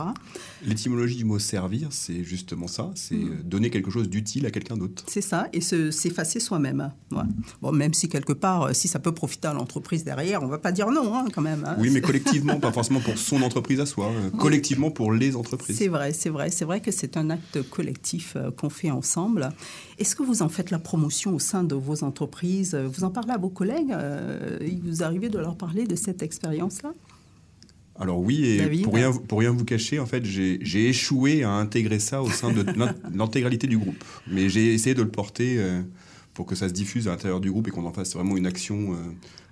L'étymologie 0.65 1.17
du 1.17 1.26
mot 1.26 1.39
servir, 1.39 1.89
c'est 1.91 2.24
justement 2.24 2.67
ça, 2.67 2.91
c'est 2.95 3.15
mm. 3.15 3.43
donner 3.43 3.69
quelque 3.69 3.91
chose 3.91 4.10
d'utile 4.10 4.45
à 4.45 4.52
quelqu'un 4.52 4.78
d'autre. 4.78 5.04
C'est 5.08 5.22
ça, 5.22 5.48
et 5.54 5.62
s'effacer 5.62 6.39
soi-même. 6.39 6.91
Bon, 7.62 7.72
même 7.72 7.93
si 7.93 8.08
quelque 8.08 8.34
part, 8.34 8.63
euh, 8.63 8.74
si 8.74 8.88
ça 8.88 9.00
peut 9.00 9.13
profiter 9.13 9.48
à 9.48 9.54
l'entreprise 9.54 10.04
derrière, 10.04 10.41
on 10.41 10.45
ne 10.45 10.52
va 10.52 10.58
pas 10.58 10.72
dire 10.72 10.89
non 10.91 11.15
hein, 11.15 11.26
quand 11.34 11.41
même. 11.41 11.65
Hein. 11.65 11.76
Oui, 11.80 11.89
mais 11.91 12.02
collectivement, 12.10 12.60
pas 12.60 12.72
forcément 12.72 13.00
pour 13.00 13.17
son 13.17 13.41
entreprise 13.41 13.80
à 13.80 13.86
soi, 13.86 14.08
euh, 14.08 14.30
collectivement 14.32 14.91
pour 14.91 15.12
les 15.12 15.36
entreprises. 15.36 15.78
C'est 15.78 15.88
vrai, 15.88 16.13
c'est 16.13 16.30
vrai, 16.30 16.50
c'est 16.50 16.65
vrai 16.65 16.82
que 16.82 16.91
c'est 16.91 17.17
un 17.17 17.30
acte 17.30 17.62
collectif 17.69 18.38
qu'on 18.58 18.69
fait 18.69 18.91
ensemble. 18.91 19.50
Est-ce 19.98 20.15
que 20.15 20.24
vous 20.24 20.41
en 20.41 20.50
faites 20.50 20.72
la 20.72 20.80
promotion 20.80 21.36
au 21.36 21.39
sein 21.39 21.63
de 21.63 21.76
vos 21.76 22.04
entreprises? 22.04 22.76
Vous 22.76 23.04
en 23.04 23.10
parlez 23.10 23.32
à 23.32 23.38
vos 23.38 23.50
collègues? 23.50 23.93
Il 24.62 24.82
vous 24.82 25.04
arrivez 25.04 25.30
de 25.30 25.38
leur 25.38 25.58
parler 25.58 25.86
de 25.86 25.95
cette 25.95 26.24
expérience-là? 26.24 26.93
Alors 27.99 28.19
oui, 28.19 28.45
et 28.45 28.81
pour 28.81 28.93
rien, 28.93 29.12
pour 29.12 29.39
rien 29.39 29.51
vous 29.51 29.65
cacher, 29.65 29.99
en 29.99 30.05
fait, 30.05 30.23
j'ai 30.23 30.88
échoué 30.88 31.43
à 31.43 31.51
intégrer 31.51 31.99
ça 31.99 32.21
au 32.21 32.29
sein 32.29 32.51
de 32.53 32.65
l'intégralité 33.13 33.67
du 33.67 33.77
groupe. 33.77 34.01
Mais 34.25 34.47
j'ai 34.47 34.73
essayé 34.73 34.95
de 34.95 35.01
le 35.01 35.09
porter 35.09 35.55
euh, 35.57 35.81
pour 36.39 36.45
que 36.45 36.56
ça 36.56 36.69
se 36.69 36.73
diffuse 36.73 37.10
à 37.10 37.12
l'intérieur 37.12 37.41
du 37.41 37.52
groupe 37.52 37.67
et 37.67 37.71
qu'on 37.71 37.86
en 37.86 37.91
fasse 37.91 38.13
vraiment 38.13 38.38
une 38.38 38.45
action 38.45 38.93
euh, 38.93 38.95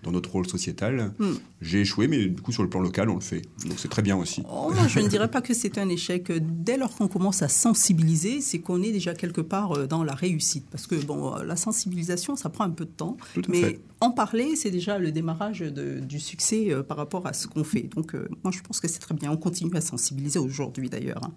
dans 0.03 0.13
notre 0.13 0.31
rôle 0.31 0.47
sociétal. 0.47 1.11
Hmm. 1.19 1.33
J'ai 1.59 1.81
échoué, 1.81 2.07
mais 2.07 2.27
du 2.27 2.41
coup, 2.41 2.53
sur 2.53 2.63
le 2.63 2.69
plan 2.69 2.79
local, 2.79 3.09
on 3.09 3.15
le 3.15 3.19
fait. 3.19 3.41
Donc 3.65 3.73
c'est 3.75 3.89
très 3.89 4.01
bien 4.01 4.15
aussi. 4.15 4.41
Oh, 4.49 4.71
je 4.87 5.01
ne 5.01 5.09
dirais 5.09 5.29
pas 5.29 5.41
que 5.41 5.53
c'est 5.53 5.77
un 5.79 5.89
échec. 5.89 6.31
Dès 6.31 6.77
lors 6.77 6.95
qu'on 6.95 7.09
commence 7.09 7.41
à 7.41 7.49
sensibiliser, 7.49 8.39
c'est 8.39 8.59
qu'on 8.59 8.81
est 8.81 8.93
déjà 8.93 9.13
quelque 9.13 9.41
part 9.41 9.73
euh, 9.73 9.85
dans 9.85 10.05
la 10.05 10.13
réussite. 10.13 10.65
Parce 10.71 10.87
que 10.87 10.95
bon, 10.95 11.35
la 11.35 11.57
sensibilisation, 11.57 12.37
ça 12.37 12.47
prend 12.47 12.63
un 12.63 12.69
peu 12.69 12.85
de 12.85 12.91
temps. 12.91 13.17
mais 13.49 13.81
en 13.99 14.11
parler, 14.11 14.55
c'est 14.55 14.71
déjà 14.71 14.97
le 14.97 15.11
démarrage 15.11 15.59
du 15.59 16.19
succès 16.21 16.67
euh, 16.71 16.83
par 16.83 16.95
rapport 16.95 17.27
à 17.27 17.33
ce 17.33 17.47
qu'on 17.47 17.65
fait. 17.65 17.89
Donc 17.93 18.15
euh, 18.15 18.29
moi, 18.45 18.53
je 18.55 18.61
pense 18.61 18.79
que 18.79 18.87
c'est 18.87 18.99
très 18.99 19.13
bien. 19.13 19.29
On 19.29 19.37
continue 19.37 19.75
à 19.75 19.81
sensibiliser 19.81 20.39
aujourd'hui 20.39 20.89
d'ailleurs. 20.89 21.21
Hein. 21.25 21.33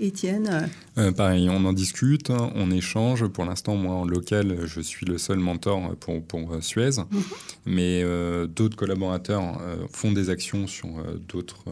Étienne 0.00 0.70
euh, 0.96 1.10
Pareil, 1.10 1.48
on 1.50 1.64
en 1.64 1.72
discute, 1.72 2.30
on 2.30 2.70
échange. 2.70 3.26
Pour 3.26 3.44
l'instant, 3.44 3.74
moi, 3.74 3.94
en 3.94 4.04
local, 4.04 4.60
je 4.64 4.80
suis 4.80 5.04
le 5.06 5.18
seul 5.18 5.38
mentor 5.38 5.96
pour, 5.96 6.22
pour 6.22 6.52
euh, 6.52 6.60
Suez. 6.60 6.98
Mhm. 6.98 7.22
Mais 7.66 8.02
euh, 8.04 8.46
d'autres 8.46 8.76
collaborateurs 8.76 9.60
font 9.90 10.12
des 10.12 10.30
actions 10.30 10.66
sur 10.66 10.88
d'autres 11.28 11.64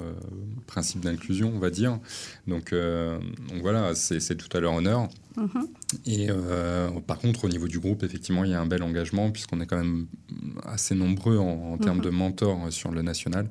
principes 0.66 1.00
d'inclusion, 1.00 1.52
on 1.54 1.58
va 1.58 1.70
dire. 1.70 1.98
Donc, 2.46 2.72
donc 2.72 3.62
voilà, 3.62 3.94
c'est 3.94 4.36
tout 4.36 4.54
à 4.56 4.60
leur 4.60 4.74
honneur. 4.74 5.08
Mhm. 5.36 5.68
Et 6.06 6.28
par 7.06 7.18
contre, 7.18 7.44
au 7.44 7.48
niveau 7.48 7.68
du 7.68 7.78
groupe, 7.78 8.02
effectivement, 8.02 8.44
il 8.44 8.50
y 8.50 8.54
a 8.54 8.60
un 8.60 8.66
bel 8.66 8.82
engagement 8.82 9.30
puisqu'on 9.30 9.60
est 9.60 9.66
quand 9.66 9.78
même 9.78 10.06
assez 10.64 10.94
nombreux 10.94 11.38
en, 11.38 11.78
termes 11.78 11.98
mhm. 11.98 12.04
de 12.04 12.10
mentors 12.10 12.72
sur 12.72 12.90
le 12.90 13.02
national. 13.02 13.48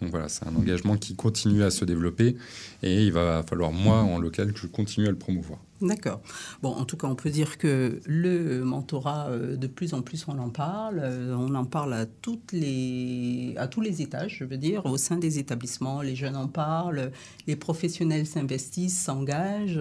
Donc 0.00 0.10
voilà, 0.10 0.28
c'est 0.28 0.46
un 0.46 0.54
engagement 0.54 0.96
qui 0.96 1.16
continue 1.16 1.62
à 1.64 1.70
se 1.70 1.84
développer 1.84 2.36
et 2.82 3.04
il 3.04 3.12
va 3.12 3.42
falloir, 3.48 3.72
moi, 3.72 3.96
en 3.96 4.17
local, 4.20 4.52
que 4.52 4.58
je 4.58 4.66
continue 4.66 5.06
à 5.06 5.10
le 5.10 5.18
promouvoir. 5.18 5.60
D'accord. 5.80 6.20
Bon, 6.60 6.70
en 6.70 6.84
tout 6.84 6.96
cas, 6.96 7.06
on 7.06 7.14
peut 7.14 7.30
dire 7.30 7.56
que 7.56 8.00
le 8.04 8.64
mentorat, 8.64 9.28
euh, 9.28 9.56
de 9.56 9.66
plus 9.68 9.94
en 9.94 10.02
plus, 10.02 10.26
on 10.26 10.38
en 10.38 10.50
parle. 10.50 11.00
Euh, 11.02 11.36
on 11.36 11.54
en 11.54 11.64
parle 11.64 11.94
à, 11.94 12.04
toutes 12.06 12.50
les, 12.52 13.54
à 13.56 13.68
tous 13.68 13.80
les 13.80 14.02
étages, 14.02 14.38
je 14.40 14.44
veux 14.44 14.56
dire, 14.56 14.86
au 14.86 14.96
sein 14.96 15.16
des 15.16 15.38
établissements. 15.38 16.02
Les 16.02 16.16
jeunes 16.16 16.36
en 16.36 16.48
parlent, 16.48 17.12
les 17.46 17.54
professionnels 17.54 18.26
s'investissent, 18.26 19.00
s'engagent. 19.00 19.80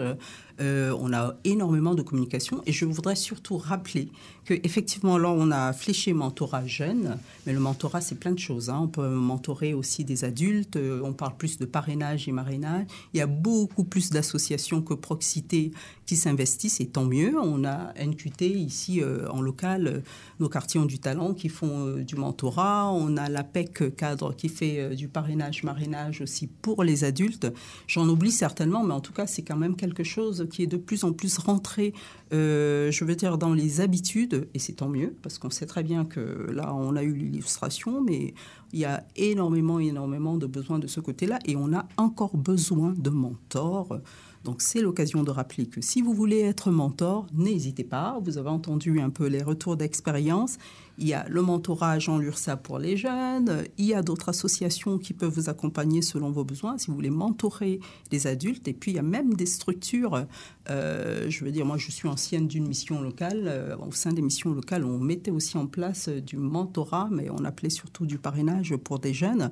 Euh, 0.60 0.96
on 1.00 1.13
a 1.13 1.36
énormément 1.43 1.93
de 1.93 2.02
communication. 2.02 2.63
Et 2.65 2.72
je 2.72 2.86
voudrais 2.86 3.15
surtout 3.15 3.58
rappeler 3.58 4.10
qu'effectivement, 4.46 5.17
là, 5.17 5.30
on 5.30 5.52
a 5.52 5.72
fléché 5.74 6.13
mentorat 6.13 6.65
jeune. 6.65 7.17
Mais 7.46 7.54
le 7.54 7.60
mentorat, 7.60 8.02
c'est 8.02 8.15
plein 8.15 8.32
de 8.32 8.39
choses. 8.39 8.70
Hein. 8.70 8.80
On 8.84 8.88
peut 8.88 9.08
mentorer 9.08 9.74
aussi 9.74 10.04
des 10.04 10.24
adultes. 10.24 10.78
On 10.78 11.13
parle 11.13 11.38
plus 11.38 11.58
de 11.58 11.65
parrainage 11.65 12.28
et 12.28 12.32
marrainage. 12.32 12.88
Il 13.13 13.17
y 13.17 13.22
a 13.22 13.28
beaucoup 13.28 13.84
plus 13.84 14.10
d'associations 14.10 14.82
que 14.82 14.93
Proxité 14.93 15.72
qui 16.06 16.15
s'investissent 16.15 16.80
et 16.80 16.88
tant 16.88 17.06
mieux. 17.06 17.36
On 17.38 17.63
a 17.63 17.93
NQT 18.04 18.46
ici 18.46 19.02
en 19.30 19.41
local, 19.41 20.04
nos 20.39 20.50
quartiers 20.50 20.80
ont 20.80 20.86
du 20.86 21.00
talent 21.00 21.34
qui 21.34 21.50
font 21.50 21.98
du 21.98 22.15
mentorat. 22.15 22.91
On 22.91 23.17
a 23.17 23.30
l'APEC 23.30 23.96
cadre 23.96 24.34
qui 24.34 24.50
fait 24.50 24.96
du 24.96 25.08
parrainage, 25.08 25.63
marrainage 25.63 26.22
aussi 26.22 26.48
pour 26.48 26.84
les 26.84 27.04
adultes. 27.04 27.48
J'en 27.88 28.08
oublie 28.08 28.32
certainement, 28.32 28.84
mais 28.84 28.93
en 28.93 29.02
tout 29.02 29.13
cas, 29.13 29.28
c'est 29.28 29.43
quand 29.43 29.58
même 29.58 29.76
quelque 29.76 30.04
chose 30.04 30.46
qui 30.47 30.63
est 30.63 30.67
de 30.67 30.77
plus 30.77 31.03
en 31.03 31.13
plus 31.13 31.38
rentré, 31.38 31.93
je 32.31 33.03
veux 33.03 33.15
dire, 33.15 33.38
dans 33.38 33.53
les 33.53 33.81
habitudes, 33.81 34.47
et 34.53 34.60
c'est 34.60 34.73
tant 34.73 34.89
mieux, 34.89 35.13
parce 35.21 35.38
qu'on 35.38 35.49
sait 35.49 35.65
très 35.65 35.83
bien 35.83 36.05
que 36.05 36.49
là, 36.51 36.73
on 36.73 36.95
a 36.95 37.03
eu 37.03 37.13
l'illustration, 37.13 38.01
mais 38.01 38.33
il 38.73 38.79
y 38.79 38.86
a 38.86 39.05
énormément, 39.15 39.79
énormément 39.79 40.38
de 40.38 40.45
besoins 40.45 40.79
de 40.79 40.88
ce 40.88 40.99
côté-là 40.99 41.39
et 41.45 41.55
on 41.55 41.73
a 41.73 41.88
encore 41.97 42.36
besoin 42.36 42.93
de 42.97 43.10
mentors. 43.10 43.99
Donc 44.43 44.62
c'est 44.62 44.82
l'occasion 44.82 45.23
de 45.23 45.32
rappeler 45.32 45.65
que 45.65 45.82
si 45.82 46.02
vous 46.02 46.13
voulez 46.13 46.39
être 46.39 46.71
mentor, 46.71 47.28
n'hésitez 47.34 47.84
pas. 47.84 48.19
Vous 48.23 48.38
avez 48.38 48.50
entendu 48.50 49.00
un 49.00 49.10
peu 49.10 49.28
les 49.28 49.43
retours 49.43 49.78
d'expérience. 49.78 50.58
Il 51.00 51.08
y 51.08 51.13
a 51.13 51.28
le 51.30 51.41
mentorat 51.41 52.00
Jean 52.00 52.17
Lursa 52.17 52.58
pour 52.58 52.80
les 52.80 52.97
jeunes. 52.97 53.65
Il 53.78 53.86
y 53.86 53.93
a 53.93 54.02
d'autres 54.02 54.30
associations 54.30 54.97
qui 54.97 55.13
peuvent 55.13 55.32
vous 55.32 55.50
accompagner 55.50 56.02
selon 56.02 56.32
vos 56.32 56.43
besoins 56.43 56.78
si 56.78 56.88
vous 56.88 56.95
voulez 56.95 57.12
mentorer 57.12 57.80
les 58.12 58.26
adultes. 58.26 58.67
Et 58.67 58.73
puis 58.73 58.91
il 58.91 58.95
y 58.95 59.00
a 59.00 59.04
même 59.04 59.36
des 59.36 59.45
structures. 59.45 60.26
Euh, 60.69 61.30
je 61.30 61.45
veux 61.45 61.52
dire, 61.52 61.65
moi 61.65 61.78
je 61.78 61.91
suis 61.91 62.08
ancienne 62.08 62.47
d'une 62.47 62.67
mission 62.67 63.02
locale. 63.02 63.43
Euh, 63.45 63.76
au 63.78 63.91
sein 63.91 64.12
des 64.12 64.21
missions 64.21 64.54
locales, 64.54 64.84
on 64.84 64.97
mettait 64.97 65.32
aussi 65.32 65.58
en 65.58 65.67
place 65.67 66.10
du 66.10 66.38
mentorat, 66.38 67.10
mais 67.12 67.30
on 67.30 67.45
appelait 67.45 67.69
surtout 67.69 68.06
du 68.06 68.17
parrainage 68.17 68.76
pour 68.78 69.00
des 69.00 69.13
jeunes. 69.13 69.52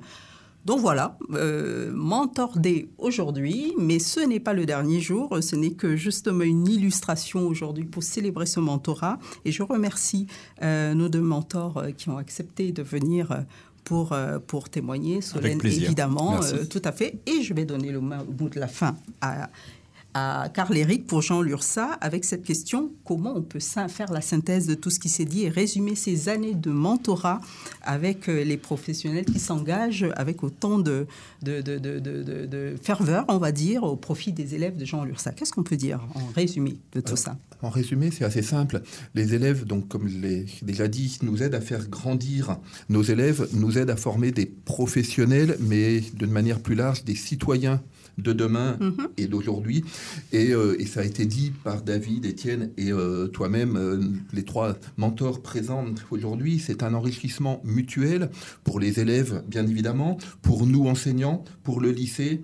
Donc 0.66 0.80
voilà, 0.80 1.16
euh, 1.32 1.92
Mentor 1.94 2.58
Day 2.58 2.88
aujourd'hui, 2.98 3.72
mais 3.78 4.00
ce 4.00 4.18
n'est 4.18 4.40
pas 4.40 4.52
le 4.52 4.66
dernier 4.66 5.00
jour, 5.00 5.38
ce 5.40 5.54
n'est 5.54 5.70
que 5.70 5.94
justement 5.94 6.42
une 6.42 6.66
illustration 6.66 7.46
aujourd'hui 7.46 7.84
pour 7.84 8.02
célébrer 8.02 8.46
ce 8.46 8.58
mentorat. 8.58 9.20
Et 9.44 9.52
je 9.52 9.62
remercie 9.62 10.26
euh, 10.62 10.92
nos 10.92 11.08
deux 11.08 11.20
mentors 11.20 11.76
euh, 11.76 11.90
qui 11.92 12.08
ont 12.08 12.18
accepté 12.18 12.72
de 12.72 12.82
venir 12.82 13.30
euh, 13.30 13.36
pour, 13.84 14.16
pour 14.48 14.68
témoigner. 14.68 15.20
Solène, 15.20 15.60
évidemment, 15.62 16.40
tout 16.68 16.82
à 16.84 16.90
fait. 16.90 17.20
Et 17.26 17.42
je 17.42 17.54
vais 17.54 17.64
donner 17.64 17.92
le 17.92 18.00
mot 18.00 18.48
de 18.52 18.58
la 18.58 18.66
fin 18.66 18.96
à 19.20 19.48
à 20.18 20.48
Carl-Éric 20.48 21.06
pour 21.06 21.20
Jean 21.20 21.42
Lursa 21.42 21.92
avec 22.00 22.24
cette 22.24 22.42
question 22.42 22.90
comment 23.04 23.34
on 23.36 23.42
peut 23.42 23.60
faire 23.60 24.10
la 24.10 24.22
synthèse 24.22 24.66
de 24.66 24.74
tout 24.74 24.88
ce 24.88 24.98
qui 24.98 25.10
s'est 25.10 25.26
dit 25.26 25.44
et 25.44 25.50
résumer 25.50 25.94
ces 25.94 26.30
années 26.30 26.54
de 26.54 26.70
mentorat 26.70 27.42
avec 27.82 28.30
euh, 28.30 28.42
les 28.42 28.56
professionnels 28.56 29.26
qui 29.26 29.38
s'engagent 29.38 30.06
avec 30.16 30.42
autant 30.42 30.78
de, 30.78 31.06
de, 31.42 31.60
de, 31.60 31.76
de, 31.78 32.76
ferveur, 32.82 33.26
on 33.28 33.36
va 33.36 33.52
dire, 33.52 33.82
au 33.82 33.94
profit 33.96 34.32
des 34.32 34.54
élèves 34.54 34.78
de 34.78 34.86
Jean 34.86 35.04
Lursa. 35.04 35.32
Qu'est-ce 35.32 35.52
qu'on 35.52 35.62
peut 35.62 35.76
dire 35.76 36.00
en 36.14 36.24
résumé 36.34 36.78
de 36.94 37.02
tout 37.02 37.16
ça? 37.16 37.36
En 37.60 37.68
résumé, 37.68 38.10
c'est 38.10 38.24
assez 38.24 38.42
simple. 38.42 38.82
Les 39.14 39.34
élèves, 39.34 39.66
donc, 39.66 39.86
comme 39.88 40.08
je 40.08 40.18
l'ai 40.18 40.46
déjà 40.62 40.88
dit, 40.88 41.18
nous 41.22 41.42
aident 41.42 41.54
à 41.54 41.60
faire 41.60 41.88
grandir 41.88 42.56
nos 42.88 43.02
élèves, 43.02 43.48
nous 43.52 43.76
aident 43.76 43.90
à 43.90 43.96
former 43.96 44.30
des 44.30 44.46
professionnels, 44.46 45.58
mais 45.60 46.00
d'une 46.14 46.30
manière 46.30 46.60
plus 46.60 46.74
large, 46.74 47.04
des 47.04 47.14
citoyens 47.14 47.82
de 48.18 48.32
demain 48.32 48.76
mhm. 48.80 49.08
et 49.16 49.26
d'aujourd'hui. 49.26 49.84
Euh, 50.34 50.76
et, 50.78 50.86
ça 50.86 51.00
a 51.00 51.04
été 51.04 51.26
dit 51.26 51.52
par 51.64 51.82
David, 51.82 52.24
Étienne 52.24 52.70
et 52.76 52.92
euh, 52.92 53.26
toi-même, 53.26 53.76
euh, 53.76 54.00
les 54.32 54.44
trois 54.44 54.76
mentors 54.96 55.42
présents 55.42 55.84
aujourd'hui. 56.10 56.58
C'est 56.58 56.82
un 56.82 56.94
enrichissement 56.94 57.60
mutuel 57.64 58.30
pour 58.64 58.80
les 58.80 59.00
élèves, 59.00 59.42
bien 59.48 59.66
évidemment, 59.66 60.18
pour 60.42 60.66
nous 60.66 60.86
enseignants, 60.86 61.44
pour 61.62 61.80
le 61.80 61.90
lycée, 61.90 62.42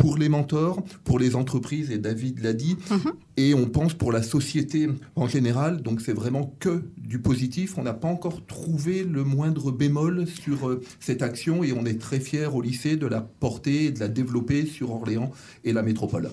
pour 0.00 0.16
les 0.16 0.30
mentors, 0.30 0.82
pour 1.04 1.18
les 1.18 1.36
entreprises, 1.36 1.90
et 1.90 1.98
David 1.98 2.42
l'a 2.42 2.54
dit, 2.54 2.78
mhm. 2.90 3.12
et 3.36 3.52
on 3.52 3.66
pense 3.66 3.92
pour 3.92 4.12
la 4.12 4.22
société 4.22 4.88
en 5.14 5.28
général. 5.28 5.82
Donc 5.82 6.00
c'est 6.00 6.14
vraiment 6.14 6.56
que 6.58 6.84
du 6.96 7.20
positif. 7.20 7.76
On 7.76 7.82
n'a 7.82 7.92
pas 7.92 8.08
encore 8.08 8.46
trouvé 8.46 9.04
le 9.04 9.24
moindre 9.24 9.70
bémol 9.70 10.26
sur 10.26 10.70
euh, 10.70 10.80
cette 11.00 11.20
action 11.20 11.62
et 11.62 11.72
on 11.72 11.84
est 11.84 12.00
très 12.00 12.18
fiers 12.18 12.46
au 12.46 12.62
lycée 12.62 12.96
de 12.96 13.06
la 13.06 13.20
porter 13.20 13.84
et 13.84 13.90
de 13.90 14.00
la 14.00 14.08
développer 14.08 14.64
sur 14.64 14.90
Orléans 14.90 15.32
et 15.64 15.74
la 15.74 15.82
métropole. 15.82 16.30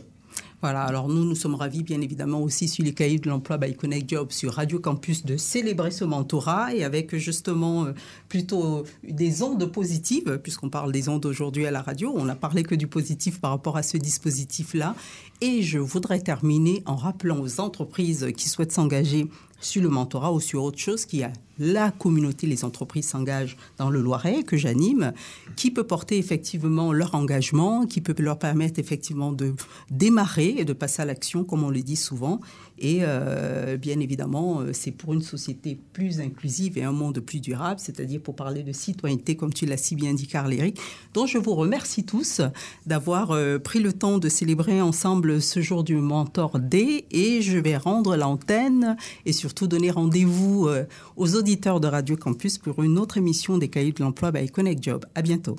Voilà, 0.62 0.82
alors 0.86 1.08
nous, 1.08 1.24
nous 1.24 1.36
sommes 1.36 1.54
ravis, 1.54 1.84
bien 1.84 2.02
évidemment, 2.02 2.42
aussi 2.42 2.68
sur 2.68 2.84
les 2.84 2.92
cahiers 2.92 3.20
de 3.20 3.30
l'emploi 3.30 3.60
by 3.60 3.76
Connect 3.76 4.10
Job 4.10 4.32
sur 4.32 4.54
Radio 4.54 4.80
Campus 4.80 5.24
de 5.24 5.38
célébrer 5.38 5.92
ce 5.92 6.04
mentorat 6.04 6.74
et 6.74 6.84
avec 6.84 7.16
justement 7.16 7.86
euh, 7.86 7.94
plutôt 8.28 8.84
des 9.04 9.44
ondes 9.44 9.72
positives, 9.72 10.40
puisqu'on 10.42 10.72
parle 10.72 10.92
des 10.92 11.10
ondes 11.10 11.28
aujourd'hui 11.28 11.68
à 11.68 11.72
la 11.72 11.84
radio. 11.84 12.12
On 12.16 12.26
n'a 12.26 12.36
parlé 12.36 12.64
que 12.64 12.74
du 12.74 12.88
positif 12.88 13.40
par 13.40 13.52
rapport 13.52 13.78
à 13.78 13.84
ce 13.84 13.98
dispositif-là. 13.98 14.96
Et 15.42 15.62
je 15.62 15.78
voudrais 15.78 16.22
terminer 16.22 16.82
en 16.88 16.96
rappelant 16.96 17.40
aux 17.40 17.60
entreprises 17.60 18.32
qui 18.36 18.50
souhaitent 18.50 18.72
s'engager 18.72 19.28
sur 19.62 19.84
le 19.84 19.90
mentorat 19.90 20.34
ou 20.34 20.40
sur 20.40 20.64
autre 20.64 20.80
chose 20.80 21.06
qui 21.06 21.24
a 21.24 21.32
la 21.60 21.92
communauté, 21.92 22.48
les 22.48 22.64
entreprises 22.64 23.08
s'engagent 23.08 23.58
dans 23.78 23.90
le 23.90 24.02
Loiret 24.02 24.44
que 24.44 24.58
j'anime, 24.58 25.14
qui 25.56 25.72
peut 25.72 25.84
porter 25.84 26.18
effectivement 26.18 26.94
leur 26.94 27.16
engagement, 27.16 27.86
qui 27.86 28.02
peut 28.02 28.16
leur 28.20 28.40
permettre 28.40 28.80
effectivement 28.80 29.32
de 29.32 29.54
démarrer 29.90 30.56
et 30.58 30.66
de 30.66 30.74
passer 30.74 31.02
à 31.02 31.06
l'action, 31.06 31.44
comme 31.44 31.64
on 31.64 31.70
le 31.70 31.82
dit 31.82 31.96
souvent. 31.96 32.40
Et 32.80 33.00
euh, 33.02 33.78
bien 33.78 34.00
évidemment, 34.00 34.62
euh, 34.62 34.70
c'est 34.72 34.92
pour 34.92 35.14
une 35.14 35.22
société 35.22 35.80
plus 35.94 36.20
inclusive 36.20 36.78
et 36.78 36.84
un 36.84 36.92
monde 36.92 37.20
plus 37.20 37.40
durable, 37.40 37.80
c'est-à-dire 37.80 38.22
pour 38.22 38.36
parler 38.36 38.62
de 38.62 38.72
citoyenneté, 38.72 39.36
comme 39.36 39.52
tu 39.52 39.66
l'as 39.66 39.78
si 39.78 39.96
bien 39.96 40.14
dit, 40.14 40.28
Carl 40.28 40.54
Eric. 40.54 40.80
Donc 41.14 41.28
je 41.28 41.40
vous 41.40 41.56
remercie 41.56 42.04
tous 42.04 42.42
d'avoir 42.86 43.32
euh, 43.32 43.58
pris 43.58 43.80
le 43.80 43.94
temps 43.94 44.20
de 44.20 44.30
célébrer 44.30 44.80
ensemble 44.80 45.42
ce 45.42 45.60
jour 45.62 45.84
du 45.84 45.96
Mentor 45.96 46.60
D 46.60 47.06
et 47.10 47.42
je 47.42 47.58
vais 47.58 47.78
rendre 47.78 48.16
l'antenne 48.16 48.96
et 49.26 49.34
surtout 49.34 49.68
donner 49.68 49.90
rendez-vous 49.90 50.70
aux 51.16 51.36
auditeurs 51.48 51.80
de 51.80 51.88
Radio 51.88 52.18
Campus 52.18 52.58
pour 52.58 52.84
une 52.84 52.98
autre 52.98 53.16
émission 53.16 53.58
des 53.58 53.70
Cahiers 53.70 53.94
de 53.94 54.04
l'Emploi 54.04 54.34
by 54.34 54.50
Connect 54.50 54.84
Job. 54.84 55.06
À 55.16 55.22
bientôt. 55.22 55.56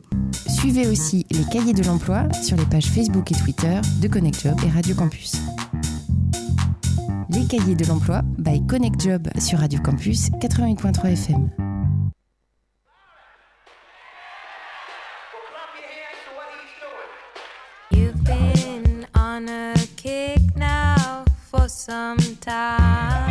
Suivez 0.46 0.86
aussi 0.86 1.24
les 1.30 1.44
Cahiers 1.50 1.72
de 1.72 1.82
l'Emploi 1.82 2.30
sur 2.42 2.58
les 2.58 2.66
pages 2.66 2.90
Facebook 2.90 3.32
et 3.32 3.34
Twitter 3.34 3.80
de 4.02 4.06
Connect 4.06 4.42
Job 4.42 4.58
et 4.66 4.68
Radio 4.68 4.94
Campus. 4.94 5.36
Les 7.30 7.46
cahiers 7.46 7.74
de 7.74 7.86
l'emploi 7.86 8.20
by 8.36 8.66
Connect 8.66 9.00
Job 9.00 9.28
sur 9.38 9.60
Radio 9.60 9.80
Campus 9.80 10.28
88.3 10.42 11.12
FM. 11.12 11.50
You've 17.90 18.22
been 18.24 19.06
on 19.14 19.48
a 19.48 19.72
kick 19.96 20.54
now 20.54 21.24
for 21.50 21.66
some 21.66 22.18
time. 22.42 23.27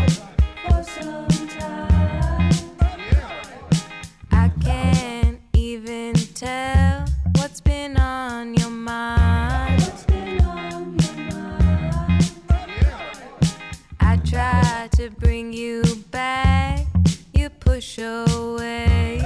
To 14.97 15.11
bring 15.11 15.53
you 15.53 15.83
back. 16.09 16.83
You 17.31 17.51
push 17.51 17.99
away. 17.99 19.21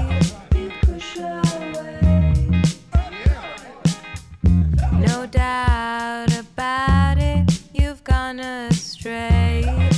You 0.53 0.69
push 0.81 1.17
away. 1.17 2.62
No 4.91 5.25
doubt 5.27 6.38
about 6.38 7.17
it, 7.19 7.62
you've 7.73 8.03
gone 8.03 8.41
astray. 8.41 9.90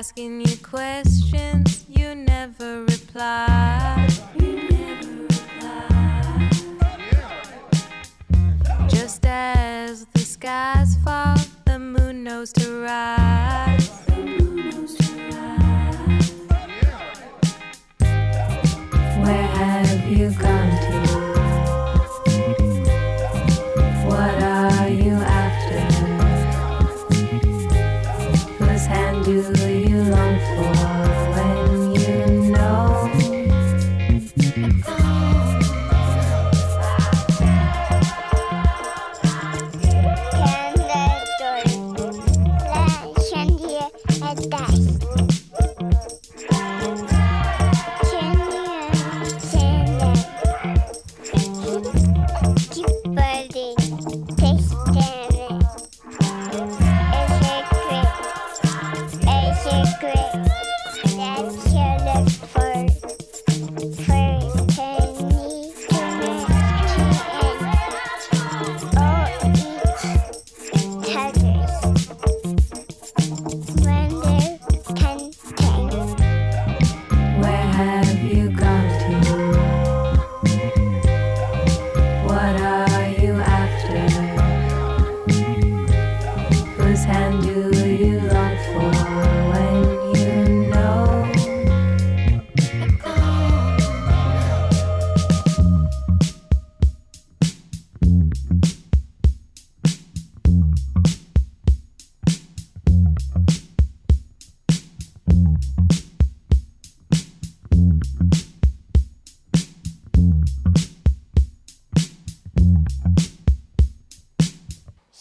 asking 0.00 0.40
you 0.40 0.56
questions 0.62 1.84
you 1.90 2.14
never 2.14 2.84
reply. 2.84 3.79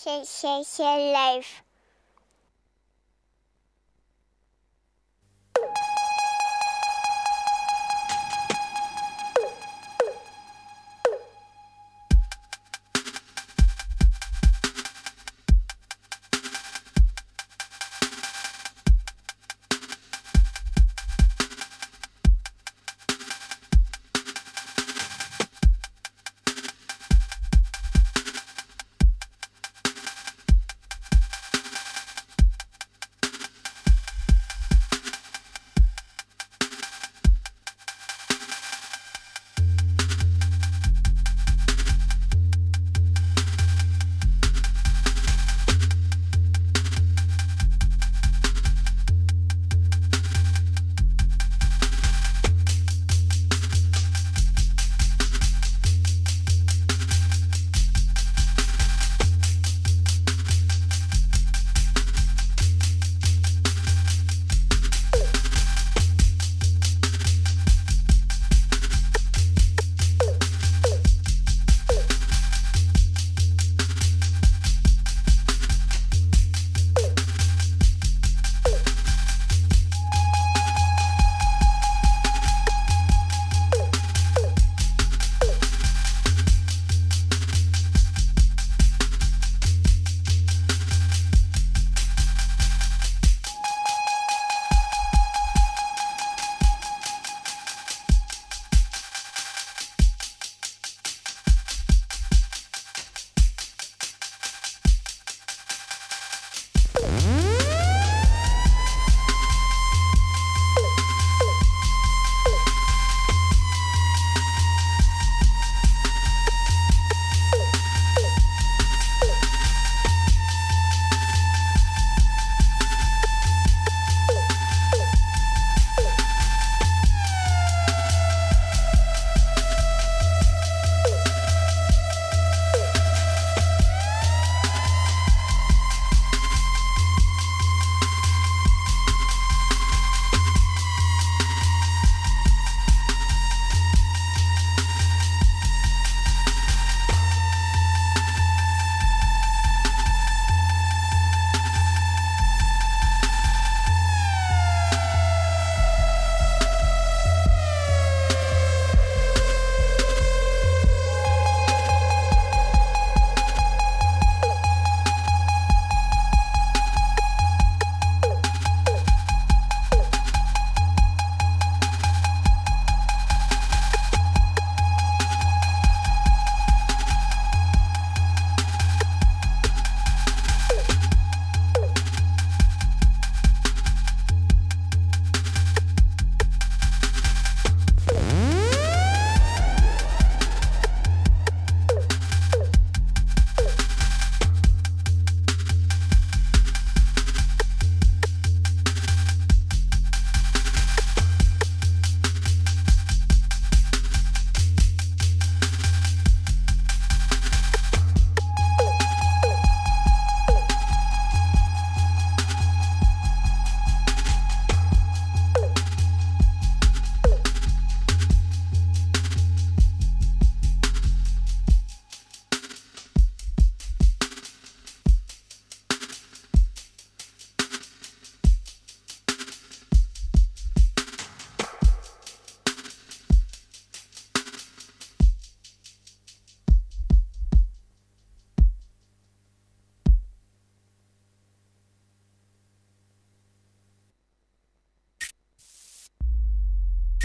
share, 0.09 0.25
share, 0.25 0.63
share 0.63 1.13
life. 1.13 1.68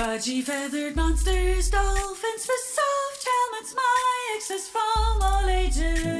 Fudgy 0.04 0.42
feathered 0.42 0.96
monsters, 0.96 1.70
dolphins 1.70 2.44
for 2.44 2.60
soft 2.62 3.26
helmets, 3.26 3.74
my 3.74 4.36
exes 4.36 4.68
from 4.68 5.22
all 5.22 5.48
ages. 5.48 6.13